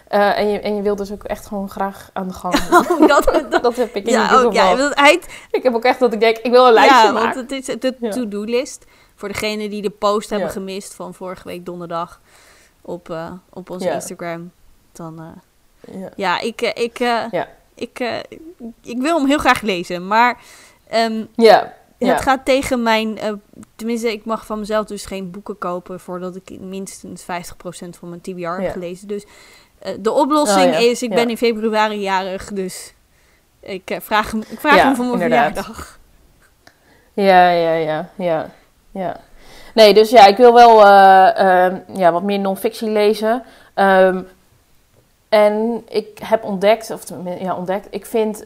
Eh, 0.09 0.39
en, 0.39 0.49
je, 0.49 0.61
en 0.61 0.77
je 0.77 0.83
wilt 0.83 0.99
dus 0.99 1.13
ook 1.13 1.25
echt 1.25 1.47
gewoon 1.47 1.71
graag 1.71 2.11
aan 2.13 2.29
de 2.29 2.35
gang. 2.35 2.55
Oh, 2.71 3.09
dat, 3.09 3.47
dat, 3.63 3.77
heb 3.77 3.95
ik 3.95 4.07
in 4.07 4.13
ja, 4.13 4.23
ieder 4.23 4.47
ook, 4.47 4.53
ja, 4.53 4.77
hij, 4.95 5.21
Ik 5.51 5.63
heb 5.63 5.75
ook 5.75 5.85
echt 5.85 5.99
dat 5.99 6.13
ik 6.13 6.21
denk, 6.21 6.37
ik 6.37 6.51
wil 6.51 6.67
een 6.67 6.73
lijstje 6.73 7.07
ja, 7.07 7.13
maken. 7.13 7.35
want 7.35 7.51
het 7.51 7.69
is 7.69 7.81
de 7.81 7.97
Ja. 8.01 8.11
to-do-list. 8.11 8.85
Voor 9.15 9.29
degenen 9.29 9.71
die 9.71 9.83
de 9.83 9.91
post 9.91 10.31
hebben 10.31 10.49
Ja. 10.49 10.55
gemist 10.55 10.95
van 10.95 11.15
vorige 11.15 11.49
week 11.49 11.67
donderdag 11.67 12.21
op, 12.81 13.11
eh, 13.11 13.33
op 13.51 13.71
onze. 13.71 13.91
Instagram. 13.91 14.51
Dan, 14.93 15.19
eh, 15.19 16.01
Ja. 16.01 16.09
ja, 16.17 16.41
ik, 16.41 16.61
ik, 16.61 16.99
ik, 17.75 17.99
ik 18.83 18.99
wil 18.99 19.19
hem 19.19 19.27
heel 19.27 19.39
graag 19.39 19.61
lezen, 19.61 20.07
maar 20.07 20.41
ehm, 20.89 21.25
Ja. 21.35 21.73
Ja. 22.05 22.13
Het 22.15 22.23
gaat 22.23 22.45
tegen 22.45 22.83
mijn. 22.83 23.19
eh, 23.19 23.33
tenminste, 23.77 24.13
ik 24.13 24.25
mag 24.25 24.47
van 24.47 24.59
mezelf 24.59 24.87
dus 24.87 25.07
geen 25.07 25.31
boeken 25.31 25.59
kopen 25.59 26.01
voordat 26.01 26.37
ik 26.37 26.61
minstens 26.61 27.23
50% 27.23 27.27
van 27.99 28.09
mijn 28.09 28.21
TBR 28.21 28.47
heb 28.63 28.73
gelezen. 28.73 29.09
Dus 29.09 29.25
eh, 29.79 29.93
de 30.01 30.13
oplossing 30.13 30.75
Oh, 30.75 30.81
is: 30.81 31.03
ik 31.03 31.11
ben 31.15 31.31
in 31.31 31.37
februari 31.37 32.01
jarig, 32.01 32.53
dus 32.53 32.95
ik 33.61 33.91
eh, 33.91 34.01
vraag 34.01 34.31
hem, 34.31 34.41
ik 34.49 34.61
vraag 34.61 34.75
hem 34.83 34.95
voor 34.97 35.05
mijn 35.05 35.21
inderdaad. 35.21 35.47
verjaardag. 35.55 35.99
Ja, 37.13 37.51
ja, 37.51 37.73
ja, 37.75 38.09
ja, 38.17 38.51
ja. 38.91 39.21
Nee, 39.75 39.95
dus 39.95 40.11
ja, 40.11 40.27
ik 40.27 40.37
wil 40.37 40.55
wel 40.55 40.79
ja, 41.97 42.13
wat 42.13 42.23
meer 42.23 42.39
non-fictie 42.39 42.89
lezen. 42.91 43.43
Ehm, 43.75 44.23
en 45.29 45.83
ik 45.89 46.19
heb 46.25 46.45
ontdekt, 46.45 46.91
of 46.91 47.03
ja, 47.41 47.55
ontdekt, 47.57 47.87
ik 47.91 48.07
vind 48.07 48.45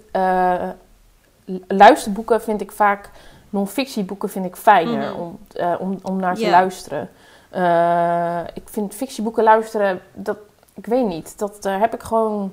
lu- 1.44 1.64
luisterboeken 1.68 2.42
vind 2.42 2.60
ik 2.60 2.72
vaak, 2.72 3.10
non-fictieboeken 3.50 4.28
vind 4.28 4.44
ik 4.44 4.56
fijner 4.56 5.10
Mhm. 5.12 5.20
om, 5.20 5.38
eh, 5.52 5.74
om, 5.78 5.98
om 6.02 6.16
naar 6.20 6.34
te 6.34 6.50
luisteren. 6.50 7.10
Eh, 7.50 8.40
ik 8.54 8.62
vind 8.64 8.94
fictieboeken 8.94 9.44
luisteren, 9.44 10.00
dat, 10.14 10.36
ik 10.74 10.86
weet 10.86 11.06
niet, 11.06 11.38
dat 11.38 11.64
eh, 11.66 11.80
heb 11.80 11.94
ik 11.94 12.02
gewoon, 12.02 12.52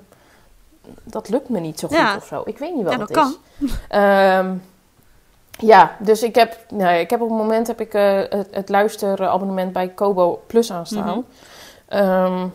dat 1.03 1.29
lukt 1.29 1.49
me 1.49 1.59
niet 1.59 1.79
zo 1.79 1.87
goed 1.87 1.97
Ja. 1.97 2.15
of 2.15 2.25
zo. 2.25 2.41
Ik 2.45 2.57
weet 2.57 2.75
niet 2.75 2.83
wat 2.83 2.93
Ja, 2.93 2.99
het 2.99 3.13
dat 3.13 3.39
is. 3.59 3.71
Ehm, 3.89 4.53
ja, 5.49 5.95
dus 5.99 6.23
ik 6.23 6.35
heb, 6.35 6.57
nou, 6.69 6.95
ik 6.95 7.09
heb 7.09 7.21
op 7.21 7.29
het 7.29 7.37
moment 7.37 7.67
heb 7.67 7.81
ik 7.81 7.91
het, 7.93 8.47
het 8.51 8.69
luisterabonnement 8.69 9.73
bij 9.73 9.87
Kobo 9.89 10.41
Plus 10.47 10.71
aanstaan. 10.71 11.25
Ehm, 11.87 12.47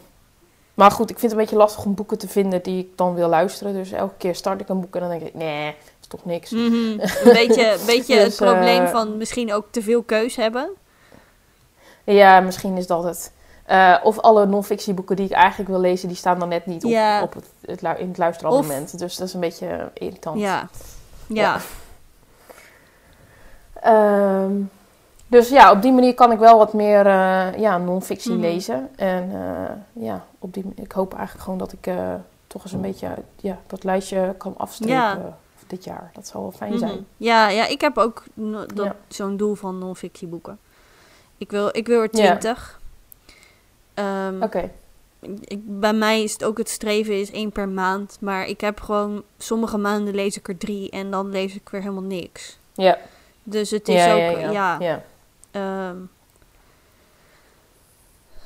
maar 0.81 0.91
goed, 0.91 1.11
ik 1.11 1.19
vind 1.19 1.33
het 1.33 1.41
een 1.41 1.47
beetje 1.47 1.63
lastig 1.63 1.85
om 1.85 1.95
boeken 1.95 2.19
te 2.19 2.29
vinden 2.29 2.63
die 2.63 2.79
ik 2.79 2.97
dan 2.97 3.15
wil 3.15 3.29
luisteren. 3.29 3.73
Dus 3.73 3.93
elke 3.93 4.15
keer 4.19 4.35
start 4.35 4.61
ik 4.61 4.69
een 4.69 4.81
boek 4.81 4.95
en 4.95 5.01
dan 5.01 5.11
denk 5.11 5.23
ik, 5.23 5.35
nee, 5.35 5.75
is 6.01 6.07
toch 6.07 6.25
niks. 6.25 6.51
Een 6.57 6.97
beetje, 7.23 7.73
een 7.73 7.87
beetje 7.87 8.15
Dus, 8.15 8.25
het 8.25 8.37
probleem 8.37 8.85
eh, 8.85 8.91
van 8.91 9.17
misschien 9.17 9.53
ook 9.53 9.67
te 9.71 9.83
veel 9.83 10.03
keus 10.03 10.37
hebben. 10.37 10.69
Ja, 12.05 12.41
misschien 12.41 12.77
is 12.77 12.87
dat 12.87 13.05
het. 13.05 13.33
Eh, 13.65 13.97
of 14.03 14.19
alle 14.19 14.47
non-fictieboeken 14.47 15.17
die 15.17 15.25
ik 15.25 15.33
eigenlijk 15.33 15.71
wil 15.71 15.81
lezen, 15.81 16.09
die 16.09 16.17
staan 16.17 16.39
dan 16.39 16.49
net 16.49 16.67
niet 16.67 16.85
op, 16.85 16.91
Ja. 16.91 17.23
op 17.23 17.35
het, 17.35 17.45
het, 17.65 17.83
lu- 17.83 17.99
in 17.99 18.09
het 18.09 18.19
luisterabonnement. 18.19 18.99
Dus 18.99 19.17
dat 19.17 19.29
is 19.29 19.35
een 19.35 19.41
beetje 19.41 19.91
irritant. 19.95 20.41
Ja. 20.41 20.69
Ja. 21.27 21.43
Ja. 21.43 21.61
Ehm, 23.83 24.53
dus 25.31 25.49
ja, 25.49 25.71
op 25.73 25.83
die 25.83 25.93
manier 25.93 26.15
kan 26.15 26.33
ik 26.33 26.39
wel 26.39 26.59
wat 26.59 26.73
meer 26.73 27.07
eh, 27.07 27.55
ja, 27.59 27.79
non-fictie 27.79 28.33
Mhm. 28.33 28.41
lezen. 28.41 28.89
En 28.97 29.31
eh, 29.33 30.03
ja, 30.05 30.25
op 30.39 30.55
die, 30.55 30.65
ik 30.75 30.93
hoop 30.93 31.13
eigenlijk 31.15 31.45
gewoon 31.45 31.59
dat 31.59 31.73
ik 31.73 31.87
eh, 31.87 32.15
toch 32.47 32.63
eens 32.63 32.73
een 32.73 32.81
beetje 32.81 33.15
ja, 33.37 33.59
dat 33.67 33.85
lijstje 33.85 34.35
kan 34.39 34.55
afstrepen 34.57 34.95
Ja. 34.97 35.37
dit 35.67 35.85
jaar. 35.85 36.11
Dat 36.15 36.27
zou 36.27 36.43
wel 36.43 36.53
fijn 36.53 36.71
Mhm. 36.71 36.79
zijn. 36.79 37.07
Ja, 37.17 37.49
ja, 37.49 37.67
ik 37.67 37.81
heb 37.81 37.99
ook 37.99 38.25
no- 38.35 38.67
dat- 38.75 38.85
Ja. 38.87 38.97
zo'n 39.09 39.37
doel 39.37 39.55
van 39.55 39.79
non-fictieboeken. 39.79 40.59
Ik 41.39 41.51
wil, 41.51 41.69
ik 41.73 41.87
wil 41.87 42.01
er 42.03 42.11
twintig. 42.11 42.81
Ehm, 43.95 44.43
Oké. 44.43 44.71
ik, 45.45 45.59
bij 45.65 45.93
mij 45.93 46.23
is 46.23 46.33
het 46.33 46.45
ook 46.45 46.59
het 46.59 46.69
streven 46.69 47.21
is 47.21 47.31
één 47.31 47.53
per 47.53 47.69
maand. 47.69 48.17
Maar 48.21 48.47
ik 48.47 48.61
heb 48.61 48.81
gewoon, 48.81 49.23
sommige 49.39 49.79
maanden 49.79 50.15
lees 50.15 50.37
ik 50.37 50.49
er 50.49 50.57
drie 50.59 50.91
en 50.91 51.11
dan 51.11 51.31
lees 51.31 51.55
ik 51.55 51.69
weer 51.69 51.81
helemaal 51.81 52.03
niks. 52.03 52.59
Ja. 52.73 52.99
Dus 53.43 53.71
het 53.71 53.89
is 53.89 54.05
ja, 54.05 54.15
ook, 54.15 54.53
ja, 54.53 55.03
ja. 55.53 55.89
ehm, 55.91 55.97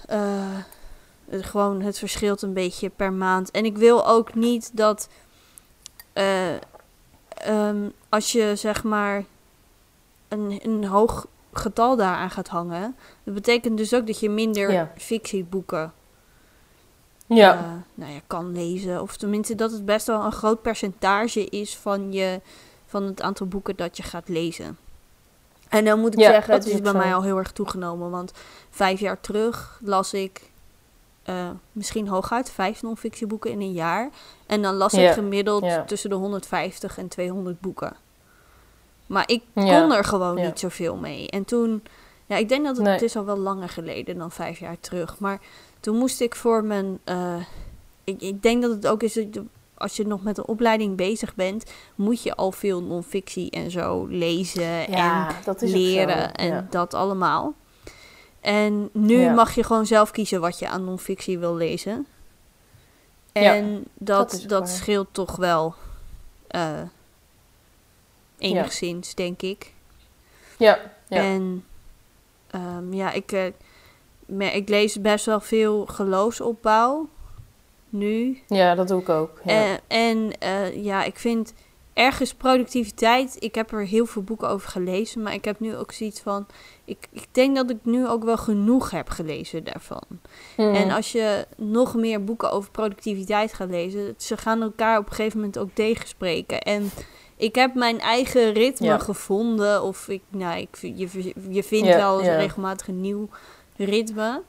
eh, 0.06 0.58
het- 1.28 1.44
gewoon, 1.44 1.80
het 1.82 1.98
verschilt 1.98 2.42
een 2.42 2.52
beetje 2.52 2.90
per 2.90 3.12
maand. 3.12 3.50
En 3.50 3.64
ik 3.64 3.76
wil 3.76 4.06
ook 4.06 4.34
niet 4.34 4.70
dat 4.76 5.08
eh, 6.12 6.54
ehm, 7.28 7.88
als 8.08 8.32
je 8.32 8.52
zeg 8.56 8.84
maar 8.84 9.24
een, 10.28 10.60
een 10.62 10.84
hoog 10.84 11.26
getal 11.52 11.96
daaraan 11.96 12.30
gaat 12.30 12.48
hangen, 12.48 12.96
dat 13.24 13.34
betekent 13.34 13.76
dus 13.78 13.94
ook 13.94 14.06
dat 14.06 14.20
je 14.20 14.30
minder 14.30 14.72
Ja. 14.72 14.92
fictieboeken 14.96 15.92
Ja. 17.26 17.54
eh, 17.58 17.70
nou 17.94 18.12
ja, 18.12 18.20
kan 18.26 18.52
lezen. 18.52 19.02
Of 19.02 19.16
tenminste 19.16 19.54
dat 19.54 19.70
het 19.72 19.84
best 19.84 20.06
wel 20.06 20.24
een 20.24 20.32
groot 20.32 20.62
percentage 20.62 21.44
is 21.44 21.76
van, 21.76 22.12
je, 22.12 22.40
van 22.86 23.02
het 23.02 23.22
aantal 23.22 23.46
boeken 23.46 23.76
dat 23.76 23.96
je 23.96 24.02
gaat 24.02 24.28
lezen. 24.28 24.78
En 25.68 25.84
dan 25.84 26.00
moet 26.00 26.12
ik 26.12 26.18
Ja, 26.20 26.30
zeggen, 26.30 26.50
dat 26.54 26.64
het 26.64 26.72
is 26.74 26.80
bij 26.80 26.92
zo. 26.92 26.98
mij 26.98 27.14
al 27.14 27.22
heel 27.22 27.36
erg 27.38 27.52
toegenomen. 27.52 28.10
Want 28.10 28.32
vijf 28.70 29.00
jaar 29.00 29.20
terug 29.20 29.80
las 29.82 30.12
ik 30.14 30.50
eh, 31.22 31.50
misschien 31.72 32.08
hooguit 32.08 32.50
vijf 32.50 32.82
non-fictieboeken 32.82 33.50
in 33.50 33.60
een 33.60 33.72
jaar. 33.72 34.10
En 34.46 34.62
dan 34.62 34.74
las 34.74 34.92
ik 34.94 35.00
gemiddeld 35.12 35.62
tussen 35.86 36.10
de 36.10 36.16
150 36.16 36.98
en 36.98 37.08
200 37.08 37.60
boeken. 37.60 37.96
Maar 39.06 39.24
ik 39.28 39.42
kon 39.54 39.92
er 39.92 40.04
gewoon 40.04 40.34
niet 40.46 40.58
zoveel 40.58 40.96
mee. 40.96 41.30
En 41.30 41.44
toen, 41.44 41.82
ja, 42.26 42.36
ik 42.36 42.48
denk 42.48 42.64
dat 42.64 42.74
het, 42.76 42.84
Nee. 42.84 42.92
het 42.94 43.02
is 43.02 43.16
al 43.16 43.24
wel 43.24 43.38
langer 43.38 43.68
geleden 43.68 44.18
dan 44.18 44.30
vijf 44.30 44.58
jaar 44.58 44.80
terug. 44.80 45.18
Maar 45.18 45.40
toen 45.80 45.96
moest 45.96 46.20
ik 46.20 46.34
voor 46.34 46.64
mijn. 46.64 46.98
eh, 47.04 47.36
ik, 48.04 48.20
ik 48.20 48.42
denk 48.42 48.62
dat 48.62 48.70
het 48.70 48.86
ook 48.86 49.02
is. 49.02 49.18
Als 49.76 49.96
je 49.96 50.06
nog 50.06 50.22
met 50.22 50.38
een 50.38 50.46
opleiding 50.46 50.96
bezig 50.96 51.34
bent, 51.34 51.64
moet 51.94 52.22
je 52.22 52.34
al 52.34 52.52
veel 52.52 52.82
non-fictie 52.82 53.50
en 53.50 53.70
zo 53.70 54.06
lezen 54.06 54.90
Ja, 54.90 55.28
dat 55.44 55.62
is 55.62 55.72
leren 55.72 56.34
en 56.34 56.66
dat 56.70 56.94
allemaal. 56.94 57.54
En 58.40 58.88
nu 58.92 59.20
Ja. 59.20 59.32
mag 59.34 59.54
je 59.54 59.64
gewoon 59.64 59.86
zelf 59.86 60.10
kiezen 60.10 60.40
wat 60.40 60.58
je 60.58 60.68
aan 60.68 60.84
non-fictie 60.84 61.38
wil 61.38 61.54
lezen. 61.54 62.06
En 63.32 63.84
dat, 63.94 64.44
dat 64.46 64.68
scheelt 64.68 65.08
toch 65.12 65.36
wel 65.36 65.74
eh, 66.46 66.80
enigszins, 68.38 69.14
denk 69.14 69.42
ik. 69.42 69.72
Ja. 70.58 70.78
Ja. 71.08 71.16
En 71.22 71.64
ehm, 72.50 72.92
ja, 72.92 73.12
ik, 73.12 73.32
eh, 73.32 74.54
ik 74.54 74.68
lees 74.68 75.00
best 75.00 75.24
wel 75.26 75.40
veel 75.40 75.86
geloofsopbouw 75.86 77.08
nu. 77.94 78.38
ja, 78.48 78.74
dat 78.74 78.88
doe 78.88 79.00
ik 79.00 79.08
ook. 79.08 79.40
Ja. 79.44 79.52
En, 79.52 79.80
en 79.88 80.38
eh, 80.38 80.84
ja, 80.84 81.04
ik 81.04 81.18
vind 81.18 81.52
ergens 81.92 82.34
productiviteit. 82.34 83.36
Ik 83.38 83.54
heb 83.54 83.72
er 83.72 83.86
heel 83.86 84.06
veel 84.06 84.22
boeken 84.22 84.48
over 84.48 84.68
gelezen, 84.68 85.22
maar 85.22 85.34
ik 85.34 85.44
heb 85.44 85.60
nu 85.60 85.76
ook 85.76 85.92
zoiets 85.92 86.20
van. 86.20 86.46
Ik, 86.84 87.06
ik 87.12 87.26
denk 87.30 87.56
dat 87.56 87.70
ik 87.70 87.76
nu 87.82 88.08
ook 88.08 88.24
wel 88.24 88.36
genoeg 88.36 88.90
heb 88.90 89.08
gelezen 89.08 89.64
daarvan. 89.64 90.02
Mhm. 90.56 90.74
En 90.74 90.90
als 90.90 91.12
je 91.12 91.46
nog 91.56 91.94
meer 91.94 92.24
boeken 92.24 92.50
over 92.50 92.70
productiviteit 92.70 93.52
gaat 93.54 93.70
lezen, 93.70 94.14
ze 94.16 94.36
gaan 94.36 94.62
elkaar 94.62 94.98
op 94.98 95.06
een 95.08 95.14
gegeven 95.14 95.38
moment 95.38 95.58
ook 95.58 95.70
tegenspreken. 95.72 96.60
En 96.60 96.90
ik 97.36 97.54
heb 97.54 97.74
mijn 97.74 98.00
eigen 98.00 98.52
ritme 98.52 98.86
Ja. 98.86 98.98
gevonden. 98.98 99.82
Of 99.82 100.08
ik, 100.08 100.22
nou, 100.28 100.58
ik, 100.60 100.76
je, 100.80 101.32
je 101.50 101.62
vindt 101.62 101.86
Ja, 101.88 101.96
wel 101.96 102.22
ja. 102.22 102.36
regelmatig 102.36 102.88
een 102.88 103.00
nieuw 103.00 103.28
ritme. 103.76 104.42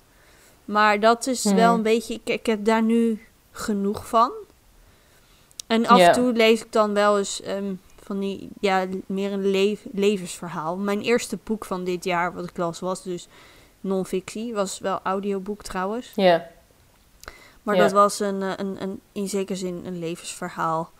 Maar 0.66 1.00
dat 1.00 1.28
is 1.28 1.44
Mhm. 1.44 1.56
wel 1.56 1.74
een 1.74 1.82
beetje. 1.82 2.14
Ik, 2.14 2.30
ik 2.30 2.46
heb 2.46 2.66
daar 2.66 2.84
nu 2.84 3.20
genoeg 3.58 4.08
van. 4.08 4.32
En 5.68 5.86
af 5.88 6.00
en 6.00 6.12
toe 6.14 6.34
lees 6.34 6.62
ik 6.64 6.72
dan 6.72 6.94
wel 6.94 7.18
eens 7.18 7.42
ehm, 7.42 7.74
van 8.04 8.20
die, 8.20 8.50
ja, 8.60 8.86
meer 9.06 9.32
een 9.32 9.52
le- 9.52 9.78
levensverhaal. 9.92 10.76
Mijn 10.78 11.02
eerste 11.02 11.38
boek 11.44 11.66
van 11.66 11.84
dit 11.84 12.04
jaar, 12.04 12.34
wat 12.34 12.44
ik 12.50 12.58
las, 12.58 12.80
was 12.80 13.04
dus 13.04 13.28
non-fictie. 13.82 14.54
Was 14.54 14.80
wel 14.80 15.00
audioboek 15.04 15.62
trouwens. 15.64 16.12
ja. 16.16 16.48
Maar 17.64 17.76
Ja. 17.76 17.82
dat 17.82 17.92
was 17.92 18.20
een, 18.20 18.42
eh, 18.42 18.52
een, 18.58 18.82
een, 18.82 19.02
in 19.12 19.30
zekere 19.30 19.58
zin 19.58 19.82
een 19.86 20.00
levensverhaal. 20.00 20.92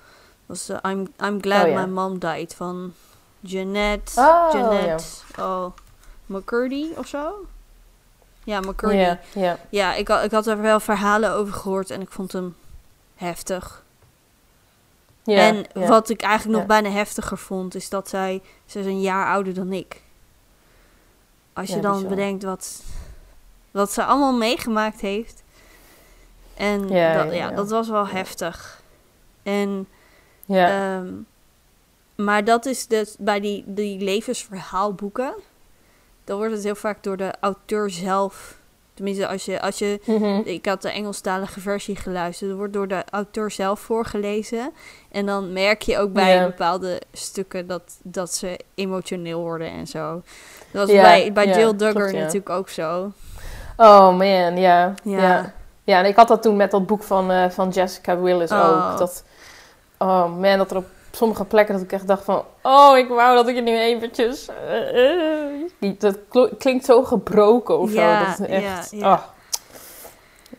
Was 0.46 0.70
eh, 0.70 0.78
I'm, 0.92 1.08
I'm 1.24 1.42
Glad 1.42 1.64
Oh, 1.66 1.70
ja. 1.72 1.86
My 1.86 1.92
Mom 1.92 2.20
Died 2.20 2.54
van 2.56 2.94
Jeanette, 3.40 4.20
Oh, 4.20 4.50
Jeanette 4.54 5.04
oh, 5.40 5.66
McCurdy 6.26 6.86
of 6.98 7.08
zo? 7.08 7.46
Ja, 8.46 8.60
McCurdy. 8.60 9.18
Ja. 9.34 9.58
Ja, 9.70 9.94
ik, 9.94 10.08
had, 10.08 10.24
ik 10.24 10.32
had 10.32 10.48
er 10.48 10.62
wel 10.62 10.80
verhalen 10.80 11.32
over 11.32 11.54
gehoord 11.54 11.90
en 11.90 12.02
ik 12.02 12.12
vond 12.12 12.32
hem 12.32 12.56
heftig. 13.16 13.84
Ja. 15.24 15.38
en 15.38 15.66
ja. 15.74 15.88
wat 15.88 16.10
ik 16.10 16.22
eigenlijk 16.22 16.58
nog 16.58 16.68
bijna 16.68 16.90
heftiger 16.90 17.38
vond, 17.38 17.76
is 17.76 17.90
dat 17.90 18.10
zij... 18.10 18.42
Ze 18.66 18.80
is 18.80 18.86
een 18.86 19.02
jaar 19.02 19.28
ouder 19.28 19.54
dan 19.54 19.74
ik. 19.74 20.02
Als 21.54 21.70
je 21.70 21.80
dan 21.80 21.94
bizar. 21.94 22.10
bedenkt 22.10 22.44
wat, 22.44 22.84
wat 23.72 23.92
ze 23.92 24.04
allemaal 24.04 24.34
meegemaakt 24.38 25.02
heeft. 25.02 25.44
En 26.54 26.88
Ja, 26.88 27.24
dat, 27.24 27.34
ja, 27.34 27.52
dat 27.52 27.70
was 27.70 27.90
wel 27.90 28.08
heftig. 28.08 28.82
En, 29.44 29.88
Ja. 30.46 30.98
ehm, 30.98 31.14
maar 32.16 32.44
dat 32.44 32.66
is 32.66 32.88
dus 32.88 33.16
bij 33.20 33.40
die, 33.40 33.64
die 33.68 34.00
levensverhaalboeken. 34.00 35.34
Dan 36.26 36.38
wordt 36.38 36.54
het 36.54 36.64
heel 36.64 36.76
vaak 36.76 37.04
door 37.04 37.18
de 37.18 37.34
auteur 37.40 37.90
zelf. 37.90 38.58
Tenminste, 38.94 39.28
als 39.28 39.46
je, 39.46 39.62
als 39.62 39.80
je 39.80 40.00
Mhm. 40.06 40.42
ik 40.44 40.66
had 40.66 40.82
de 40.82 40.90
Engelstalige 40.92 41.60
versie 41.60 41.96
geluisterd. 41.96 42.52
Er 42.52 42.58
wordt 42.58 42.74
door 42.74 42.88
de 42.88 43.04
auteur 43.10 43.52
zelf 43.52 43.80
voorgelezen. 43.80 44.72
En 45.12 45.26
dan 45.26 45.54
merk 45.54 45.82
je 45.82 45.98
ook 46.00 46.14
bij 46.14 46.46
bepaalde 46.46 47.02
stukken 47.14 47.68
dat, 47.68 47.82
dat 48.04 48.34
ze 48.34 48.60
emotioneel 48.76 49.40
worden 49.40 49.72
en 49.72 49.88
zo. 49.88 50.22
Dat 50.72 50.88
was 50.88 50.96
bij, 51.02 51.34
bij 51.34 51.46
Jill 51.48 51.76
Duggar 51.76 51.94
klopt, 52.10 52.14
natuurlijk 52.18 52.50
ook 52.50 52.70
zo. 52.70 53.12
Oh 53.78 54.18
man, 54.18 54.58
ja. 54.58 54.94
Ja. 55.04 55.54
ja. 55.84 56.00
En 56.00 56.06
ik 56.06 56.16
had 56.16 56.28
dat 56.28 56.42
toen 56.42 56.56
met 56.56 56.72
dat 56.72 56.86
boek 56.86 57.04
van, 57.04 57.32
eh, 57.32 57.50
van 57.50 57.70
Jessica 57.70 58.20
Willis 58.20 58.52
Oh. 58.52 58.92
ook. 58.92 58.98
Dat, 58.98 59.24
oh 59.98 60.38
man, 60.40 60.58
dat 60.58 60.72
er 60.72 60.78
op 60.78 60.86
sommige 61.16 61.46
plekken 61.46 61.74
dat 61.76 61.84
ik 61.84 61.92
echt 61.92 62.08
dacht 62.08 62.24
van... 62.24 62.44
Oh, 62.62 62.98
ik 62.98 63.08
wou 63.08 63.36
dat 63.36 63.48
ik 63.48 63.56
het 63.56 63.64
nu 63.66 63.78
eventjes... 63.78 64.50
die- 65.80 65.96
dat 66.00 66.18
klinkt 66.58 66.86
zo 66.86 67.04
gebroken 67.04 67.80
of 67.80 67.94
Ja, 67.94 68.20
zo. 68.20 68.26
Dat 68.26 68.40
is 68.40 68.56
echt... 68.56 68.92
ja, 68.92 68.98
ja. 68.98 69.12
ah, 69.12 69.22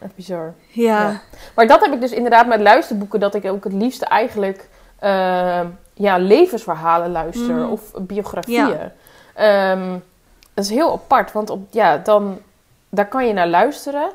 echt 0.01 0.15
bizar. 0.15 0.55
Ja. 0.69 1.21
Maar 1.55 1.67
dat 1.67 1.81
heb 1.85 1.93
ik 1.93 2.01
dus 2.01 2.13
inderdaad 2.13 2.47
met 2.47 2.61
luisterboeken... 2.61 3.21
dat 3.21 3.35
ik 3.35 3.45
ook 3.45 3.65
het 3.65 3.73
liefste 3.73 4.05
eigenlijk... 4.05 4.69
eh, 4.99 5.61
ja, 5.95 6.19
levensverhalen 6.19 7.11
luister. 7.13 7.55
Mhm. 7.55 7.71
Of 7.71 7.83
biografieën. 8.01 8.79
Ehm, 9.35 9.91
dat 10.55 10.65
is 10.65 10.71
heel 10.71 10.93
apart. 10.93 11.33
Want 11.33 11.51
op, 11.51 11.61
ja, 11.71 11.97
dan, 11.99 12.39
daar 12.89 13.09
kan 13.09 13.27
je 13.27 13.33
naar 13.33 13.49
luisteren... 13.49 14.11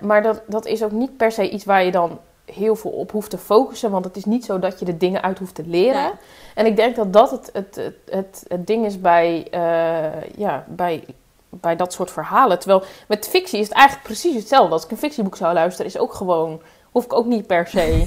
Maar 0.00 0.22
dat, 0.22 0.42
dat 0.46 0.66
is 0.66 0.82
ook 0.82 0.90
niet 0.90 1.16
per 1.16 1.32
se 1.32 1.50
iets 1.50 1.64
waar 1.64 1.84
je 1.84 1.90
dan 1.90 2.18
heel 2.44 2.76
veel 2.76 2.90
op 2.90 3.10
hoeft 3.10 3.30
te 3.30 3.38
focussen. 3.38 3.90
Want 3.90 4.04
het 4.04 4.16
is 4.16 4.24
niet 4.24 4.44
zo 4.44 4.58
dat 4.58 4.78
je 4.78 4.84
de 4.84 4.96
dingen 4.96 5.22
uit 5.22 5.38
hoeft 5.38 5.54
te 5.54 5.62
leren. 5.66 6.02
Nee. 6.02 6.12
En 6.54 6.66
ik 6.66 6.76
denk 6.76 6.96
dat 6.96 7.12
dat 7.12 7.30
het, 7.30 7.50
het, 7.52 7.76
het, 7.76 7.94
het, 8.10 8.44
het 8.48 8.66
ding 8.66 8.84
is 8.86 9.00
bij, 9.00 9.46
eh, 9.50 10.30
ja, 10.36 10.64
bij, 10.68 11.04
bij 11.48 11.76
dat 11.76 11.92
soort 11.92 12.10
verhalen. 12.10 12.58
Terwijl 12.58 12.82
met 13.08 13.28
fictie 13.28 13.58
is 13.60 13.68
het 13.68 13.76
eigenlijk 13.76 14.06
precies 14.06 14.34
hetzelfde. 14.34 14.72
Als 14.72 14.84
ik 14.84 14.90
een 14.90 14.96
fictieboek 14.96 15.36
zou 15.36 15.54
luisteren, 15.54 15.86
is 15.86 15.98
ook 15.98 16.14
gewoon... 16.14 16.60
Hoef 16.92 17.04
ik 17.04 17.12
ook 17.12 17.26
niet 17.26 17.46
per 17.46 17.66
se. 17.66 18.06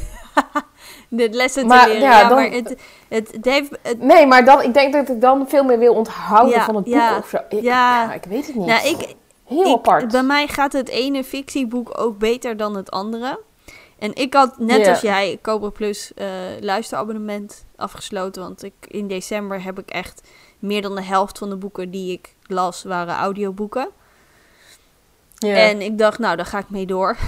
de 1.10 1.30
lessen 1.30 1.68
Maar, 1.68 1.82
te 1.86 1.88
leren. 1.88 2.02
ja, 2.10 2.20
Ja, 2.20 2.28
dan- 2.30 2.38
maar 2.38 2.52
het, 2.52 2.76
het, 3.10 3.32
het 3.32 3.46
heeft... 3.46 3.70
Het, 3.82 4.02
Nee, 4.02 4.26
maar 4.28 4.46
dan, 4.46 4.62
ik 4.62 4.74
denk 4.74 4.94
dat 4.94 5.10
ik 5.10 5.22
dan 5.22 5.46
veel 5.50 5.64
meer 5.64 5.80
wil 5.80 5.94
onthouden 5.94 6.56
Ja, 6.58 6.66
van 6.66 6.76
het 6.76 6.84
boek 6.84 6.94
ja, 6.94 7.18
of 7.18 7.28
zo. 7.28 7.38
Ik, 7.50 7.62
ja. 7.62 8.04
ja, 8.04 8.14
ik 8.14 8.24
weet 8.24 8.48
het 8.48 8.56
niet. 8.56 8.66
nou, 8.66 8.88
ik, 8.88 9.16
Heel 9.46 9.66
ik, 9.66 9.74
apart. 9.74 10.12
Bij 10.12 10.24
mij 10.24 10.48
gaat 10.48 10.74
het 10.74 10.90
ene 10.90 11.24
fictieboek 11.24 12.00
ook 12.00 12.18
beter 12.18 12.58
dan 12.58 12.76
het 12.76 12.92
andere. 12.92 13.40
En 14.00 14.16
ik 14.16 14.34
had, 14.34 14.58
net 14.60 14.80
als 14.90 15.02
jij, 15.02 15.40
Cobra 15.42 15.70
Plus 15.70 16.14
eh, 16.14 16.28
luisterabonnement 16.60 17.66
afgesloten. 17.76 18.42
Want 18.42 18.64
ik, 18.64 18.74
in 18.88 19.08
december 19.08 19.64
heb 19.64 19.80
ik 19.80 19.90
echt 19.90 20.22
meer 20.60 20.82
dan 20.82 20.96
de 20.96 21.04
helft 21.04 21.38
van 21.38 21.50
de 21.50 21.56
boeken 21.56 21.92
die 21.92 22.12
ik 22.12 22.36
las, 22.44 22.84
waren 22.84 23.16
audioboeken. 23.16 23.90
En 25.56 25.82
ik 25.82 25.98
dacht, 25.98 26.20
nou, 26.20 26.36
daar 26.36 26.46
ga 26.46 26.58
ik 26.60 26.70
mee 26.70 26.86
door. 26.86 27.18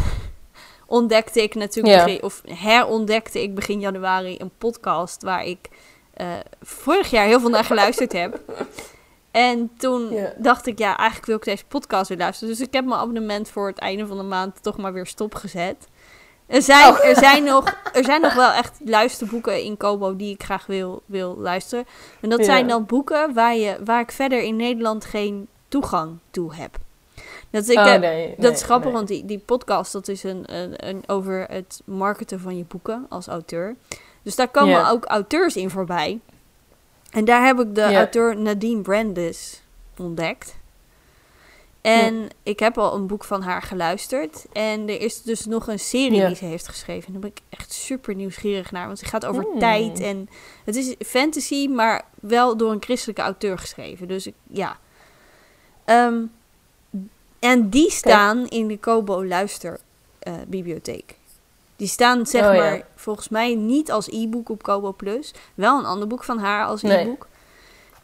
Ontdekte 0.86 1.42
ik 1.44 1.56
natuurlijk, 1.56 1.96
begin- 2.04 2.24
of 2.24 2.42
herontdekte 2.46 3.42
ik 3.42 3.56
begin 3.56 3.80
januari 3.80 4.36
een 4.40 4.52
podcast 4.58 5.24
waar 5.24 5.46
ik 5.46 5.70
eh, 6.14 6.28
vorig 6.62 7.10
jaar 7.10 7.26
heel 7.26 7.40
veel 7.40 7.50
naar 7.50 7.64
geluisterd 7.66 8.12
heb. 8.12 8.40
En 9.32 9.72
toen 9.78 10.14
dacht 10.38 10.66
ik, 10.68 10.78
ja, 10.78 10.98
eigenlijk 10.98 11.28
wil 11.28 11.36
ik 11.36 11.44
deze 11.44 11.66
podcast 11.66 12.10
weer 12.10 12.18
luisteren. 12.18 12.54
Dus 12.54 12.68
ik 12.68 12.74
heb 12.74 12.86
mijn 12.86 13.00
abonnement 13.00 13.50
voor 13.50 13.68
het 13.68 13.78
einde 13.80 14.08
van 14.08 14.18
de 14.18 14.24
maand 14.24 14.64
toch 14.64 14.78
maar 14.78 14.94
weer 14.94 15.06
stopgezet. 15.06 15.88
Er 16.50 16.62
zijn, 16.62 16.94
Oh. 16.94 17.06
er 17.06 17.16
zijn, 17.16 17.44
nog, 17.44 17.76
er 17.94 18.04
zijn 18.04 18.22
nog 18.22 18.34
wel 18.34 18.52
echt 18.52 18.80
luisterboeken 18.86 19.64
in 19.64 19.78
Kobo 19.78 20.16
die 20.16 20.34
ik 20.34 20.44
graag 20.44 20.66
wil, 20.66 21.02
wil 21.06 21.36
luisteren. 21.38 21.86
En 22.22 22.30
dat 22.30 22.40
Ja. 22.40 22.46
zijn 22.46 22.68
dan 22.68 22.86
boeken 22.86 23.34
waar, 23.34 23.56
je, 23.56 23.78
waar 23.86 24.00
ik 24.02 24.12
verder 24.12 24.42
in 24.42 24.56
Nederland 24.56 25.06
geen 25.06 25.48
toegang 25.68 26.18
toe 26.32 26.54
heb. 26.56 26.78
Dat, 27.50 27.64
is- 27.64 27.70
ik 27.70 27.78
Oh, 27.78 27.86
heb- 27.86 28.02
nee, 28.02 28.28
dat 28.30 28.38
nee, 28.38 28.52
is 28.52 28.62
grappig, 28.64 28.86
nee. 28.86 28.94
want 28.94 29.08
die, 29.08 29.26
die 29.26 29.40
podcast 29.40 29.92
dat 29.92 30.08
is 30.08 30.24
een, 30.24 30.44
een, 30.56 30.88
een 30.88 31.04
over 31.08 31.46
het 31.50 31.82
marketen 31.86 32.40
van 32.40 32.58
je 32.58 32.64
boeken 32.68 33.06
als 33.10 33.28
auteur. 33.28 33.76
Dus 34.24 34.36
daar 34.36 34.48
komen 34.48 34.90
ook 34.90 35.06
auteurs 35.06 35.56
in 35.56 35.70
voorbij. 35.70 36.20
En 37.12 37.26
daar 37.26 37.46
heb 37.46 37.60
ik 37.60 37.76
de 37.76 37.96
auteur 37.96 38.38
Nadine 38.38 38.82
Brandis 38.82 39.62
ontdekt. 39.98 40.58
En 41.94 42.28
ik 42.44 42.60
heb 42.60 42.78
al 42.78 42.96
een 42.96 43.08
boek 43.08 43.24
van 43.24 43.42
haar 43.42 43.62
geluisterd. 43.62 44.46
En 44.52 44.90
er 44.90 45.02
is 45.02 45.22
dus 45.22 45.46
nog 45.46 45.68
een 45.68 45.80
serie 45.80 46.16
Ja. 46.16 46.28
die 46.28 46.36
ze 46.36 46.46
heeft 46.46 46.68
geschreven. 46.68 47.12
Daar 47.12 47.22
ben 47.22 47.30
ik 47.30 47.42
echt 47.50 47.72
super 47.74 48.16
nieuwsgierig 48.16 48.72
naar. 48.72 48.86
Want 48.88 49.00
het 49.00 49.10
gaat 49.10 49.26
over 49.26 49.44
Hmm. 49.44 49.60
tijd. 49.60 50.00
En 50.00 50.30
het 50.66 50.76
is 50.76 50.96
fantasy, 51.08 51.68
maar 51.68 52.06
wel 52.22 52.58
door 52.58 52.72
een 52.72 52.82
christelijke 52.82 53.22
auteur 53.22 53.58
geschreven. 53.58 54.08
Dus 54.08 54.28
ik, 54.28 54.34
ja. 54.48 54.78
Ehm, 55.86 56.22
en 57.40 57.70
die 57.70 57.92
staan 57.92 58.48
in 58.48 58.68
de 58.68 58.78
Kobo 58.78 59.26
Luister 59.26 59.80
eh. 60.20 60.34
Die 61.76 61.88
staan 61.88 62.26
zeg 62.26 62.48
Oh, 62.48 62.54
ja. 62.56 62.60
maar 62.62 62.82
volgens 62.96 63.30
mij 63.30 63.56
niet 63.56 63.92
als 63.92 64.08
e-book 64.08 64.50
op 64.50 64.64
Kobo 64.64 64.94
Plus. 64.94 65.34
Wel 65.56 65.80
een 65.80 65.86
ander 65.86 66.08
boek 66.08 66.24
van 66.24 66.38
haar 66.40 66.66
als 66.66 66.82
Nee. 66.82 66.98
e-book. 66.98 67.28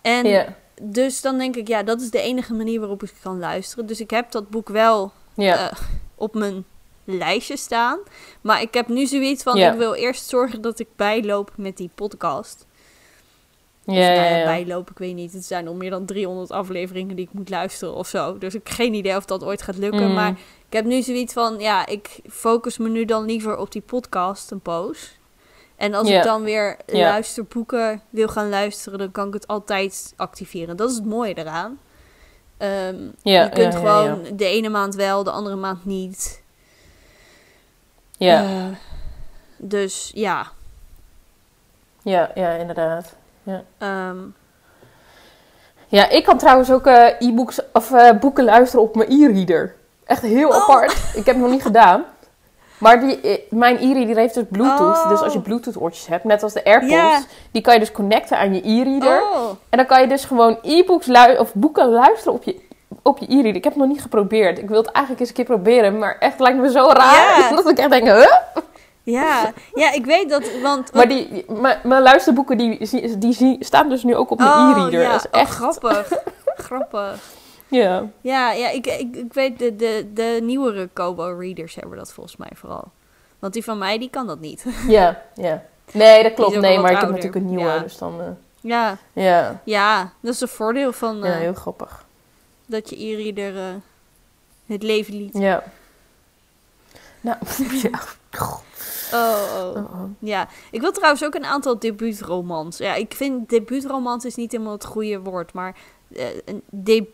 En 0.02 0.56
dus 0.82 1.22
dan 1.22 1.38
denk 1.38 1.56
ik, 1.56 1.68
ja, 1.68 1.84
dat 1.84 2.02
is 2.02 2.10
de 2.10 2.22
enige 2.22 2.54
manier 2.54 2.80
waarop 2.80 3.04
ik 3.04 3.14
kan 3.22 3.40
luisteren. 3.40 3.86
Dus 3.86 4.00
ik 4.00 4.10
heb 4.10 4.32
dat 4.32 4.50
boek 4.50 4.70
wel 4.70 5.12
ja. 5.34 5.70
eh, 5.70 5.78
op 6.16 6.34
mijn 6.34 6.66
lijstje 7.04 7.58
staan. 7.58 8.00
Maar 8.42 8.62
ik 8.62 8.74
heb 8.74 8.88
nu 8.88 9.06
zoiets 9.06 9.44
van, 9.44 9.58
Ja. 9.58 9.72
ik 9.72 9.78
wil 9.78 9.94
eerst 9.94 10.30
zorgen 10.30 10.62
dat 10.62 10.80
ik 10.80 10.88
bijloop 10.96 11.52
met 11.56 11.78
die 11.78 11.90
podcast. 11.96 12.66
ja, 13.86 13.94
nou 13.94 14.06
ja, 14.06 14.24
ja, 14.24 14.38
ja. 14.38 14.46
bijloop, 14.46 14.90
ik 14.90 14.98
weet 14.98 15.16
niet. 15.16 15.34
Het 15.34 15.46
zijn 15.46 15.68
al 15.68 15.74
meer 15.74 15.90
dan 15.90 16.06
300 16.06 16.52
afleveringen 16.52 17.16
die 17.16 17.26
ik 17.26 17.34
moet 17.34 17.50
luisteren 17.50 17.94
of 17.96 18.08
zo. 18.08 18.38
Dus 18.38 18.54
ik 18.56 18.68
heb 18.68 18.76
geen 18.76 18.94
idee 18.94 19.16
of 19.16 19.26
dat 19.26 19.44
ooit 19.44 19.62
gaat 19.62 19.78
lukken. 19.78 20.08
Mm. 20.08 20.14
Maar 20.14 20.30
ik 20.68 20.74
heb 20.74 20.86
nu 20.86 21.02
zoiets 21.02 21.34
van, 21.34 21.60
ja, 21.60 21.86
ik 21.86 22.20
focus 22.30 22.78
me 22.78 22.90
nu 22.90 23.06
dan 23.06 23.26
liever 23.26 23.58
op 23.58 23.72
die 23.72 23.82
podcast 23.82 24.52
een 24.52 24.60
poos. 24.60 25.18
En 25.76 25.94
als 25.94 26.08
Ja. 26.08 26.18
ik 26.18 26.24
dan 26.24 26.44
weer 26.44 26.78
Ja. 26.86 27.10
luisterboeken 27.10 28.02
wil 28.10 28.28
gaan 28.28 28.50
luisteren, 28.50 29.00
dan 29.00 29.12
kan 29.12 29.28
ik 29.28 29.34
het 29.34 29.48
altijd 29.48 30.14
activeren. 30.16 30.78
Dat 30.78 30.90
is 30.90 30.96
het 30.96 31.06
mooie 31.06 31.34
eraan. 31.34 31.80
Ehm, 32.58 32.96
Ja, 33.22 33.44
je 33.44 33.50
kunt 33.50 33.74
ja, 33.74 33.80
ja, 33.80 33.86
gewoon 34.04 34.38
de 34.38 34.46
ene 34.46 34.70
maand 34.70 34.96
wel, 34.96 35.24
de 35.24 35.32
andere 35.32 35.56
maand 35.56 35.86
niet. 35.86 36.44
Ja, 38.18 38.44
Eh, 38.44 38.66
dus 39.58 40.12
ja. 40.14 40.48
ja, 42.04 42.32
ja, 42.36 42.50
inderdaad. 42.50 43.16
ehm, 43.78 44.18
Ja, 45.88 46.10
ik 46.10 46.24
kan 46.24 46.38
trouwens 46.38 46.72
ook 46.72 46.86
eh, 46.88 47.10
e-books 47.20 47.60
of 47.74 47.92
eh, 47.92 48.20
boeken 48.20 48.44
luisteren 48.44 48.84
op 48.86 48.96
mijn 48.96 49.12
e-reader. 49.12 49.76
Echt 50.06 50.22
heel 50.22 50.50
Oh. 50.50 50.56
apart. 50.56 50.92
Ik 50.92 51.26
heb 51.26 51.26
het 51.26 51.38
nog 51.38 51.50
niet 51.50 51.62
gedaan. 51.62 52.04
Maar 52.78 53.00
die, 53.00 53.22
eh, 53.22 53.38
mijn 53.50 53.78
e-reader 53.78 54.16
heeft 54.16 54.34
dus 54.34 54.44
Bluetooth. 54.50 54.96
Oh. 54.98 55.10
Dus 55.10 55.22
als 55.22 55.34
je 55.34 55.40
Bluetooth 55.40 55.78
oortjes 55.82 56.08
hebt, 56.08 56.24
net 56.24 56.44
als 56.44 56.54
de 56.54 56.64
AirPods, 56.66 57.26
die 57.52 57.62
kan 57.62 57.74
je 57.74 57.80
dus 57.80 57.92
connecten 57.92 58.38
aan 58.38 58.54
je 58.54 58.62
e-reader. 58.70 59.22
oh, 59.22 59.50
En 59.70 59.78
dan 59.78 59.86
kan 59.86 60.02
je 60.02 60.08
dus 60.08 60.26
gewoon 60.26 60.58
e-books 60.62 61.06
lu- 61.06 61.38
of 61.38 61.54
boeken 61.54 61.90
luisteren 61.90 62.34
op 62.34 62.44
je, 62.44 62.62
op 63.02 63.18
je 63.18 63.26
e-reader. 63.30 63.56
Ik 63.56 63.64
heb 63.64 63.74
het 63.74 63.82
nog 63.82 63.92
niet 63.92 64.02
geprobeerd. 64.02 64.60
Ik 64.60 64.68
wil 64.70 64.78
het 64.78 64.92
eigenlijk 64.92 65.20
eens 65.20 65.30
een 65.30 65.36
keer 65.36 65.46
proberen, 65.46 66.00
maar 66.00 66.16
echt 66.20 66.40
lijkt 66.40 66.58
me 66.60 66.72
zo 66.72 66.88
raar. 66.88 67.40
Ja. 67.40 67.50
Dat 67.56 67.70
ik 67.70 67.78
echt 67.78 67.90
denk, 67.90 68.04
huh? 68.08 68.32
ja. 69.04 69.52
ja, 69.74 69.92
ik 69.94 70.06
weet 70.06 70.30
dat, 70.30 70.44
want... 70.62 70.94
Maar 70.94 71.08
die, 71.08 71.46
mijn, 71.48 71.78
mijn 71.84 72.02
luisterboeken 72.02 72.58
die, 72.58 72.90
die, 72.90 73.38
die, 73.38 73.58
staan 73.60 73.90
dus 73.90 74.04
nu 74.04 74.16
ook 74.16 74.30
op 74.32 74.38
mijn 74.40 74.52
Oh, 74.52 74.70
e-reader. 74.70 75.02
ja. 75.02 75.12
Dat 75.12 75.20
is 75.26 75.32
Oh, 75.32 75.40
echt... 75.42 75.50
grappig. 75.56 76.12
grappig. 76.68 77.20
Ja. 77.76 78.10
Ja, 78.22 78.52
ja 78.52 78.70
ik, 78.70 78.88
ik, 78.88 79.16
ik 79.16 79.34
weet, 79.34 79.60
de, 79.60 79.76
de, 79.76 80.08
de 80.14 80.40
nieuwere 80.44 80.90
Kobo-readers 80.94 81.76
hebben 81.76 81.98
dat 81.98 82.14
volgens 82.14 82.38
mij 82.38 82.52
vooral. 82.54 82.92
Want 83.40 83.54
die 83.54 83.64
van 83.64 83.78
mij, 83.78 83.98
die 83.98 84.10
kan 84.10 84.28
dat 84.28 84.40
niet. 84.40 84.66
Ja, 84.88 85.22
ja. 85.36 85.66
Nee, 85.92 86.24
dat 86.24 86.34
klopt. 86.34 86.60
Nee, 86.60 86.80
maar 86.80 86.92
ik 86.92 86.98
heb 86.98 87.10
natuurlijk 87.10 87.36
een 87.36 87.46
nieuwe, 87.46 87.64
Ja. 87.64 87.80
dus 87.80 87.98
dan... 87.98 88.22
eh, 88.22 88.28
ja, 88.62 88.98
ja. 89.14 89.62
ja, 89.64 90.14
dat 90.20 90.34
is 90.34 90.42
een 90.42 90.48
voordeel 90.48 90.92
van 90.94 91.18
ja, 91.18 91.24
eh, 91.26 91.38
heel 91.38 91.54
grappig. 91.54 92.06
dat 92.66 92.90
je 92.90 92.96
e-reader 93.06 93.58
eh, 93.58 93.76
het 94.66 94.84
leven 94.84 95.14
liet. 95.18 95.38
Ja. 95.38 95.64
Nou, 97.22 97.38
ja. 97.84 98.00
Oh, 98.40 98.60
oh. 99.14 99.76
Oh, 99.76 99.76
oh. 99.76 100.04
Ja, 100.20 100.48
ik 100.72 100.82
wil 100.82 100.92
trouwens 100.92 101.24
ook 101.26 101.36
een 101.36 101.46
aantal 101.46 101.80
debuutromans. 101.80 102.78
Ja, 102.78 102.94
ik 102.96 103.14
vind 103.14 103.50
debuutromans 103.50 104.26
is 104.26 104.36
niet 104.36 104.52
helemaal 104.52 104.74
het 104.74 104.86
goede 104.86 105.20
woord, 105.20 105.54
maar 105.54 105.76
een 106.46 106.62
de 106.70 107.08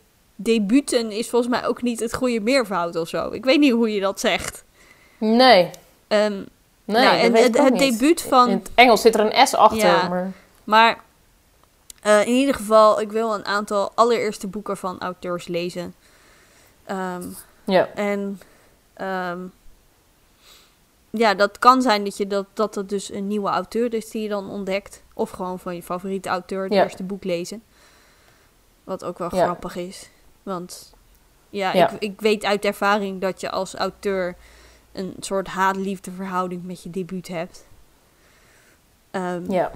debuten 0.43 1.11
is 1.11 1.29
volgens 1.29 1.51
mij 1.51 1.65
ook 1.67 1.81
niet 1.81 1.99
het 1.99 2.13
goede 2.13 2.39
meervoud 2.39 2.95
of 2.95 3.07
zo. 3.07 3.31
Ik 3.31 3.45
weet 3.45 3.59
niet 3.59 3.71
hoe 3.71 3.93
je 3.93 3.99
dat 3.99 4.19
zegt. 4.19 4.63
Nee. 5.17 5.69
Ehm, 6.07 6.43
Nee, 6.85 7.03
nou, 7.05 7.17
en 7.17 7.35
het, 7.35 7.57
het 7.57 7.77
debuut 7.79 8.21
van 8.21 8.49
In 8.49 8.57
het 8.57 8.71
Engels 8.75 9.01
zit 9.01 9.15
er 9.15 9.19
een 9.35 9.47
S 9.47 9.53
achter, 9.53 9.77
Ja. 9.87 10.07
maar... 10.07 10.31
Maar 10.63 10.99
eh, 12.01 12.21
in 12.21 12.33
ieder 12.33 12.55
geval, 12.55 13.01
ik 13.01 13.11
wil 13.11 13.33
een 13.33 13.45
aantal 13.45 13.91
allereerste 13.95 14.47
boeken 14.47 14.77
van 14.77 14.99
auteurs 14.99 15.47
lezen. 15.47 15.95
Ehm, 16.85 17.23
Ja. 17.63 17.87
en 17.95 18.39
ehm, 18.93 19.39
ja, 21.09 21.33
dat 21.33 21.59
kan 21.59 21.81
zijn 21.81 22.03
dat, 22.03 22.17
je 22.17 22.27
dat, 22.27 22.45
dat 22.53 22.75
het 22.75 22.89
dus 22.89 23.11
een 23.11 23.27
nieuwe 23.27 23.49
auteur 23.49 23.93
is 23.93 24.09
die 24.09 24.21
je 24.21 24.29
dan 24.29 24.49
ontdekt. 24.49 25.03
Of 25.13 25.29
gewoon 25.29 25.59
van 25.59 25.75
je 25.75 25.83
favoriete 25.83 26.29
auteur 26.29 26.63
het 26.63 26.73
Ja. 26.73 26.83
eerste 26.83 27.03
boek 27.03 27.23
lezen. 27.23 27.63
Wat 28.83 29.03
ook 29.03 29.17
wel 29.17 29.35
Ja. 29.35 29.43
grappig 29.43 29.75
is. 29.75 30.09
Want 30.43 30.93
ja, 31.49 31.73
Ja. 31.73 31.89
Ik, 31.89 31.99
ik 32.01 32.21
weet 32.21 32.43
uit 32.45 32.65
ervaring 32.65 33.21
dat 33.21 33.41
je 33.41 33.49
als 33.51 33.75
auteur 33.75 34.35
een 34.91 35.13
soort 35.19 35.47
haat-liefde 35.47 36.11
verhouding 36.11 36.63
met 36.63 36.83
je 36.83 36.89
debuut 36.89 37.27
hebt. 37.27 37.65
Ehm, 39.11 39.51
Ja. 39.51 39.71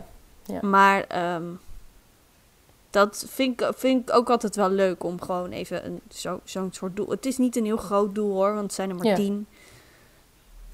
maar 0.62 1.04
ehm, 1.04 1.44
dat 2.90 3.26
vind 3.28 3.62
ik, 3.62 3.72
vind 3.76 4.10
ik 4.10 4.16
ook 4.16 4.30
altijd 4.30 4.56
wel 4.56 4.70
leuk 4.70 5.04
om 5.04 5.22
gewoon 5.22 5.50
even 5.52 5.86
een, 5.86 6.02
zo, 6.12 6.40
zo'n 6.44 6.72
soort 6.74 6.96
doel. 6.96 7.10
Het 7.10 7.26
is 7.26 7.38
niet 7.38 7.56
een 7.56 7.66
heel 7.66 7.78
groot 7.78 8.16
doel 8.16 8.34
hoor, 8.34 8.50
want 8.54 8.62
het 8.64 8.74
zijn 8.74 8.90
er 8.90 8.96
maar 8.96 9.06
Ja. 9.06 9.16
tien. 9.16 9.48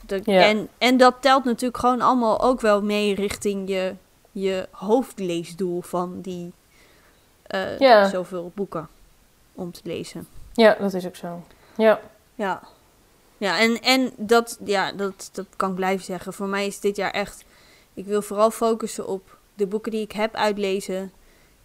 De- 0.06 0.22
Ja. 0.24 0.42
en, 0.42 0.70
en 0.78 0.98
dat 0.98 1.16
telt 1.20 1.44
natuurlijk 1.44 1.78
gewoon 1.80 2.02
allemaal 2.02 2.42
ook 2.42 2.62
wel 2.62 2.82
mee 2.82 3.16
richting 3.16 3.70
je, 3.70 3.96
je 4.32 4.68
hoofdleesdoel 4.72 5.82
van 5.82 6.22
die 6.22 6.52
eh, 7.44 7.80
Ja. 7.80 8.10
zoveel 8.10 8.52
boeken 8.56 8.88
om 9.62 9.72
te 9.72 9.82
lezen. 9.84 10.28
ja, 10.54 10.76
dat 10.80 10.94
is 10.94 11.06
ook 11.06 11.16
zo. 11.16 11.44
Ja. 11.78 12.00
Ja. 12.36 12.62
Ja, 13.38 13.60
en, 13.60 13.82
en 13.82 14.12
dat, 14.18 14.58
ja, 14.66 14.92
dat, 14.92 15.30
dat 15.34 15.46
kan 15.56 15.70
ik 15.70 15.76
blijven 15.76 16.06
zeggen. 16.06 16.34
Voor 16.34 16.48
mij 16.48 16.66
is 16.68 16.80
dit 16.80 16.96
jaar 16.96 17.12
echt... 17.12 17.44
Ik 17.94 18.06
wil 18.06 18.22
vooral 18.22 18.52
focussen 18.52 19.08
op 19.08 19.38
de 19.54 19.68
boeken 19.68 19.92
die 19.92 20.02
ik 20.02 20.12
heb 20.12 20.36
uitlezen... 20.36 21.12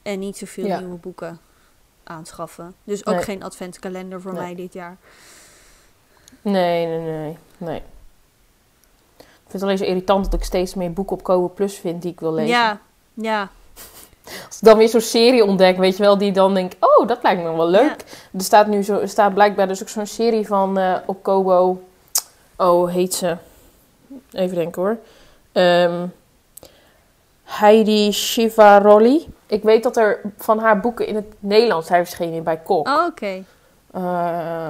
en 0.02 0.18
niet 0.18 0.36
zoveel 0.36 0.66
Ja. 0.66 0.78
nieuwe 0.78 0.96
boeken 0.96 1.40
aanschaffen. 2.04 2.74
Dus 2.84 3.06
ook 3.06 3.14
Nee. 3.14 3.22
geen 3.24 3.42
adventskalender 3.42 4.20
voor 4.20 4.32
Nee. 4.32 4.42
mij 4.42 4.54
dit 4.54 4.72
jaar. 4.72 4.96
Nee, 6.42 6.86
nee, 6.86 6.98
nee, 6.98 7.36
nee. 7.58 7.76
Ik 9.18 9.52
vind 9.52 9.52
het 9.52 9.62
alleen 9.62 9.78
zo 9.78 9.84
irritant 9.84 10.24
dat 10.24 10.34
ik 10.34 10.44
steeds 10.46 10.74
meer 10.74 10.92
boeken 10.92 11.16
op 11.16 11.22
Kobo 11.22 11.48
Plus 11.48 11.74
vind 11.78 12.02
die 12.02 12.12
ik 12.12 12.20
wil 12.20 12.32
lezen. 12.32 12.50
Ja, 12.50 12.80
ja. 13.14 13.50
Als 14.46 14.56
ik 14.60 14.64
dan 14.64 14.76
weer 14.78 14.88
zo'n 14.88 15.00
serie 15.00 15.44
ontdek, 15.44 15.76
weet 15.76 15.96
je 15.96 16.02
wel, 16.02 16.18
die 16.18 16.32
dan 16.32 16.54
denk 16.54 16.72
oh, 16.80 17.08
dat 17.08 17.18
lijkt 17.22 17.42
me 17.42 17.56
wel 17.56 17.68
leuk. 17.68 17.96
Er 18.32 18.40
staat 18.40 18.66
nu 18.66 18.82
zo, 18.82 18.98
er 18.98 19.08
staat 19.08 19.34
blijkbaar 19.34 19.68
dus 19.68 19.82
ook 19.82 19.88
zo'n 19.88 20.06
serie 20.06 20.46
van 20.46 20.78
eh, 20.78 20.94
op 21.06 21.22
Kobo. 21.22 21.82
Oh, 22.56 22.90
heet 22.92 23.14
ze? 23.14 23.36
Even 24.32 24.56
denken 24.56 24.82
hoor. 24.82 24.96
Ehm, 25.52 26.06
Heidi 27.44 28.12
Shivaroli. 28.12 29.26
Ik 29.46 29.62
weet 29.62 29.82
dat 29.82 29.96
er 29.96 30.20
van 30.38 30.58
haar 30.58 30.80
boeken 30.80 31.06
in 31.06 31.14
het 31.14 31.34
Nederlands 31.38 31.86
zijn 31.86 32.06
verschenen 32.06 32.42
bij 32.42 32.56
Kok. 32.56 32.88
Oh, 32.88 33.06
oké. 33.06 33.44
Eh, 33.92 34.68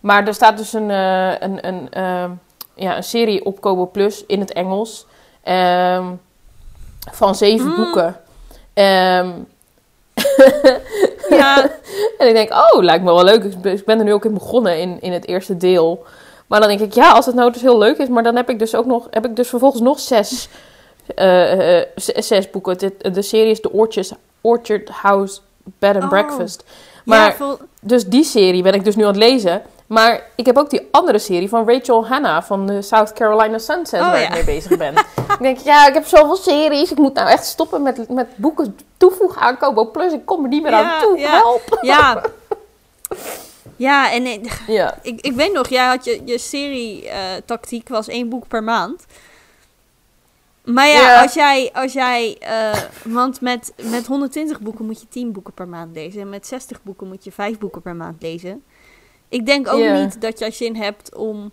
maar 0.00 0.26
er 0.26 0.34
staat 0.34 0.56
dus 0.56 0.72
een, 0.72 0.90
eh, 0.90 1.38
een, 1.40 1.66
een, 1.66 1.90
eh, 1.90 2.30
ja, 2.74 2.96
een 2.96 3.02
serie 3.04 3.44
op 3.44 3.60
Kobo 3.60 3.86
Plus 3.86 4.26
in 4.26 4.40
het 4.40 4.52
Engels. 4.52 5.06
ehm, 5.42 6.04
van 7.12 7.34
zeven 7.34 7.66
Mm. 7.68 7.76
boeken. 7.76 8.16
Ehm, 8.84 9.30
Ja, 11.30 11.62
en 12.18 12.28
ik 12.28 12.34
denk, 12.34 12.50
oh, 12.52 12.82
lijkt 12.82 13.04
me 13.04 13.12
wel 13.14 13.24
leuk. 13.24 13.44
Ik 13.44 13.84
ben- 13.84 13.98
er 13.98 14.04
nu 14.04 14.12
ook 14.12 14.24
in 14.24 14.34
begonnen 14.34 14.78
in, 14.78 14.98
in 15.00 15.12
het 15.12 15.28
eerste 15.28 15.56
deel. 15.56 16.04
Maar 16.46 16.60
dan 16.60 16.68
denk 16.68 16.80
ik, 16.80 16.92
ja, 16.94 17.12
als 17.12 17.26
het 17.26 17.34
nou 17.34 17.52
dus 17.52 17.62
heel 17.62 17.78
leuk 17.78 17.98
is. 17.98 18.08
Maar 18.08 18.22
dan 18.22 18.36
heb 18.36 18.50
ik 18.50 18.58
dus 18.58 18.74
ook 18.74 18.86
nog, 18.86 19.06
heb 19.10 19.24
ik 19.26 19.36
dus 19.36 19.48
vervolgens 19.48 19.82
nog 19.82 20.00
zes, 20.00 20.48
eh, 21.14 21.78
eh, 21.80 21.86
zes 22.14 22.50
boeken. 22.50 22.78
De, 22.78 23.10
de 23.12 23.22
serie 23.22 23.50
is 23.50 23.60
The 23.60 23.72
Orchard, 23.72 24.12
Orchard 24.40 24.88
House 24.88 25.40
Bed 25.78 25.94
and 25.94 26.02
Oh. 26.04 26.08
Breakfast. 26.08 26.64
maar 27.04 27.34
vol- 27.34 27.58
dus 27.80 28.06
die 28.06 28.24
serie 28.24 28.62
ben 28.62 28.74
ik 28.74 28.84
dus 28.84 28.96
nu 28.96 29.02
aan 29.02 29.08
het 29.08 29.16
lezen. 29.16 29.62
Maar 29.90 30.22
ik 30.36 30.46
heb 30.46 30.58
ook 30.58 30.70
die 30.70 30.88
andere 30.90 31.18
serie 31.18 31.48
van 31.48 31.68
Rachel 31.68 32.06
Hanna 32.06 32.42
van 32.42 32.66
de 32.66 32.82
South 32.82 33.12
Carolina 33.12 33.58
Sunset 33.58 34.00
Oh, 34.00 34.06
waar 34.06 34.20
ja. 34.20 34.26
ik 34.26 34.32
mee 34.32 34.44
bezig 34.44 34.76
ben. 34.76 34.94
ik 35.36 35.36
denk, 35.40 35.58
ja, 35.58 35.86
ik 35.88 35.94
heb 35.94 36.06
zoveel 36.06 36.36
series. 36.36 36.90
Ik 36.90 36.98
moet 36.98 37.14
nou 37.14 37.28
echt 37.28 37.44
stoppen 37.44 37.82
met, 37.82 38.08
met 38.08 38.26
boeken 38.36 38.76
toevoegen 38.96 39.40
aan 39.42 39.56
Kobo 39.58 39.90
Plus. 39.90 40.12
Ik 40.12 40.26
kom 40.26 40.42
er 40.42 40.48
niet 40.48 40.62
meer 40.62 40.72
aan 40.72 41.00
toe. 41.02 41.18
ja. 41.18 41.30
Help! 41.36 41.78
ja. 41.80 42.22
Ja, 43.76 44.12
en 44.12 44.24
eh, 44.24 44.42
Ja. 44.66 44.98
ik, 45.02 45.20
ik 45.20 45.32
weet 45.32 45.52
nog, 45.52 45.68
jij 45.68 45.86
had 45.86 46.04
je, 46.04 46.20
je 46.24 46.38
serie-tactiek 46.38 47.88
was 47.88 48.08
één 48.08 48.28
boek 48.28 48.48
per 48.48 48.62
maand. 48.64 49.04
Maar 50.64 50.86
ja, 50.88 51.00
Ja. 51.00 51.22
als 51.22 51.34
jij, 51.34 51.70
als 51.72 51.92
jij 51.92 52.36
eh, 52.40 52.78
want 53.04 53.40
met, 53.40 53.72
met 53.82 54.06
120 54.06 54.60
boeken 54.60 54.86
moet 54.86 55.00
je 55.00 55.08
10 55.08 55.32
boeken 55.32 55.52
per 55.52 55.68
maand 55.68 55.94
lezen. 55.94 56.20
En 56.20 56.28
met 56.28 56.46
60 56.46 56.82
boeken 56.82 57.08
moet 57.08 57.24
je 57.24 57.32
5 57.32 57.58
boeken 57.58 57.82
per 57.82 57.96
maand 57.96 58.22
lezen. 58.22 58.64
Ik 59.30 59.46
denk 59.46 59.68
ook 59.68 59.92
niet 59.92 60.20
dat 60.20 60.38
je 60.38 60.50
zin 60.50 60.76
hebt 60.76 61.14
om, 61.14 61.50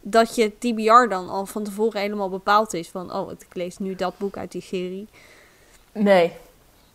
dat 0.00 0.34
je 0.34 0.52
TBR 0.58 1.08
dan 1.08 1.28
al 1.28 1.46
van 1.46 1.62
tevoren 1.62 2.00
helemaal 2.00 2.28
bepaald 2.30 2.74
is. 2.74 2.88
Van, 2.88 3.12
oh, 3.14 3.30
ik 3.30 3.46
lees 3.52 3.78
nu 3.78 3.94
dat 3.94 4.18
boek 4.18 4.36
uit 4.36 4.52
die 4.52 4.62
serie. 4.62 5.08
Nee. 5.92 6.32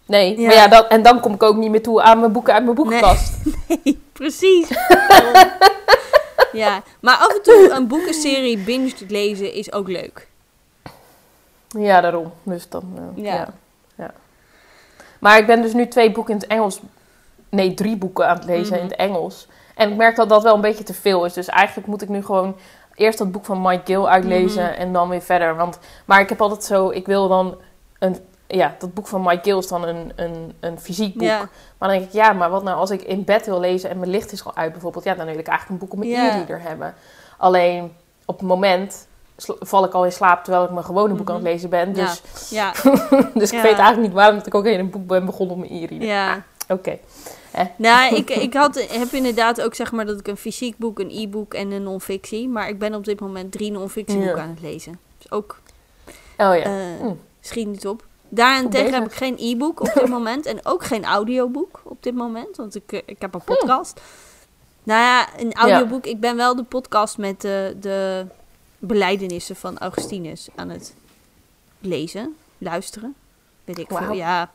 Nee, 0.05 0.39
Ja. 0.39 0.45
maar 0.47 0.55
ja, 0.55 0.67
dat, 0.67 0.87
en 0.87 1.01
dan 1.01 1.19
kom 1.19 1.33
ik 1.33 1.43
ook 1.43 1.55
niet 1.55 1.69
meer 1.71 1.81
toe 1.83 2.01
aan 2.01 2.19
mijn 2.19 2.31
boeken 2.31 2.53
uit 2.53 2.63
mijn 2.63 2.75
boekenkast. 2.75 3.33
Nee, 3.83 3.99
precies. 4.13 4.67
Daarom. 5.07 5.51
ja, 6.51 6.83
maar 6.99 7.15
af 7.17 7.35
en 7.35 7.41
toe 7.41 7.69
een 7.73 7.87
boekenserie 7.87 8.57
binge 8.57 8.93
lezen 9.07 9.53
is 9.53 9.71
ook 9.73 9.87
leuk. 9.87 10.27
Ja, 11.67 12.01
daarom. 12.01 12.31
Dus 12.43 12.69
dan, 12.69 12.83
eh, 13.15 13.23
Ja. 13.23 13.33
ja. 13.33 13.53
ja. 13.95 14.13
Maar 15.19 15.37
ik 15.37 15.45
ben 15.45 15.61
dus 15.61 15.73
nu 15.73 15.87
twee 15.87 16.11
boeken 16.11 16.33
in 16.33 16.39
het 16.39 16.49
Engels... 16.49 16.79
Nee, 17.49 17.73
drie 17.73 17.97
boeken 17.97 18.27
aan 18.27 18.35
het 18.35 18.45
lezen 18.45 18.73
Mhm. 18.73 18.83
in 18.83 18.89
het 18.89 18.95
Engels. 18.95 19.47
En 19.79 19.89
ik 19.91 19.95
merk 19.97 20.15
dat 20.15 20.29
dat 20.29 20.43
wel 20.43 20.55
een 20.55 20.61
beetje 20.61 20.83
te 20.83 20.93
veel 20.93 21.25
is. 21.25 21.33
Dus 21.33 21.47
eigenlijk 21.47 21.87
moet 21.87 22.01
ik 22.01 22.09
nu 22.09 22.23
gewoon 22.25 22.55
eerst 22.95 23.17
dat 23.17 23.31
boek 23.31 23.45
van 23.45 23.61
Mike 23.61 23.81
Gill 23.85 24.03
uitlezen 24.05 24.63
Mhm. 24.63 24.73
en 24.73 24.93
dan 24.93 25.09
weer 25.09 25.21
verder. 25.21 25.55
Want, 25.55 25.79
maar 26.05 26.19
ik 26.19 26.29
heb 26.29 26.41
altijd 26.41 26.63
zo... 26.63 26.89
Ik 26.89 27.05
wil 27.05 27.27
dan 27.27 27.57
een... 27.99 28.17
Ja, 28.47 28.75
dat 28.79 28.93
boek 28.93 29.07
van 29.07 29.21
Mike 29.21 29.43
Gill 29.43 29.57
is 29.57 29.67
dan 29.67 29.83
een, 29.87 30.11
een, 30.15 30.53
een 30.59 30.79
fysiek 30.79 31.13
boek. 31.17 31.27
Maar 31.27 31.49
dan 31.77 31.89
denk 31.89 32.03
ik, 32.03 32.11
ja, 32.11 32.33
maar 32.33 32.49
wat 32.49 32.63
nou 32.63 32.77
als 32.77 32.89
ik 32.91 33.01
in 33.01 33.23
bed 33.23 33.45
wil 33.45 33.59
lezen 33.59 33.89
en 33.89 33.99
mijn 33.99 34.11
licht 34.11 34.31
is 34.31 34.45
al 34.45 34.55
uit 34.55 34.71
bijvoorbeeld. 34.71 35.03
Ja, 35.03 35.15
dan 35.15 35.25
wil 35.25 35.37
ik 35.37 35.47
eigenlijk 35.47 35.69
een 35.69 35.87
boek 35.87 35.91
op 36.01 36.05
mijn 36.07 36.11
e-reader 36.29 36.61
hebben. 36.61 36.93
Alleen 37.37 37.91
op 38.25 38.39
het 38.39 38.47
moment 38.47 39.07
val 39.59 39.85
ik 39.85 39.93
al 39.93 40.05
in 40.05 40.11
slaap 40.11 40.43
terwijl 40.43 40.65
ik 40.65 40.71
mijn 40.71 40.85
gewone 40.85 41.13
boek 41.13 41.27
aan 41.29 41.35
het 41.35 41.43
Mhm. 41.43 41.51
lezen 41.53 41.69
ben. 41.69 41.95
Ja. 41.95 42.05
Dus, 42.05 42.49
ja, 42.49 42.71
dus 43.33 43.49
ik 43.51 43.55
Ja. 43.57 43.61
weet 43.61 43.77
eigenlijk 43.77 44.01
niet 44.01 44.13
waarom 44.13 44.35
dat 44.37 44.47
ik 44.47 44.55
ook 44.55 44.65
in 44.65 44.79
een 44.79 44.89
boek 44.89 45.07
ben 45.07 45.25
begonnen 45.25 45.55
op 45.55 45.61
mijn 45.69 45.83
e-reader. 45.83 46.07
ja. 46.07 46.41
Oké. 46.67 46.97
Nou, 47.77 48.15
ik, 48.15 48.29
ik 48.29 48.53
had, 48.53 48.87
heb 48.91 49.11
inderdaad 49.11 49.61
ook 49.61 49.75
zeg 49.75 49.91
maar 49.91 50.05
dat 50.05 50.19
ik 50.19 50.27
een 50.27 50.37
fysiek 50.37 50.77
boek, 50.77 50.99
een 50.99 51.09
e-book 51.11 51.53
en 51.53 51.71
een 51.71 51.83
non-fictie. 51.83 52.47
Maar 52.49 52.69
ik 52.69 52.79
ben 52.79 52.93
op 52.95 53.05
dit 53.05 53.19
moment 53.19 53.51
drie 53.51 53.71
non-fictieboeken 53.71 54.35
Ja. 54.35 54.41
aan 54.43 54.49
het 54.49 54.61
lezen. 54.61 54.99
Dus 55.17 55.31
ook, 55.31 55.59
Oh 56.37 56.55
ja. 56.55 56.55
eh 56.63 57.01
Mm. 57.01 57.19
schiet 57.41 57.67
niet 57.67 57.87
op. 57.87 58.05
Daarentegen 58.29 58.93
heb 58.93 59.05
ik 59.05 59.11
geen 59.13 59.35
e-book 59.39 59.79
op 59.79 59.91
dit 59.93 60.07
moment. 60.17 60.45
En 60.45 60.65
ook 60.65 60.83
geen 60.83 61.05
audioboek 61.05 61.81
op 61.83 62.03
dit 62.03 62.15
moment. 62.15 62.57
Want 62.57 62.75
ik, 62.75 62.91
eh, 62.91 62.99
ik 63.05 63.21
heb 63.21 63.33
een 63.33 63.43
podcast. 63.43 64.01
Nou 64.83 65.01
ja, 65.01 65.27
een 65.39 65.53
audioboek. 65.53 66.05
Ik 66.05 66.19
ben 66.19 66.35
wel 66.35 66.55
de 66.55 66.63
podcast 66.63 67.17
met 67.17 67.41
de, 67.41 67.75
de 67.79 68.25
belijdenissen 68.79 69.55
van 69.55 69.77
Augustinus 69.77 70.47
aan 70.55 70.69
het 70.69 70.93
lezen. 71.79 72.35
Luisteren. 72.57 73.15
Weet 73.63 73.77
ik 73.79 73.87
veel. 73.87 73.99
Wauw. 73.99 74.13
Ja, 74.13 74.51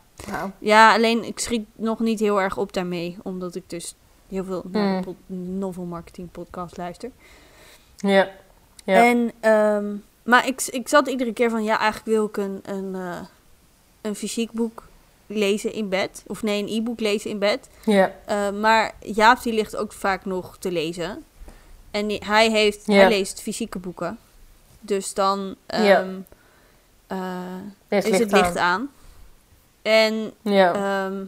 Ja, 0.58 0.94
alleen 0.94 1.24
ik 1.24 1.38
schiet 1.38 1.66
nog 1.74 1.98
niet 2.00 2.20
heel 2.20 2.40
erg 2.40 2.56
op 2.56 2.72
daarmee. 2.72 3.16
Omdat 3.22 3.54
ik 3.54 3.70
dus 3.70 3.94
heel 4.28 4.44
veel 4.44 4.62
naar 4.70 4.94
Mm. 4.96 5.02
pod- 5.04 5.16
novel 5.58 5.84
marketing 5.84 6.30
podcast 6.30 6.76
luister. 6.76 7.10
ja. 8.84 9.04
En, 9.06 9.32
ehm, 9.40 9.84
maar 10.22 10.46
ik, 10.46 10.62
ik 10.70 10.88
zat 10.88 11.08
iedere 11.08 11.32
keer 11.32 11.50
van, 11.50 11.64
ja, 11.64 11.78
eigenlijk 11.78 12.06
wil 12.16 12.24
ik 12.26 12.36
een, 12.36 12.60
een, 12.64 12.94
eh, 12.94 13.20
een 14.00 14.14
fysiek 14.14 14.52
boek 14.52 14.82
lezen 15.26 15.72
in 15.72 15.88
bed. 15.88 16.22
Of 16.26 16.42
nee, 16.42 16.62
een 16.62 16.68
e-book 16.68 17.00
lezen 17.00 17.30
in 17.30 17.38
bed. 17.38 17.68
ja. 17.84 18.12
Eh, 18.26 18.50
maar 18.50 18.92
Jaap 19.00 19.42
die 19.42 19.52
ligt 19.52 19.76
ook 19.76 19.92
vaak 19.92 20.24
nog 20.24 20.56
te 20.58 20.72
lezen. 20.72 21.24
En 21.90 22.06
die- 22.06 22.22
hij, 22.26 22.50
heeft, 22.50 22.86
hij 22.86 23.08
leest 23.08 23.40
fysieke 23.42 23.78
boeken. 23.78 24.18
Dus 24.80 25.14
dan 25.14 25.54
ehm, 25.66 26.14
eh, 27.06 27.16
is 28.04 28.18
het 28.18 28.32
licht 28.32 28.56
aan. 28.56 28.90
En 29.84 30.32
Ja. 30.42 30.74
Ehm, 30.74 31.24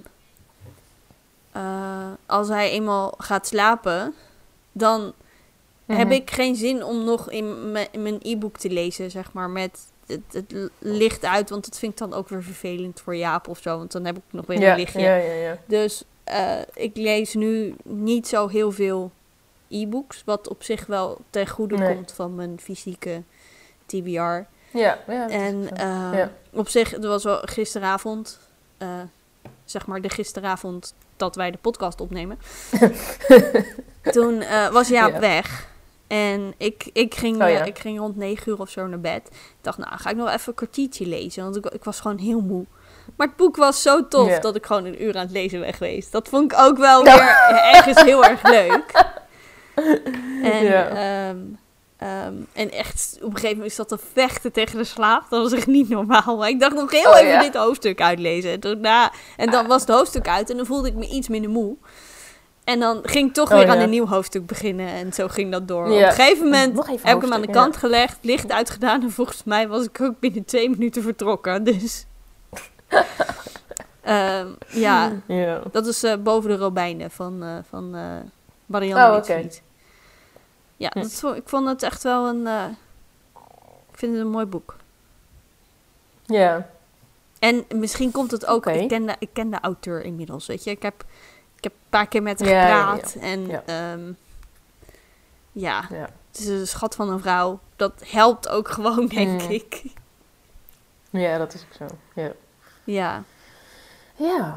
eh, 1.53 2.11
als 2.27 2.49
hij 2.49 2.71
eenmaal 2.71 3.15
gaat 3.19 3.47
slapen, 3.47 4.15
dan 4.73 5.13
heb 5.87 6.07
Mhm. 6.07 6.13
ik 6.13 6.31
geen 6.31 6.55
zin 6.57 6.85
om 6.85 7.05
nog 7.05 7.31
in 7.31 7.73
mijn- 7.73 7.89
in 7.91 8.03
mijn 8.03 8.19
e-book 8.23 8.57
te 8.57 8.71
lezen, 8.71 9.11
zeg 9.11 9.33
maar, 9.33 9.51
met 9.51 9.79
het, 10.07 10.21
het 10.33 10.55
licht 10.79 11.25
uit. 11.25 11.51
Want 11.51 11.65
dat 11.65 11.79
vind 11.79 11.93
ik 11.93 11.99
dan 11.99 12.15
ook 12.15 12.29
weer 12.29 12.43
vervelend 12.43 13.01
voor 13.01 13.17
Jaap 13.17 13.49
of 13.49 13.59
zo, 13.63 13.79
want 13.79 13.93
dan 13.93 14.05
heb 14.05 14.17
ik 14.17 14.23
nog 14.31 14.47
weer 14.47 14.61
ja. 14.61 14.71
een 14.71 14.77
lichtje. 14.79 15.01
Ja, 15.01 15.15
ja, 15.17 15.33
ja. 15.33 15.59
Dus 15.67 16.05
eh, 16.25 16.59
ik 16.75 16.97
lees 16.97 17.35
nu 17.35 17.75
niet 17.83 18.29
zo 18.29 18.49
heel 18.49 18.73
veel 18.73 19.11
e-books, 19.69 20.23
wat 20.25 20.49
op 20.49 20.63
zich 20.63 20.87
wel 20.87 21.19
ten 21.31 21.49
goede 21.49 21.77
Nee. 21.77 21.95
komt 21.95 22.13
van 22.13 22.35
mijn 22.35 22.59
fysieke 22.61 23.23
TBR. 23.87 24.09
Ja, 24.09 24.45
ja, 25.07 25.29
En 25.29 25.69
eh, 25.77 26.11
Ja. 26.19 26.31
op 26.53 26.69
zich, 26.69 26.91
het 26.91 27.05
was 27.05 27.25
wel 27.25 27.39
gisteravond, 27.45 28.39
eh, 28.79 28.89
zeg 29.65 29.87
maar 29.87 30.01
de 30.01 30.09
gisteravond 30.11 30.95
dat 31.17 31.37
wij 31.37 31.51
de 31.51 31.59
podcast 31.61 32.01
opnemen. 32.01 32.39
Toen 34.13 34.41
eh, 34.41 34.69
was 34.69 34.89
Jaap 34.89 35.13
Ja. 35.13 35.19
weg. 35.19 35.69
En 36.07 36.55
ik, 36.57 36.91
ik, 36.93 37.15
ging, 37.15 37.43
Oh, 37.43 37.49
ja. 37.51 37.61
eh, 37.61 37.67
ik 37.67 37.79
ging 37.79 37.99
rond 37.99 38.17
negen 38.17 38.53
uur 38.53 38.59
of 38.61 38.71
zo 38.71 38.87
naar 38.87 39.01
bed. 39.01 39.27
Ik 39.31 39.39
dacht, 39.61 39.79
nou 39.79 39.91
ga 39.97 40.11
ik 40.11 40.17
nog 40.17 40.29
even 40.29 40.49
een 40.49 40.55
kwartiertje 40.55 41.07
lezen. 41.07 41.43
Want 41.43 41.57
ik, 41.57 41.67
ik 41.67 41.85
was 41.85 42.01
gewoon 42.01 42.19
heel 42.19 42.41
moe. 42.41 42.65
Maar 43.17 43.27
het 43.27 43.37
boek 43.37 43.57
was 43.57 43.83
zo 43.83 44.09
tof 44.09 44.29
Ja. 44.29 44.39
dat 44.41 44.57
ik 44.57 44.67
gewoon 44.67 44.85
een 44.85 45.03
uur 45.03 45.15
aan 45.17 45.23
het 45.23 45.31
lezen 45.31 45.61
ben 45.61 45.75
geweest. 45.75 46.13
Dat 46.13 46.29
vond 46.29 46.53
ik 46.53 46.59
ook 46.59 46.79
wel 46.79 47.03
weer 47.03 47.37
ergens 47.75 48.03
heel 48.03 48.25
erg 48.25 48.43
leuk. 48.43 48.93
En, 50.43 50.65
Ja. 50.65 51.35
Ehm, 51.97 52.35
en 52.53 52.71
echt, 52.71 53.17
op 53.21 53.29
een 53.29 53.35
gegeven 53.35 53.57
moment 53.57 53.75
zat 53.75 53.89
te 53.89 53.99
vechten 54.13 54.53
tegen 54.53 54.79
de 54.79 54.85
slaap. 54.85 55.23
Dat 55.31 55.43
was 55.43 55.53
echt 55.53 55.67
niet 55.67 55.89
normaal. 55.89 56.37
Maar 56.37 56.49
ik 56.49 56.61
dacht 56.61 56.75
nog 56.75 56.91
heel 56.91 57.11
Oh, 57.11 57.17
even 57.19 57.31
ja. 57.33 57.41
dit 57.41 57.55
hoofdstuk 57.55 58.01
uitlezen. 58.01 58.51
En, 58.51 58.61
toen, 58.61 58.81
na, 58.81 59.13
en 59.37 59.51
dan 59.51 59.67
was 59.67 59.81
het 59.81 59.91
hoofdstuk 59.91 60.29
uit 60.29 60.51
en 60.51 60.57
dan 60.57 60.67
voelde 60.67 60.89
ik 60.89 60.95
me 60.95 61.09
iets 61.09 61.29
minder 61.29 61.51
moe. 61.51 61.77
En 62.65 62.81
dan 62.81 63.01
ging 63.03 63.29
ik 63.29 63.35
toch 63.35 63.51
Oh, 63.53 63.59
weer 63.59 63.69
aan 63.69 63.79
een 63.79 63.91
nieuw 63.91 64.07
hoofdstuk 64.07 64.47
beginnen. 64.47 64.89
En 64.89 65.13
zo 65.13 65.29
ging 65.29 65.53
dat 65.53 65.69
door. 65.69 65.91
Ja. 65.91 65.95
Op 66.05 66.09
een 66.09 66.13
gegeven 66.13 66.45
moment 66.45 66.77
heb 67.03 67.17
ik 67.17 67.23
hem 67.23 67.33
aan 67.33 67.41
de 67.41 67.51
kant 67.51 67.77
gelegd, 67.77 68.19
licht 68.21 68.53
uitgedaan. 68.53 69.03
En 69.03 69.11
volgens 69.11 69.45
mij 69.45 69.69
was 69.69 69.85
ik 69.85 70.01
ook 70.01 70.21
binnen 70.21 70.45
twee 70.45 70.71
minuten 70.71 71.03
vertrokken. 71.03 71.65
Dus 71.65 72.05
Ehm, 74.03 74.47
ja, 74.69 75.13
Ja. 75.27 75.61
dat 75.73 75.87
is 75.87 76.03
eh, 76.03 76.15
boven 76.23 76.51
de 76.51 76.57
robijnen 76.57 77.11
van, 77.11 77.43
eh 77.43 77.49
van 77.69 77.95
eh 77.95 78.03
Marianne 78.67 79.19
Oh. 79.19 79.23
Ja, 80.77 80.91
Hm. 80.93 81.01
dat 81.21 81.37
ik 81.37 81.49
vond 81.49 81.69
het 81.69 81.83
echt 81.83 82.03
wel 82.03 82.29
een... 82.29 82.47
eh, 82.47 82.65
ik 83.91 83.99
vind 83.99 84.13
het 84.13 84.21
een 84.21 84.31
mooi 84.31 84.47
boek. 84.47 84.77
Ja. 86.25 86.71
En 87.39 87.65
misschien 87.75 88.11
komt 88.11 88.31
het 88.31 88.47
ook... 88.47 88.67
Ik, 88.67 88.89
ken 88.89 89.07
de, 89.07 89.17
ik 89.19 89.29
ken 89.33 89.51
de 89.51 89.61
auteur 89.61 90.03
inmiddels, 90.05 90.47
weet 90.47 90.65
je. 90.65 90.71
Ik 90.71 90.83
heb, 90.83 91.05
ik 91.57 91.65
heb 91.65 91.73
een 91.73 91.89
paar 91.89 92.07
keer 92.09 92.23
met 92.23 92.41
haar 92.41 92.49
gepraat. 92.49 93.17
En 93.21 93.47
ja, 95.53 95.85
Ja. 95.91 96.09
het 96.31 96.39
is 96.41 96.47
een 96.47 96.67
schat 96.67 96.95
van 96.95 97.11
een 97.11 97.21
vrouw. 97.21 97.61
Dat 97.77 98.03
helpt 98.07 98.49
ook 98.49 98.69
gewoon, 98.69 99.07
denk 99.07 99.43
Mm. 99.43 99.51
ik. 99.51 99.83
ja, 101.11 101.39
dat 101.39 101.55
is 101.55 101.63
ook 101.65 101.89
zo. 101.89 101.97
Ja. 102.21 102.33
Ja. 102.85 103.23
Ja. 104.17 104.57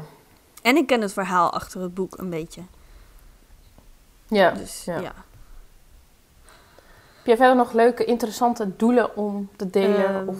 En 0.62 0.76
ik 0.76 0.86
ken 0.86 1.00
het 1.00 1.12
verhaal 1.12 1.52
achter 1.52 1.80
het 1.80 1.94
boek 1.94 2.18
een 2.18 2.30
beetje. 2.30 2.62
Ja. 4.28 4.50
Dus 4.50 4.84
ja. 4.84 5.14
Heb 7.20 7.26
jij 7.28 7.36
verder 7.36 7.56
nog 7.56 7.72
leuke, 7.72 8.04
interessante 8.04 8.76
doelen 8.76 9.16
om 9.16 9.48
te 9.56 9.70
delen? 9.70 10.14
Ehm. 10.14 10.28
of... 10.28 10.36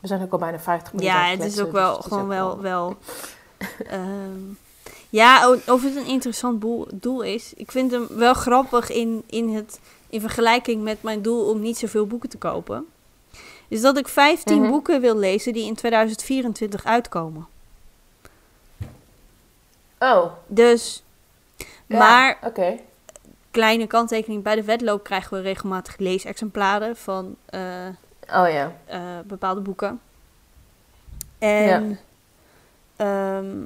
We 0.00 0.06
zijn 0.06 0.22
ook 0.22 0.32
al 0.32 0.38
bijna 0.38 0.58
50 0.58 0.92
minuten 0.92 1.14
Ja, 1.14 1.26
het 1.26 1.44
is 1.44 1.60
ook 1.60 1.72
wel 1.72 1.96
dus 1.96 2.04
gewoon 2.06 2.28
wel. 2.28 2.60
wel 2.60 2.96
ehm, 3.86 4.38
ja, 5.10 5.50
of 5.50 5.82
het 5.82 5.96
een 5.96 6.06
interessant 6.06 6.64
doel 7.02 7.22
is. 7.22 7.52
Ik 7.56 7.70
vind 7.70 7.90
hem 7.90 8.06
wel 8.10 8.34
grappig 8.34 8.90
in, 8.90 9.22
in, 9.26 9.54
het, 9.54 9.80
in 10.08 10.20
vergelijking 10.20 10.82
met 10.82 11.02
mijn 11.02 11.22
doel 11.22 11.50
om 11.50 11.60
niet 11.60 11.78
zoveel 11.78 12.06
boeken 12.06 12.28
te 12.28 12.38
kopen. 12.38 12.86
Is 13.68 13.80
dat 13.80 13.98
ik 13.98 14.08
15 14.08 14.60
Mhm. 14.60 14.70
boeken 14.70 15.00
wil 15.00 15.16
lezen 15.16 15.52
die 15.52 15.64
in 15.66 15.74
2024 15.74 16.84
uitkomen. 16.84 17.46
Oh, 19.98 20.32
Dus, 20.46 21.02
ja, 21.86 21.98
maar 21.98 22.38
Oké. 22.44 22.78
Kleine 23.56 23.86
kanttekening, 23.86 24.42
bij 24.42 24.54
de 24.54 24.64
wedloop 24.64 25.04
krijgen 25.04 25.36
we 25.36 25.42
regelmatig 25.42 25.96
leesexemplaren 25.98 26.96
van 26.96 27.36
eh, 27.46 27.60
Oh 28.28 28.48
ja. 28.50 28.72
eh, 28.84 29.00
bepaalde 29.26 29.60
boeken. 29.60 30.00
En 31.38 31.98
ehm, 32.96 33.62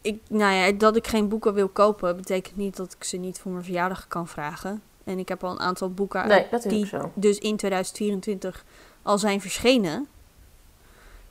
ik, 0.00 0.20
nou 0.28 0.52
ja, 0.54 0.72
dat 0.72 0.96
ik 0.96 1.06
geen 1.06 1.28
boeken 1.28 1.54
wil 1.54 1.68
kopen, 1.68 2.16
betekent 2.16 2.56
niet 2.56 2.76
dat 2.76 2.92
ik 2.98 3.04
ze 3.04 3.16
niet 3.16 3.38
voor 3.38 3.52
mijn 3.52 3.64
verjaardag 3.64 4.08
kan 4.08 4.28
vragen. 4.28 4.82
En 5.04 5.18
ik 5.18 5.28
heb 5.28 5.44
al 5.44 5.50
een 5.50 5.60
aantal 5.60 5.90
boeken 5.90 6.28
Nee, 6.28 6.46
die 6.66 6.86
zo. 6.86 7.10
dus 7.14 7.38
in 7.38 7.56
2024 7.56 8.64
al 9.02 9.18
zijn 9.18 9.40
verschenen. 9.40 10.06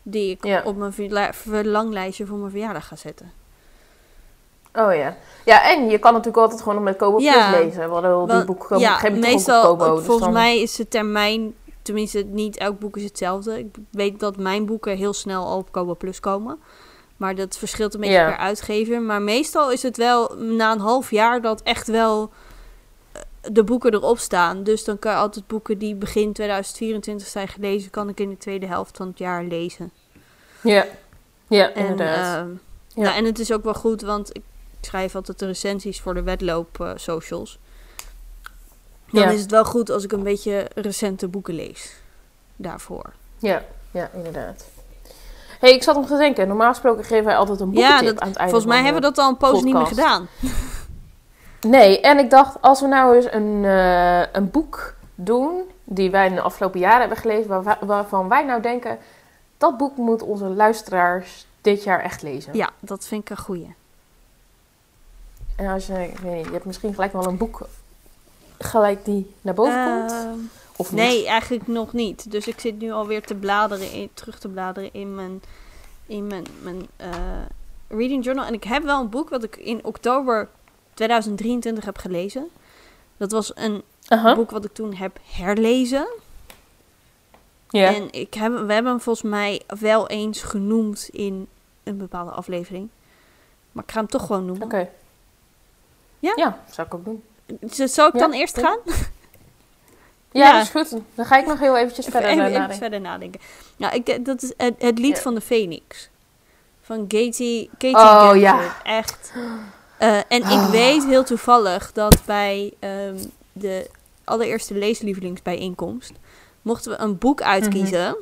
Die 0.03 0.29
ik 0.31 0.45
Ja. 0.45 0.61
op 0.65 0.75
mijn 0.77 0.93
verla- 0.93 1.33
verlanglijstje 1.33 2.25
voor 2.25 2.37
mijn 2.37 2.51
verjaardag 2.51 2.87
ga 2.87 2.95
zetten. 2.95 3.31
Oh 4.79 4.95
ja. 4.95 5.15
Ja, 5.45 5.71
en 5.71 5.89
je 5.89 5.97
kan 5.97 6.11
natuurlijk 6.13 6.37
altijd 6.43 6.59
gewoon 6.61 6.75
nog 6.75 6.83
met 6.83 6.95
Kobo 6.97 7.19
Ja, 7.19 7.49
Plus 7.51 7.63
lezen. 7.63 7.87
We 7.87 7.93
hadden 7.93 8.11
al 8.13 8.25
die 8.27 8.43
boek 8.45 8.63
op 8.63 8.71
een 8.71 8.79
ja, 8.79 8.93
gegeven 8.93 9.13
moment 9.15 9.33
meestal, 9.33 9.71
op 9.71 9.79
Kobo. 9.79 9.95
dus 9.95 10.05
volgens 10.05 10.25
dan- 10.25 10.33
mij 10.33 10.61
is 10.61 10.75
de 10.75 10.87
termijn, 10.87 11.53
tenminste 11.81 12.19
niet 12.21 12.57
elk 12.57 12.79
boek 12.79 12.97
is 12.97 13.03
hetzelfde. 13.03 13.59
Ik 13.59 13.75
weet 13.91 14.19
dat 14.19 14.37
mijn 14.37 14.65
boeken 14.65 14.97
heel 14.97 15.13
snel 15.13 15.45
al 15.45 15.57
op 15.57 15.71
Kobo 15.71 15.95
Plus 15.95 16.19
komen. 16.19 16.59
Maar 17.17 17.35
dat 17.35 17.57
verschilt 17.57 17.93
een 17.93 17.99
beetje 17.99 18.15
per 18.15 18.37
uitgever. 18.37 19.01
Maar 19.01 19.21
meestal 19.21 19.71
is 19.71 19.83
het 19.83 19.97
wel 19.97 20.35
na 20.37 20.71
een 20.71 20.79
half 20.79 21.11
jaar 21.11 21.41
dat 21.41 21.61
echt 21.61 21.87
wel 21.87 22.29
eh, 23.11 23.21
de 23.51 23.63
boeken 23.63 23.93
erop 23.93 24.17
staan. 24.19 24.63
Dus 24.63 24.83
dan 24.83 24.99
kan 24.99 25.11
je 25.11 25.17
altijd 25.17 25.47
boeken 25.47 25.77
die 25.77 25.95
begin 25.95 26.33
2024 26.33 27.27
zijn 27.27 27.47
gelezen, 27.47 27.89
kan 27.91 28.09
ik 28.09 28.19
in 28.19 28.29
de 28.29 28.37
tweede 28.37 28.65
helft 28.65 28.97
van 28.97 29.07
het 29.07 29.17
jaar 29.17 29.43
lezen. 29.43 29.91
Ja, 30.61 30.85
ja 31.47 31.73
inderdaad. 31.73 32.35
ehm, 32.37 32.49
Ja. 32.93 33.03
nou, 33.03 33.15
en 33.15 33.25
het 33.25 33.39
is 33.39 33.51
ook 33.53 33.63
wel 33.63 33.73
goed, 33.73 34.01
want 34.01 34.29
ik 34.35 34.41
schrijf 34.81 35.15
altijd 35.15 35.39
de 35.39 35.45
recensies 35.45 36.01
voor 36.01 36.13
de 36.13 36.23
wedloop 36.23 36.79
eh, 36.81 36.91
socials. 36.95 37.59
Dan 39.11 39.21
Ja. 39.21 39.29
is 39.29 39.41
het 39.41 39.51
wel 39.51 39.65
goed 39.65 39.89
als 39.89 40.03
ik 40.03 40.11
een 40.11 40.23
beetje 40.23 40.67
recente 40.75 41.27
boeken 41.27 41.53
lees. 41.53 41.95
Daarvoor. 42.55 43.13
ja, 43.37 43.63
ja, 43.91 44.09
inderdaad. 44.13 44.65
hey, 45.59 45.73
ik 45.73 45.83
zat 45.83 45.95
om 45.95 46.05
te 46.05 46.17
denken. 46.17 46.47
Normaal 46.47 46.69
gesproken 46.69 47.03
geven 47.03 47.25
wij 47.25 47.37
altijd 47.37 47.59
een 47.59 47.71
boekentip 47.71 47.99
Ja, 47.99 48.05
dat- 48.05 48.19
aan 48.19 48.27
het 48.27 48.37
einde 48.37 48.51
Volgens 48.53 48.71
mij 48.73 48.83
hebben 48.83 49.01
we 49.01 49.07
dat 49.07 49.17
al 49.17 49.29
een 49.29 49.37
poos 49.37 49.63
niet 49.63 49.73
meer 49.73 49.85
gedaan. 49.85 50.27
Nee, 51.67 52.01
en 52.01 52.17
ik 52.19 52.29
dacht, 52.29 52.61
als 52.61 52.81
we 52.81 52.87
nou 52.87 53.15
eens 53.15 53.31
een, 53.31 53.65
eh, 53.65 54.21
een 54.31 54.49
boek 54.51 54.93
doen... 55.15 55.61
die 55.83 56.11
wij 56.11 56.27
in 56.27 56.35
de 56.35 56.41
afgelopen 56.41 56.79
jaren 56.79 56.99
hebben 56.99 57.17
gelezen... 57.17 57.63
waar- 57.63 57.77
waarvan 57.85 58.27
wij 58.29 58.45
nou 58.45 58.61
denken... 58.61 58.97
dat 59.57 59.77
boek 59.77 59.97
moeten 59.97 60.27
onze 60.27 60.45
luisteraars 60.45 61.47
dit 61.61 61.83
jaar 61.83 61.99
echt 61.99 62.21
lezen. 62.21 62.53
Ja, 62.55 62.69
dat 62.79 63.05
vind 63.07 63.21
ik 63.21 63.29
een 63.29 63.37
goeie. 63.43 63.75
En 65.59 65.67
als 65.67 65.87
je, 65.87 66.03
ik 66.03 66.19
weet 66.19 66.35
niet, 66.35 66.45
je 66.45 66.51
hebt 66.51 66.65
misschien 66.65 66.93
gelijk 66.93 67.13
wel 67.13 67.27
een 67.27 67.37
boek... 67.37 67.67
gelijk 68.57 69.05
die 69.05 69.33
naar 69.41 69.53
boven 69.53 69.85
komt. 69.85 70.11
Ehm, 70.11 70.37
Of 70.75 70.91
niet? 70.91 71.01
nee, 71.01 71.27
eigenlijk 71.27 71.67
nog 71.67 71.93
niet. 71.93 72.31
Dus 72.31 72.47
ik 72.47 72.59
zit 72.59 72.79
nu 72.79 72.91
alweer 72.91 73.25
te 73.25 73.35
bladeren, 73.35 73.91
in, 73.91 74.09
terug 74.13 74.39
te 74.39 74.47
bladeren 74.47 74.93
in 74.93 75.15
mijn, 75.15 75.41
in 76.05 76.27
mijn, 76.27 76.45
mijn 76.61 76.87
eh, 76.95 77.09
reading 77.87 78.23
journal. 78.23 78.45
En 78.45 78.53
ik 78.53 78.63
heb 78.63 78.83
wel 78.83 78.99
een 78.99 79.09
boek 79.09 79.29
wat 79.29 79.43
ik 79.43 79.55
in 79.55 79.85
oktober 79.85 80.49
2023 80.93 81.85
heb 81.85 81.97
gelezen. 81.97 82.47
Dat 83.17 83.31
was 83.31 83.51
een 83.55 83.83
boek 84.35 84.51
wat 84.51 84.65
ik 84.65 84.73
toen 84.73 84.93
heb 84.93 85.19
herlezen. 85.23 86.07
Ja. 87.69 87.93
En 87.95 88.11
ik 88.11 88.33
heb, 88.33 88.51
we 88.51 88.73
hebben 88.73 88.91
hem 88.91 89.01
volgens 89.01 89.29
mij 89.29 89.61
wel 89.79 90.07
eens 90.07 90.41
genoemd 90.41 91.09
in 91.11 91.47
een 91.83 91.97
bepaalde 91.97 92.31
aflevering. 92.31 92.89
Maar 93.71 93.83
ik 93.83 93.91
ga 93.91 93.99
hem 93.99 94.09
toch 94.09 94.25
gewoon 94.25 94.45
noemen. 94.45 94.65
Oké. 94.65 94.89
Ja? 96.19 96.33
Ja, 96.35 96.63
zou 96.71 96.87
ik 96.87 96.93
ook 96.93 97.05
doen. 97.05 97.23
Z- 97.69 97.83
Zal 97.93 98.07
ik 98.07 98.13
Ja, 98.13 98.19
dan 98.19 98.31
eerst 98.33 98.59
gaan? 98.59 98.77
Ja, 100.31 100.45
Ja. 100.47 100.51
dat 100.53 100.61
is 100.61 100.69
goed. 100.91 101.01
Dan 101.15 101.25
ga 101.25 101.37
ik 101.37 101.45
nog 101.45 101.59
heel 101.59 101.77
eventjes 101.77 102.05
Even, 102.07 102.11
verder 102.21 102.29
even, 102.29 102.41
naar 102.43 102.47
even 102.51 102.59
nadenken. 102.61 102.81
verder 102.89 103.01
nadenken. 103.01 103.39
Ja, 103.77 103.91
ik, 103.91 104.07
eh, 104.07 104.23
dat 104.23 104.41
is 104.43 104.53
het, 104.57 104.75
het 104.77 104.99
lied 104.99 105.15
Ja. 105.15 105.21
van 105.21 105.35
de 105.35 105.41
Phoenix. 105.41 106.09
Van 106.81 107.07
Katie, 107.07 107.69
Katie 107.77 107.95
Oh, 107.95 108.31
ja. 108.35 108.75
Echt. 108.83 109.33
Eh, 109.97 110.17
en 110.17 110.23
ik 110.27 110.43
Ah. 110.43 110.69
weet 110.69 111.05
heel 111.05 111.23
toevallig 111.23 111.91
dat 111.91 112.21
bij 112.25 112.73
ehm, 112.79 113.17
de 113.51 113.89
allereerste 114.23 114.73
leeslievelingsbijeenkomst... 114.73 116.11
mochten 116.61 116.91
we 116.91 116.97
een 116.99 117.17
boek 117.17 117.41
uitkiezen. 117.41 118.17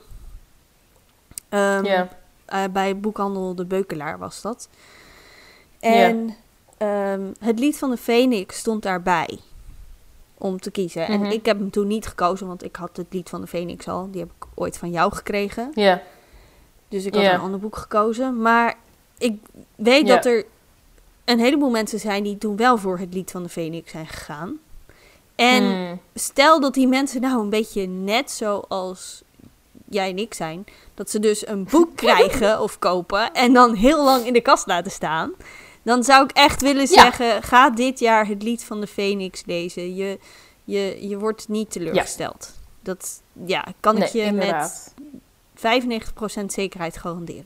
Ja. 1.50 2.08
eh, 2.46 2.64
bij 2.72 2.98
boekhandel 3.00 3.56
De 3.56 3.66
Beukelaar 3.66 4.18
was 4.18 4.42
dat. 4.42 4.70
En 5.80 6.36
ehm, 6.78 7.22
het 7.40 7.60
lied 7.60 7.78
van 7.78 7.90
de 7.90 7.98
Phoenix 7.98 8.58
stond 8.58 8.82
daarbij 8.84 9.40
om 10.38 10.60
te 10.60 10.72
kiezen. 10.72 11.08
En 11.08 11.20
Mhm. 11.22 11.32
ik 11.32 11.46
heb 11.46 11.60
hem 11.60 11.70
toen 11.70 11.88
niet 11.88 12.08
gekozen, 12.08 12.48
want 12.48 12.64
ik 12.64 12.76
had 12.76 12.98
het 12.98 13.08
lied 13.10 13.30
van 13.30 13.42
de 13.42 13.48
Phoenix 13.48 13.88
al. 13.88 14.08
Die 14.12 14.22
heb 14.22 14.30
ik 14.40 14.46
ooit 14.56 14.78
van 14.78 14.92
jou 14.92 15.14
gekregen. 15.14 15.72
Ja. 15.74 16.02
Dus 16.90 17.06
ik 17.06 17.14
had 17.16 17.24
een 17.24 17.40
ander 17.40 17.60
boek 17.60 17.76
gekozen. 17.76 18.42
Maar 18.42 18.76
ik 19.18 19.34
weet 19.76 20.08
dat 20.08 20.26
er 20.26 20.46
een 21.26 21.40
heleboel 21.40 21.70
mensen 21.70 22.00
zijn 22.00 22.24
die 22.24 22.38
toen 22.38 22.56
wel 22.56 22.78
voor 22.78 23.00
het 23.00 23.14
lied 23.14 23.32
van 23.32 23.44
de 23.44 23.50
Phoenix 23.50 23.92
zijn 23.92 24.08
gegaan. 24.08 24.58
En 25.36 25.64
Hmm. 25.64 26.00
stel 26.14 26.60
dat 26.60 26.74
die 26.74 26.88
mensen 26.88 27.22
nou 27.22 27.42
een 27.42 27.50
beetje 27.50 27.88
net 27.88 28.32
zoals 28.32 29.22
jij 29.90 30.10
en 30.10 30.18
ik 30.18 30.34
zijn. 30.34 30.66
Dat 30.94 31.10
ze 31.10 31.20
dus 31.20 31.48
een 31.48 31.68
boek 31.72 31.96
krijgen 32.06 32.62
of 32.62 32.80
kopen 32.80 33.34
en 33.34 33.54
dan 33.54 33.74
heel 33.74 34.04
lang 34.04 34.26
in 34.26 34.34
de 34.34 34.42
kast 34.42 34.68
laten 34.68 34.92
staan. 34.92 35.32
Dan 35.88 36.04
zou 36.04 36.24
ik 36.24 36.32
echt 36.32 36.62
willen 36.62 36.82
Ja. 36.82 36.88
zeggen, 36.88 37.44
ga 37.44 37.70
dit 37.70 38.00
jaar 38.00 38.28
het 38.28 38.44
lied 38.44 38.64
van 38.64 38.82
de 38.82 38.88
Phoenix 38.88 39.44
lezen. 39.46 39.96
Je, 39.96 40.20
je, 40.64 41.08
je 41.08 41.20
wordt 41.20 41.48
niet 41.48 41.72
teleurgesteld. 41.72 42.54
Dat 42.80 43.22
ja, 43.46 43.66
kan 43.80 43.98
ik 43.98 44.06
je 44.08 44.20
met 44.20 44.28
inderdaad. 44.28 44.94
95% 45.56 46.46
zekerheid 46.48 46.98
garanderen. 46.98 47.46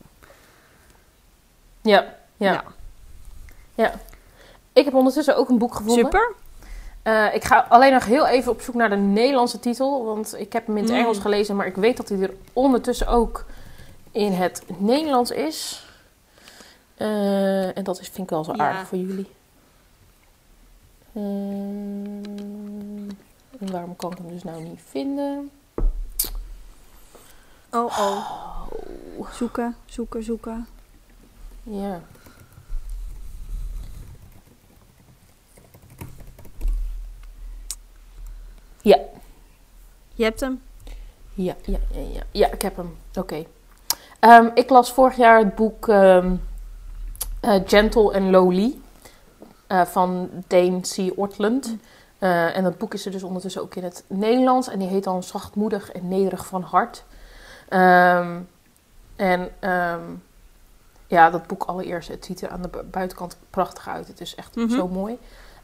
Ja. 1.81 2.15
Ja. 2.37 2.51
Nou, 2.51 2.63
ja. 3.75 3.93
Ik 4.73 4.85
heb 4.85 4.93
ondertussen 4.93 5.37
ook 5.37 5.49
een 5.49 5.57
boek 5.57 5.75
gevonden. 5.75 6.03
super. 6.05 6.33
Eh, 7.03 7.35
ik 7.35 7.43
ga 7.43 7.65
alleen 7.69 7.93
nog 7.93 8.05
heel 8.05 8.27
even 8.27 8.51
op 8.51 8.61
zoek 8.61 8.75
naar 8.75 8.89
de 8.89 8.95
Nederlandse 8.95 9.59
titel. 9.59 10.05
Want 10.05 10.35
ik 10.37 10.53
heb 10.53 10.65
hem 10.67 10.77
in 10.77 10.83
het 10.83 10.91
Mm. 10.91 10.97
Engels 10.99 11.19
gelezen. 11.19 11.55
Maar 11.55 11.65
ik 11.67 11.75
weet 11.75 11.97
dat 11.97 12.09
hij 12.09 12.19
er 12.19 12.33
ondertussen 12.53 13.07
ook 13.07 13.45
in 14.11 14.31
het 14.31 14.63
Nederlands 14.77 15.31
is. 15.31 15.85
Eh, 17.01 17.77
en 17.77 17.83
dat 17.83 17.99
is, 17.99 18.07
vind 18.07 18.17
ik 18.23 18.29
wel 18.29 18.43
zo 18.43 18.53
Ja. 18.55 18.67
aardig 18.69 18.87
voor 18.87 18.97
jullie. 18.97 19.29
Eh, 21.13 21.21
en 23.59 23.71
waarom 23.71 23.95
kan 23.95 24.11
ik 24.11 24.17
hem 24.17 24.27
dus 24.27 24.43
nou 24.43 24.63
niet 24.63 24.79
vinden? 24.89 25.51
Oh, 27.71 27.97
oh. 27.99 28.29
Zoeken, 29.33 29.75
zoeken, 29.85 30.23
zoeken. 30.23 30.67
Ja. 31.63 32.01
Ja, 38.81 38.97
Je 40.13 40.23
hebt 40.23 40.39
hem. 40.39 40.61
ja, 41.33 41.55
ja, 41.65 41.77
ja, 41.91 41.99
ja. 42.13 42.21
Ja, 42.31 42.51
ik 42.51 42.61
heb 42.61 42.75
hem. 42.75 42.97
Oké. 43.15 43.45
Ehm, 44.19 44.49
ik 44.53 44.69
las 44.69 44.91
vorig 44.93 45.15
jaar 45.17 45.39
het 45.39 45.55
boek 45.55 45.87
ehm, 45.87 46.35
eh, 47.41 47.61
Gentle 47.65 48.13
and 48.13 48.29
Lowly 48.31 48.77
eh, 49.67 49.85
van 49.85 50.29
Dane 50.47 50.79
C. 50.81 51.11
Ortland. 51.15 51.75
Eh, 52.19 52.57
en 52.57 52.63
dat 52.63 52.77
boek 52.77 52.93
is 52.93 53.05
er 53.05 53.11
dus 53.11 53.23
ondertussen 53.23 53.61
ook 53.61 53.75
in 53.75 53.83
het 53.83 54.03
Nederlands. 54.07 54.67
En 54.69 54.79
die 54.79 54.87
heet 54.87 55.03
dan 55.03 55.23
Zachtmoedig 55.23 55.91
en 55.91 56.07
Nederig 56.07 56.45
van 56.45 56.61
Hart. 56.61 57.03
Ehm, 57.69 58.39
en 59.15 59.49
ehm, 59.59 60.01
ja, 61.07 61.29
dat 61.29 61.47
boek 61.47 61.63
allereerst. 61.63 62.07
Het 62.09 62.25
ziet 62.25 62.41
er 62.41 62.49
aan 62.49 62.61
de 62.61 62.67
bu- 62.67 62.83
buitenkant 62.83 63.37
prachtig 63.49 63.87
uit. 63.87 64.07
Het 64.07 64.21
is 64.21 64.35
echt 64.35 64.55
Mhm. 64.55 64.69
zo 64.69 64.87
mooi. 64.87 65.17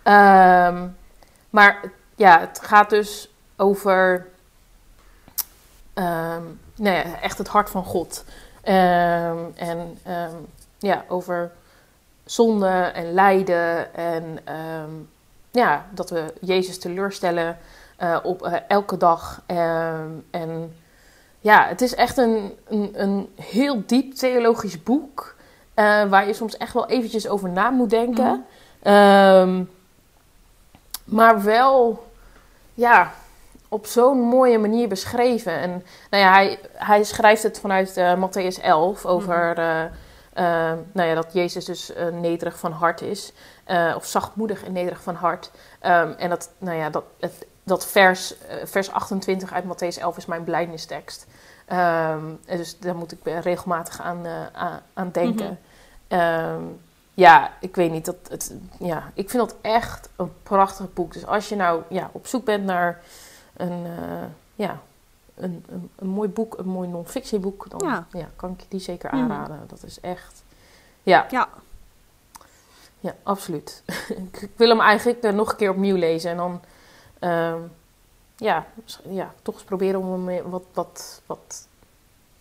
Ehm, 0.04 0.88
maar 1.50 1.92
ja, 2.16 2.40
het 2.40 2.60
gaat 2.64 2.90
dus 2.90 3.30
over... 3.56 4.28
nou 5.96 6.96
ja, 6.96 7.20
echt 7.22 7.38
het 7.38 7.48
hart 7.48 7.70
van 7.70 7.84
God. 7.86 8.24
En 8.62 9.98
ja, 10.80 11.06
over 11.08 11.52
zonde 12.28 12.92
en 12.94 13.14
lijden. 13.14 13.96
En 13.96 14.40
ehm, 14.44 14.92
ja, 15.52 15.86
dat 15.92 16.10
we 16.10 16.34
Jezus 16.42 16.80
teleurstellen 16.80 17.58
eh, 17.98 18.18
op 18.24 18.44
eh, 18.44 18.54
elke 18.68 18.98
dag. 18.98 19.42
Ehm, 19.46 20.10
en 20.32 20.76
ja, 21.40 21.68
het 21.68 21.82
is 21.82 21.96
echt 21.96 22.18
een, 22.18 22.54
een, 22.68 22.92
een 22.94 23.30
heel 23.36 23.84
diep 23.86 24.14
theologisch 24.14 24.84
boek. 24.84 25.36
eh, 25.74 26.04
waar 26.04 26.28
je 26.28 26.34
soms 26.34 26.58
echt 26.58 26.74
wel 26.74 26.88
eventjes 26.88 27.28
over 27.28 27.50
na 27.50 27.70
moet 27.70 27.90
denken. 27.90 28.46
Mhm. 28.84 28.94
Ehm, 28.94 29.64
maar 31.04 31.44
wel, 31.44 32.04
ja, 32.74 33.12
op 33.70 33.86
zo'n 33.86 34.20
mooie 34.20 34.58
manier 34.58 34.88
beschreven. 34.88 35.54
En 35.54 35.84
nou 36.10 36.24
ja, 36.24 36.32
hij, 36.34 36.60
hij 36.74 37.04
schrijft 37.04 37.44
het 37.44 37.60
vanuit 37.60 38.00
Matthäus 38.18 38.62
11 38.64 39.06
over 39.06 39.58
eh, 39.58 39.84
eh, 40.38 40.74
nou 40.92 41.08
ja, 41.08 41.14
dat 41.16 41.34
Jezus 41.34 41.66
dus 41.66 41.94
eh, 41.94 42.08
nederig 42.08 42.60
van 42.60 42.72
hart 42.72 43.02
is. 43.02 43.34
eh, 43.64 43.94
of 43.96 44.06
zachtmoedig 44.06 44.64
en 44.64 44.72
nederig 44.72 45.02
van 45.02 45.16
hart. 45.16 45.52
Ehm, 45.80 46.12
en 46.18 46.30
dat, 46.30 46.52
nou 46.58 46.78
ja, 46.78 46.90
dat, 46.90 47.04
het, 47.20 47.46
dat 47.64 47.86
vers, 47.86 48.38
eh, 48.38 48.56
vers 48.66 48.92
28 48.92 49.54
uit 49.54 49.64
Matthäus 49.64 50.02
11 50.02 50.18
is 50.18 50.26
mijn 50.26 50.44
blijdenistekst. 50.44 51.28
Ehm, 51.66 52.26
en 52.46 52.58
dus 52.58 52.80
daar 52.80 52.96
moet 52.96 53.12
ik 53.12 53.20
regelmatig 53.24 54.02
aan, 54.02 54.26
aan, 54.94 55.12
denken. 55.12 55.60
Mhm. 56.10 56.20
Ehm, 56.20 56.62
ja, 57.14 57.52
ik 57.60 57.76
weet 57.76 57.92
niet. 57.92 58.06
Dat 58.06 58.16
het, 58.30 58.54
ja, 58.80 59.12
ik 59.14 59.30
vind 59.30 59.50
dat 59.50 59.56
echt 59.62 60.10
een 60.16 60.32
prachtig 60.44 60.94
boek. 60.94 61.14
Dus 61.14 61.26
als 61.26 61.50
je 61.50 61.56
nou 61.56 61.82
ja, 61.90 62.10
op 62.12 62.28
zoek 62.28 62.46
bent 62.46 62.64
naar 62.66 63.02
een, 63.58 63.86
ja, 64.56 64.80
een, 65.38 65.66
een, 65.70 65.90
een 65.96 66.08
mooi 66.08 66.30
boek, 66.30 66.58
een 66.58 66.68
mooi 66.68 66.88
non-fictieboek, 66.90 67.66
dan 67.70 67.88
Ja. 67.90 68.08
ja. 68.12 68.30
kan 68.36 68.50
ik 68.58 68.66
die 68.68 68.80
zeker 68.80 69.16
Mhm. 69.16 69.24
aanraden. 69.32 69.64
Dat 69.68 69.84
is 69.84 70.00
echt. 70.00 70.44
Ja. 71.04 71.26
Ja. 71.30 71.50
Ja, 73.00 73.16
absoluut. 73.24 73.84
ik 74.42 74.50
wil 74.56 74.70
hem 74.70 74.82
eigenlijk 74.82 75.20
eh, 75.24 75.34
nog 75.34 75.50
een 75.52 75.56
keer 75.58 75.70
opnieuw 75.70 75.96
lezen. 75.96 76.32
En 76.32 76.38
dan, 76.38 76.62
ehm, 77.20 77.60
ja, 78.36 78.66
ja, 79.10 79.34
toch 79.42 79.56
eens 79.56 79.64
proberen 79.64 80.00
om 80.02 80.28
hem 80.28 80.50
wat, 80.50 80.64
wat, 80.74 81.22
wat, 81.26 81.68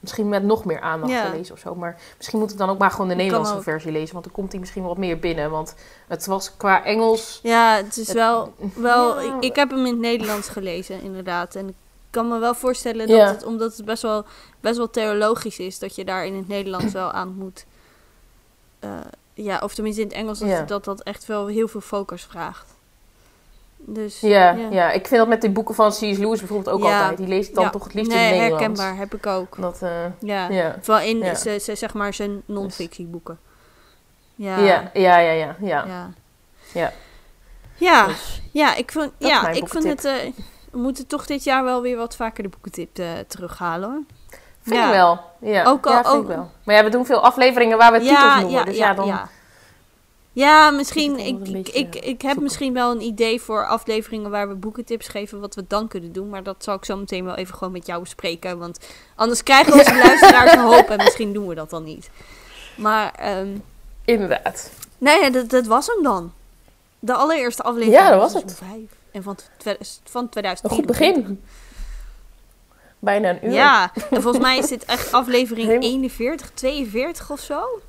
misschien 0.01 0.28
met 0.28 0.42
nog 0.42 0.64
meer 0.64 0.80
aandacht 0.80 1.12
Ja. 1.12 1.30
te 1.30 1.36
lezen 1.36 1.55
of 1.55 1.61
zo. 1.61 1.74
Maar 1.74 2.01
misschien 2.16 2.38
moet 2.38 2.51
ik 2.53 2.59
dan 2.59 2.68
ook 2.68 2.78
maar 2.78 2.90
gewoon 2.90 3.09
de 3.09 3.14
Nederlandse 3.14 3.62
versie 3.62 3.92
lezen. 3.92 4.12
Want 4.12 4.24
dan 4.24 4.34
komt 4.34 4.51
hij 4.51 4.61
misschien 4.61 4.82
wat 4.82 4.97
meer 4.99 5.18
binnen. 5.18 5.51
Want 5.51 5.74
het 6.09 6.26
was 6.26 6.57
qua 6.57 6.84
Engels... 6.84 7.40
Ja, 7.42 7.76
het 7.76 7.97
is 7.97 8.07
Het- 8.07 8.16
wel... 8.16 8.53
wel 8.76 9.20
Ja. 9.20 9.36
ik, 9.36 9.42
ik 9.42 9.57
heb 9.57 9.70
hem 9.70 9.78
in 9.78 9.92
het 9.92 9.99
Nederlands 10.01 10.49
gelezen, 10.49 11.03
inderdaad. 11.03 11.55
En 11.55 11.68
ik 11.68 11.74
kan 12.16 12.28
me 12.28 12.38
wel 12.38 12.54
voorstellen 12.54 13.06
dat 13.06 13.16
Ja. 13.16 13.26
het, 13.26 13.44
omdat 13.44 13.76
het 13.76 13.84
best 13.86 14.02
wel, 14.02 14.24
best 14.60 14.76
wel 14.76 14.90
theologisch 14.90 15.58
is, 15.58 15.78
dat 15.78 15.94
je 15.94 16.04
daar 16.04 16.26
in 16.26 16.34
het 16.36 16.48
Nederlands 16.48 16.92
wel 16.92 17.10
aan 17.10 17.34
moet... 17.38 17.66
eh, 18.78 18.90
ja, 19.34 19.58
of 19.62 19.74
tenminste 19.74 20.00
in 20.02 20.08
het 20.08 20.16
Engels, 20.16 20.38
dat, 20.38 20.48
Ja. 20.48 20.62
dat 20.62 20.84
dat 20.84 21.02
echt 21.02 21.26
wel 21.26 21.46
heel 21.46 21.68
veel 21.68 21.80
focus 21.80 22.22
vraagt. 22.24 22.74
Dus, 23.76 24.20
Ja, 24.20 24.50
ja. 24.70 24.90
ik 24.90 25.06
vind 25.06 25.20
dat 25.20 25.28
met 25.28 25.40
die 25.40 25.50
boeken 25.50 25.74
van 25.74 25.90
C.S. 25.90 26.00
Lewis 26.00 26.38
bijvoorbeeld 26.38 26.68
ook 26.76 26.82
altijd. 26.82 27.16
Die 27.16 27.26
lees 27.26 27.48
ik 27.48 27.54
dan 27.54 27.70
toch 27.70 27.84
het 27.84 27.94
liefst 27.94 28.10
nee, 28.12 28.18
in 28.20 28.24
het 28.24 28.40
Nederlands. 28.40 28.80
herkenbaar, 28.80 28.98
heb 29.00 29.14
ik 29.14 29.26
ook. 29.26 29.56
Dat, 29.60 29.82
eh, 29.82 30.04
Ja, 30.20 30.76
vooral 30.80 31.04
in 31.04 31.36
ze, 31.36 31.58
ze- 31.58 31.74
zeg 31.74 31.94
maar 31.94 32.14
zijn 32.14 32.42
non-fictieboeken. 32.46 33.38
Ja, 34.34 34.58
Ja, 34.58 34.90
ja, 34.94 35.18
ja, 35.18 35.30
ja, 35.32 35.56
ja. 35.60 35.84
ja. 35.86 36.10
Ja. 36.72 36.92
Ja, 37.78 38.06
Dus, 38.06 38.42
ja, 38.52 38.74
ik 38.74 38.92
vond, 38.92 39.12
is 39.18 39.28
ja, 39.28 39.48
ik 39.48 39.68
vond 39.68 39.84
boekentip. 39.84 39.96
het... 39.96 40.34
eh, 40.36 40.44
we 40.77 40.83
moeten 40.83 41.07
toch 41.07 41.27
dit 41.27 41.45
jaar 41.45 41.64
wel 41.64 41.83
weer 41.83 41.97
wat 41.97 42.16
vaker 42.16 42.43
de 42.43 42.49
boekentip 42.49 42.99
eh, 42.99 43.07
terughalen 43.29 44.07
vind 44.62 44.77
Ja. 44.77 44.87
ik 44.87 44.93
wel. 44.93 45.20
Ja, 45.41 45.64
Ook 45.64 45.87
al- 45.87 45.93
ja, 45.93 46.03
vind 46.03 46.14
ook- 46.14 46.22
ik 46.22 46.29
wel. 46.37 46.51
Maar 46.64 46.74
ja, 46.74 46.85
we 46.85 46.91
doen 46.91 47.07
veel 47.07 47.20
afleveringen 47.20 47.79
waar 47.79 47.93
we 47.93 47.99
titels 48.01 48.41
noemen. 48.41 48.64
dus 48.66 48.77
ja, 48.77 48.95
dan... 48.95 49.07
ja. 49.07 49.29
Ja, 50.33 50.70
misschien. 50.70 51.18
Is 51.18 51.31
het 51.31 51.49
Ik, 51.49 51.57
ik, 51.57 51.68
ik, 51.74 51.95
ik 51.95 52.05
heb 52.05 52.20
zoeken. 52.20 52.43
misschien 52.43 52.72
wel 52.72 52.91
een 52.91 53.01
idee 53.01 53.41
voor 53.41 53.66
afleveringen 53.66 54.31
waar 54.31 54.49
we 54.49 54.55
boekentips 54.55 55.09
geven, 55.09 55.41
wat 55.41 55.55
we 55.55 55.64
dan 55.68 55.89
kunnen 55.89 56.12
doen. 56.12 56.29
Maar 56.29 56.43
dat 56.43 56.57
zal 56.64 56.74
ik 56.74 56.85
zo 56.85 56.97
meteen 56.97 57.24
wel 57.24 57.35
even 57.35 57.55
gewoon 57.55 57.72
met 57.72 57.87
jou 57.87 58.01
bespreken. 58.01 58.59
Want 58.59 58.79
anders 59.14 59.43
krijgen 59.43 59.72
onze 59.72 59.95
luisteraars 60.07 60.53
een 60.53 60.59
hoop 60.59 60.89
en 60.91 60.97
misschien 60.97 61.33
doen 61.33 61.47
we 61.47 61.55
dat 61.55 61.70
dan 61.70 61.85
niet. 61.85 62.11
Maar, 62.77 63.12
ehm 63.14 63.49
Inderdaad. 64.05 64.70
nee, 64.99 65.20
ja, 65.20 65.31
dat, 65.31 65.51
dat 65.51 65.66
was 65.66 65.87
hem 65.87 66.03
dan. 66.03 66.33
De 66.99 67.14
allereerste 67.14 67.62
aflevering. 67.62 68.03
Ja, 68.03 68.11
dat 68.11 68.20
was 68.20 68.31
seizoen 68.33 68.51
vijf. 68.68 68.91
En 69.16 69.22
van, 69.22 69.36
van 70.04 70.22
Een 70.22 70.28
2010. 70.30 70.70
goed 70.70 70.86
begin. 70.86 71.42
Bijna 72.98 73.28
een 73.30 73.46
uur. 73.46 73.52
Ja, 73.52 73.92
en 74.10 74.22
volgens 74.22 74.42
mij 74.44 74.58
is 74.58 74.68
dit 74.68 74.84
echt 74.84 75.12
aflevering 75.12 75.66
Helemaal- 75.66 75.88
41, 75.88 76.50
42 76.54 77.30
of 77.30 77.40
zo. 77.40 77.80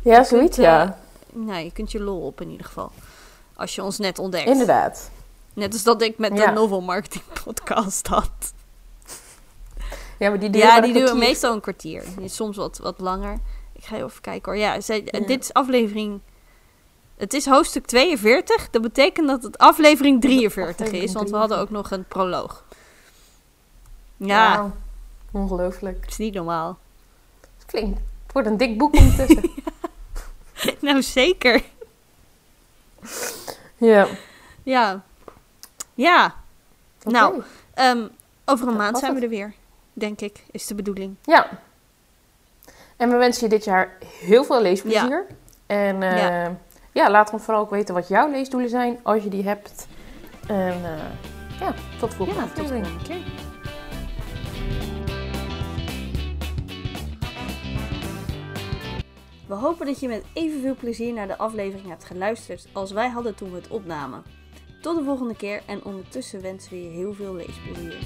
Ja, 0.00 0.24
zoiets, 0.24 0.56
kunt, 0.56 0.66
ja. 0.66 0.98
Nou, 1.32 1.64
je 1.64 1.72
kunt 1.72 1.92
je 1.92 2.00
lol 2.00 2.20
op 2.20 2.40
in 2.40 2.50
ieder 2.50 2.66
geval. 2.66 2.90
Als 3.56 3.74
je 3.74 3.82
ons 3.82 3.98
net 3.98 4.18
ontdekt. 4.18 4.48
Inderdaad. 4.48 5.10
Net 5.54 5.72
als 5.72 5.82
dat 5.82 6.02
ik 6.02 6.18
met 6.18 6.36
Ja. 6.38 6.46
de 6.46 6.52
novel 6.52 6.80
marketing 6.80 7.24
podcast 7.44 8.06
had. 8.06 8.30
Ja, 10.18 10.28
maar 10.28 10.38
die 10.38 10.50
duren 10.50 10.68
Ja, 10.68 10.80
die 10.80 10.92
een 10.94 10.98
duren 11.00 11.18
meestal 11.18 11.52
een 11.52 11.60
kwartier. 11.60 12.04
Soms 12.24 12.56
wat, 12.56 12.78
wat 12.78 13.00
langer. 13.00 13.38
Ik 13.72 13.84
ga 13.84 13.96
even 13.96 14.20
kijken 14.20 14.52
hoor. 14.52 14.60
Ja, 14.60 14.80
zij, 14.80 15.02
Ja. 15.04 15.20
dit 15.26 15.42
is 15.42 15.52
aflevering... 15.52 16.20
Het 17.22 17.34
is 17.34 17.46
hoofdstuk 17.46 17.86
42. 17.86 18.70
Dat 18.70 18.82
betekent 18.82 19.26
dat 19.28 19.42
het 19.42 19.58
aflevering 19.58 20.20
43 20.20 20.72
Aflevering 20.72 21.04
is. 21.04 21.12
Want 21.12 21.30
we 21.30 21.36
hadden 21.36 21.58
ook 21.58 21.70
nog 21.70 21.90
een 21.90 22.04
proloog. 22.04 22.64
Ja. 24.16 24.72
Ongelooflijk. 25.30 26.00
het 26.00 26.10
is 26.10 26.16
niet 26.16 26.34
normaal. 26.34 26.78
Het 27.40 27.66
klinkt. 27.66 28.00
Het 28.22 28.32
wordt 28.32 28.48
een 28.48 28.56
dik 28.56 28.78
boek 28.78 28.94
ondertussen. 28.94 29.50
nou, 30.80 31.02
zeker. 31.02 31.62
ja. 33.76 34.06
Ja. 34.62 35.02
Ja. 35.94 36.34
Nou, 37.02 37.42
ehm, 37.74 38.08
over 38.44 38.66
een 38.66 38.72
Dat 38.72 38.82
maand 38.82 38.98
zijn 38.98 39.14
we 39.14 39.20
er 39.20 39.28
weer. 39.28 39.54
Denk 39.92 40.20
ik, 40.20 40.44
is 40.50 40.66
de 40.66 40.74
bedoeling. 40.74 41.16
Ja. 41.22 41.48
En 42.96 43.10
we 43.10 43.16
wensen 43.16 43.42
je 43.44 43.48
dit 43.48 43.64
jaar 43.64 43.98
heel 44.20 44.44
veel 44.44 44.62
leesplezier. 44.62 45.26
En 45.66 46.02
eh, 46.02 46.16
Ja. 46.18 46.56
Ja. 46.92 47.10
laat 47.10 47.32
ons 47.32 47.42
vooral 47.42 47.62
ook 47.62 47.70
weten 47.70 47.94
wat 47.94 48.08
jouw 48.08 48.30
leesdoelen 48.30 48.68
zijn, 48.70 48.98
als 49.02 49.22
je 49.22 49.28
die 49.28 49.44
hebt. 49.44 49.88
En 50.46 50.84
eh, 50.84 51.60
ja, 51.60 51.74
tot 51.98 52.10
de 52.10 52.16
volgende 52.16 52.40
Ja, 52.40 52.46
tot 52.46 52.66
volgende 52.66 53.02
keer. 53.02 53.50
We 59.46 59.54
hopen 59.58 59.86
dat 59.86 60.00
je 60.00 60.08
met 60.08 60.24
evenveel 60.32 60.74
plezier 60.74 61.12
naar 61.12 61.26
de 61.26 61.38
aflevering 61.38 61.88
hebt 61.88 62.04
geluisterd 62.04 62.68
als 62.72 62.92
wij 62.92 63.08
hadden 63.08 63.34
toen 63.34 63.50
we 63.50 63.56
het 63.56 63.68
opnamen. 63.68 64.22
Tot 64.80 64.96
de 64.96 65.04
volgende 65.04 65.36
keer 65.36 65.62
en 65.66 65.84
ondertussen 65.84 66.42
wensen 66.42 66.70
we 66.70 66.82
je 66.82 66.88
heel 66.88 67.14
veel 67.14 67.34
leesplezier. 67.34 67.96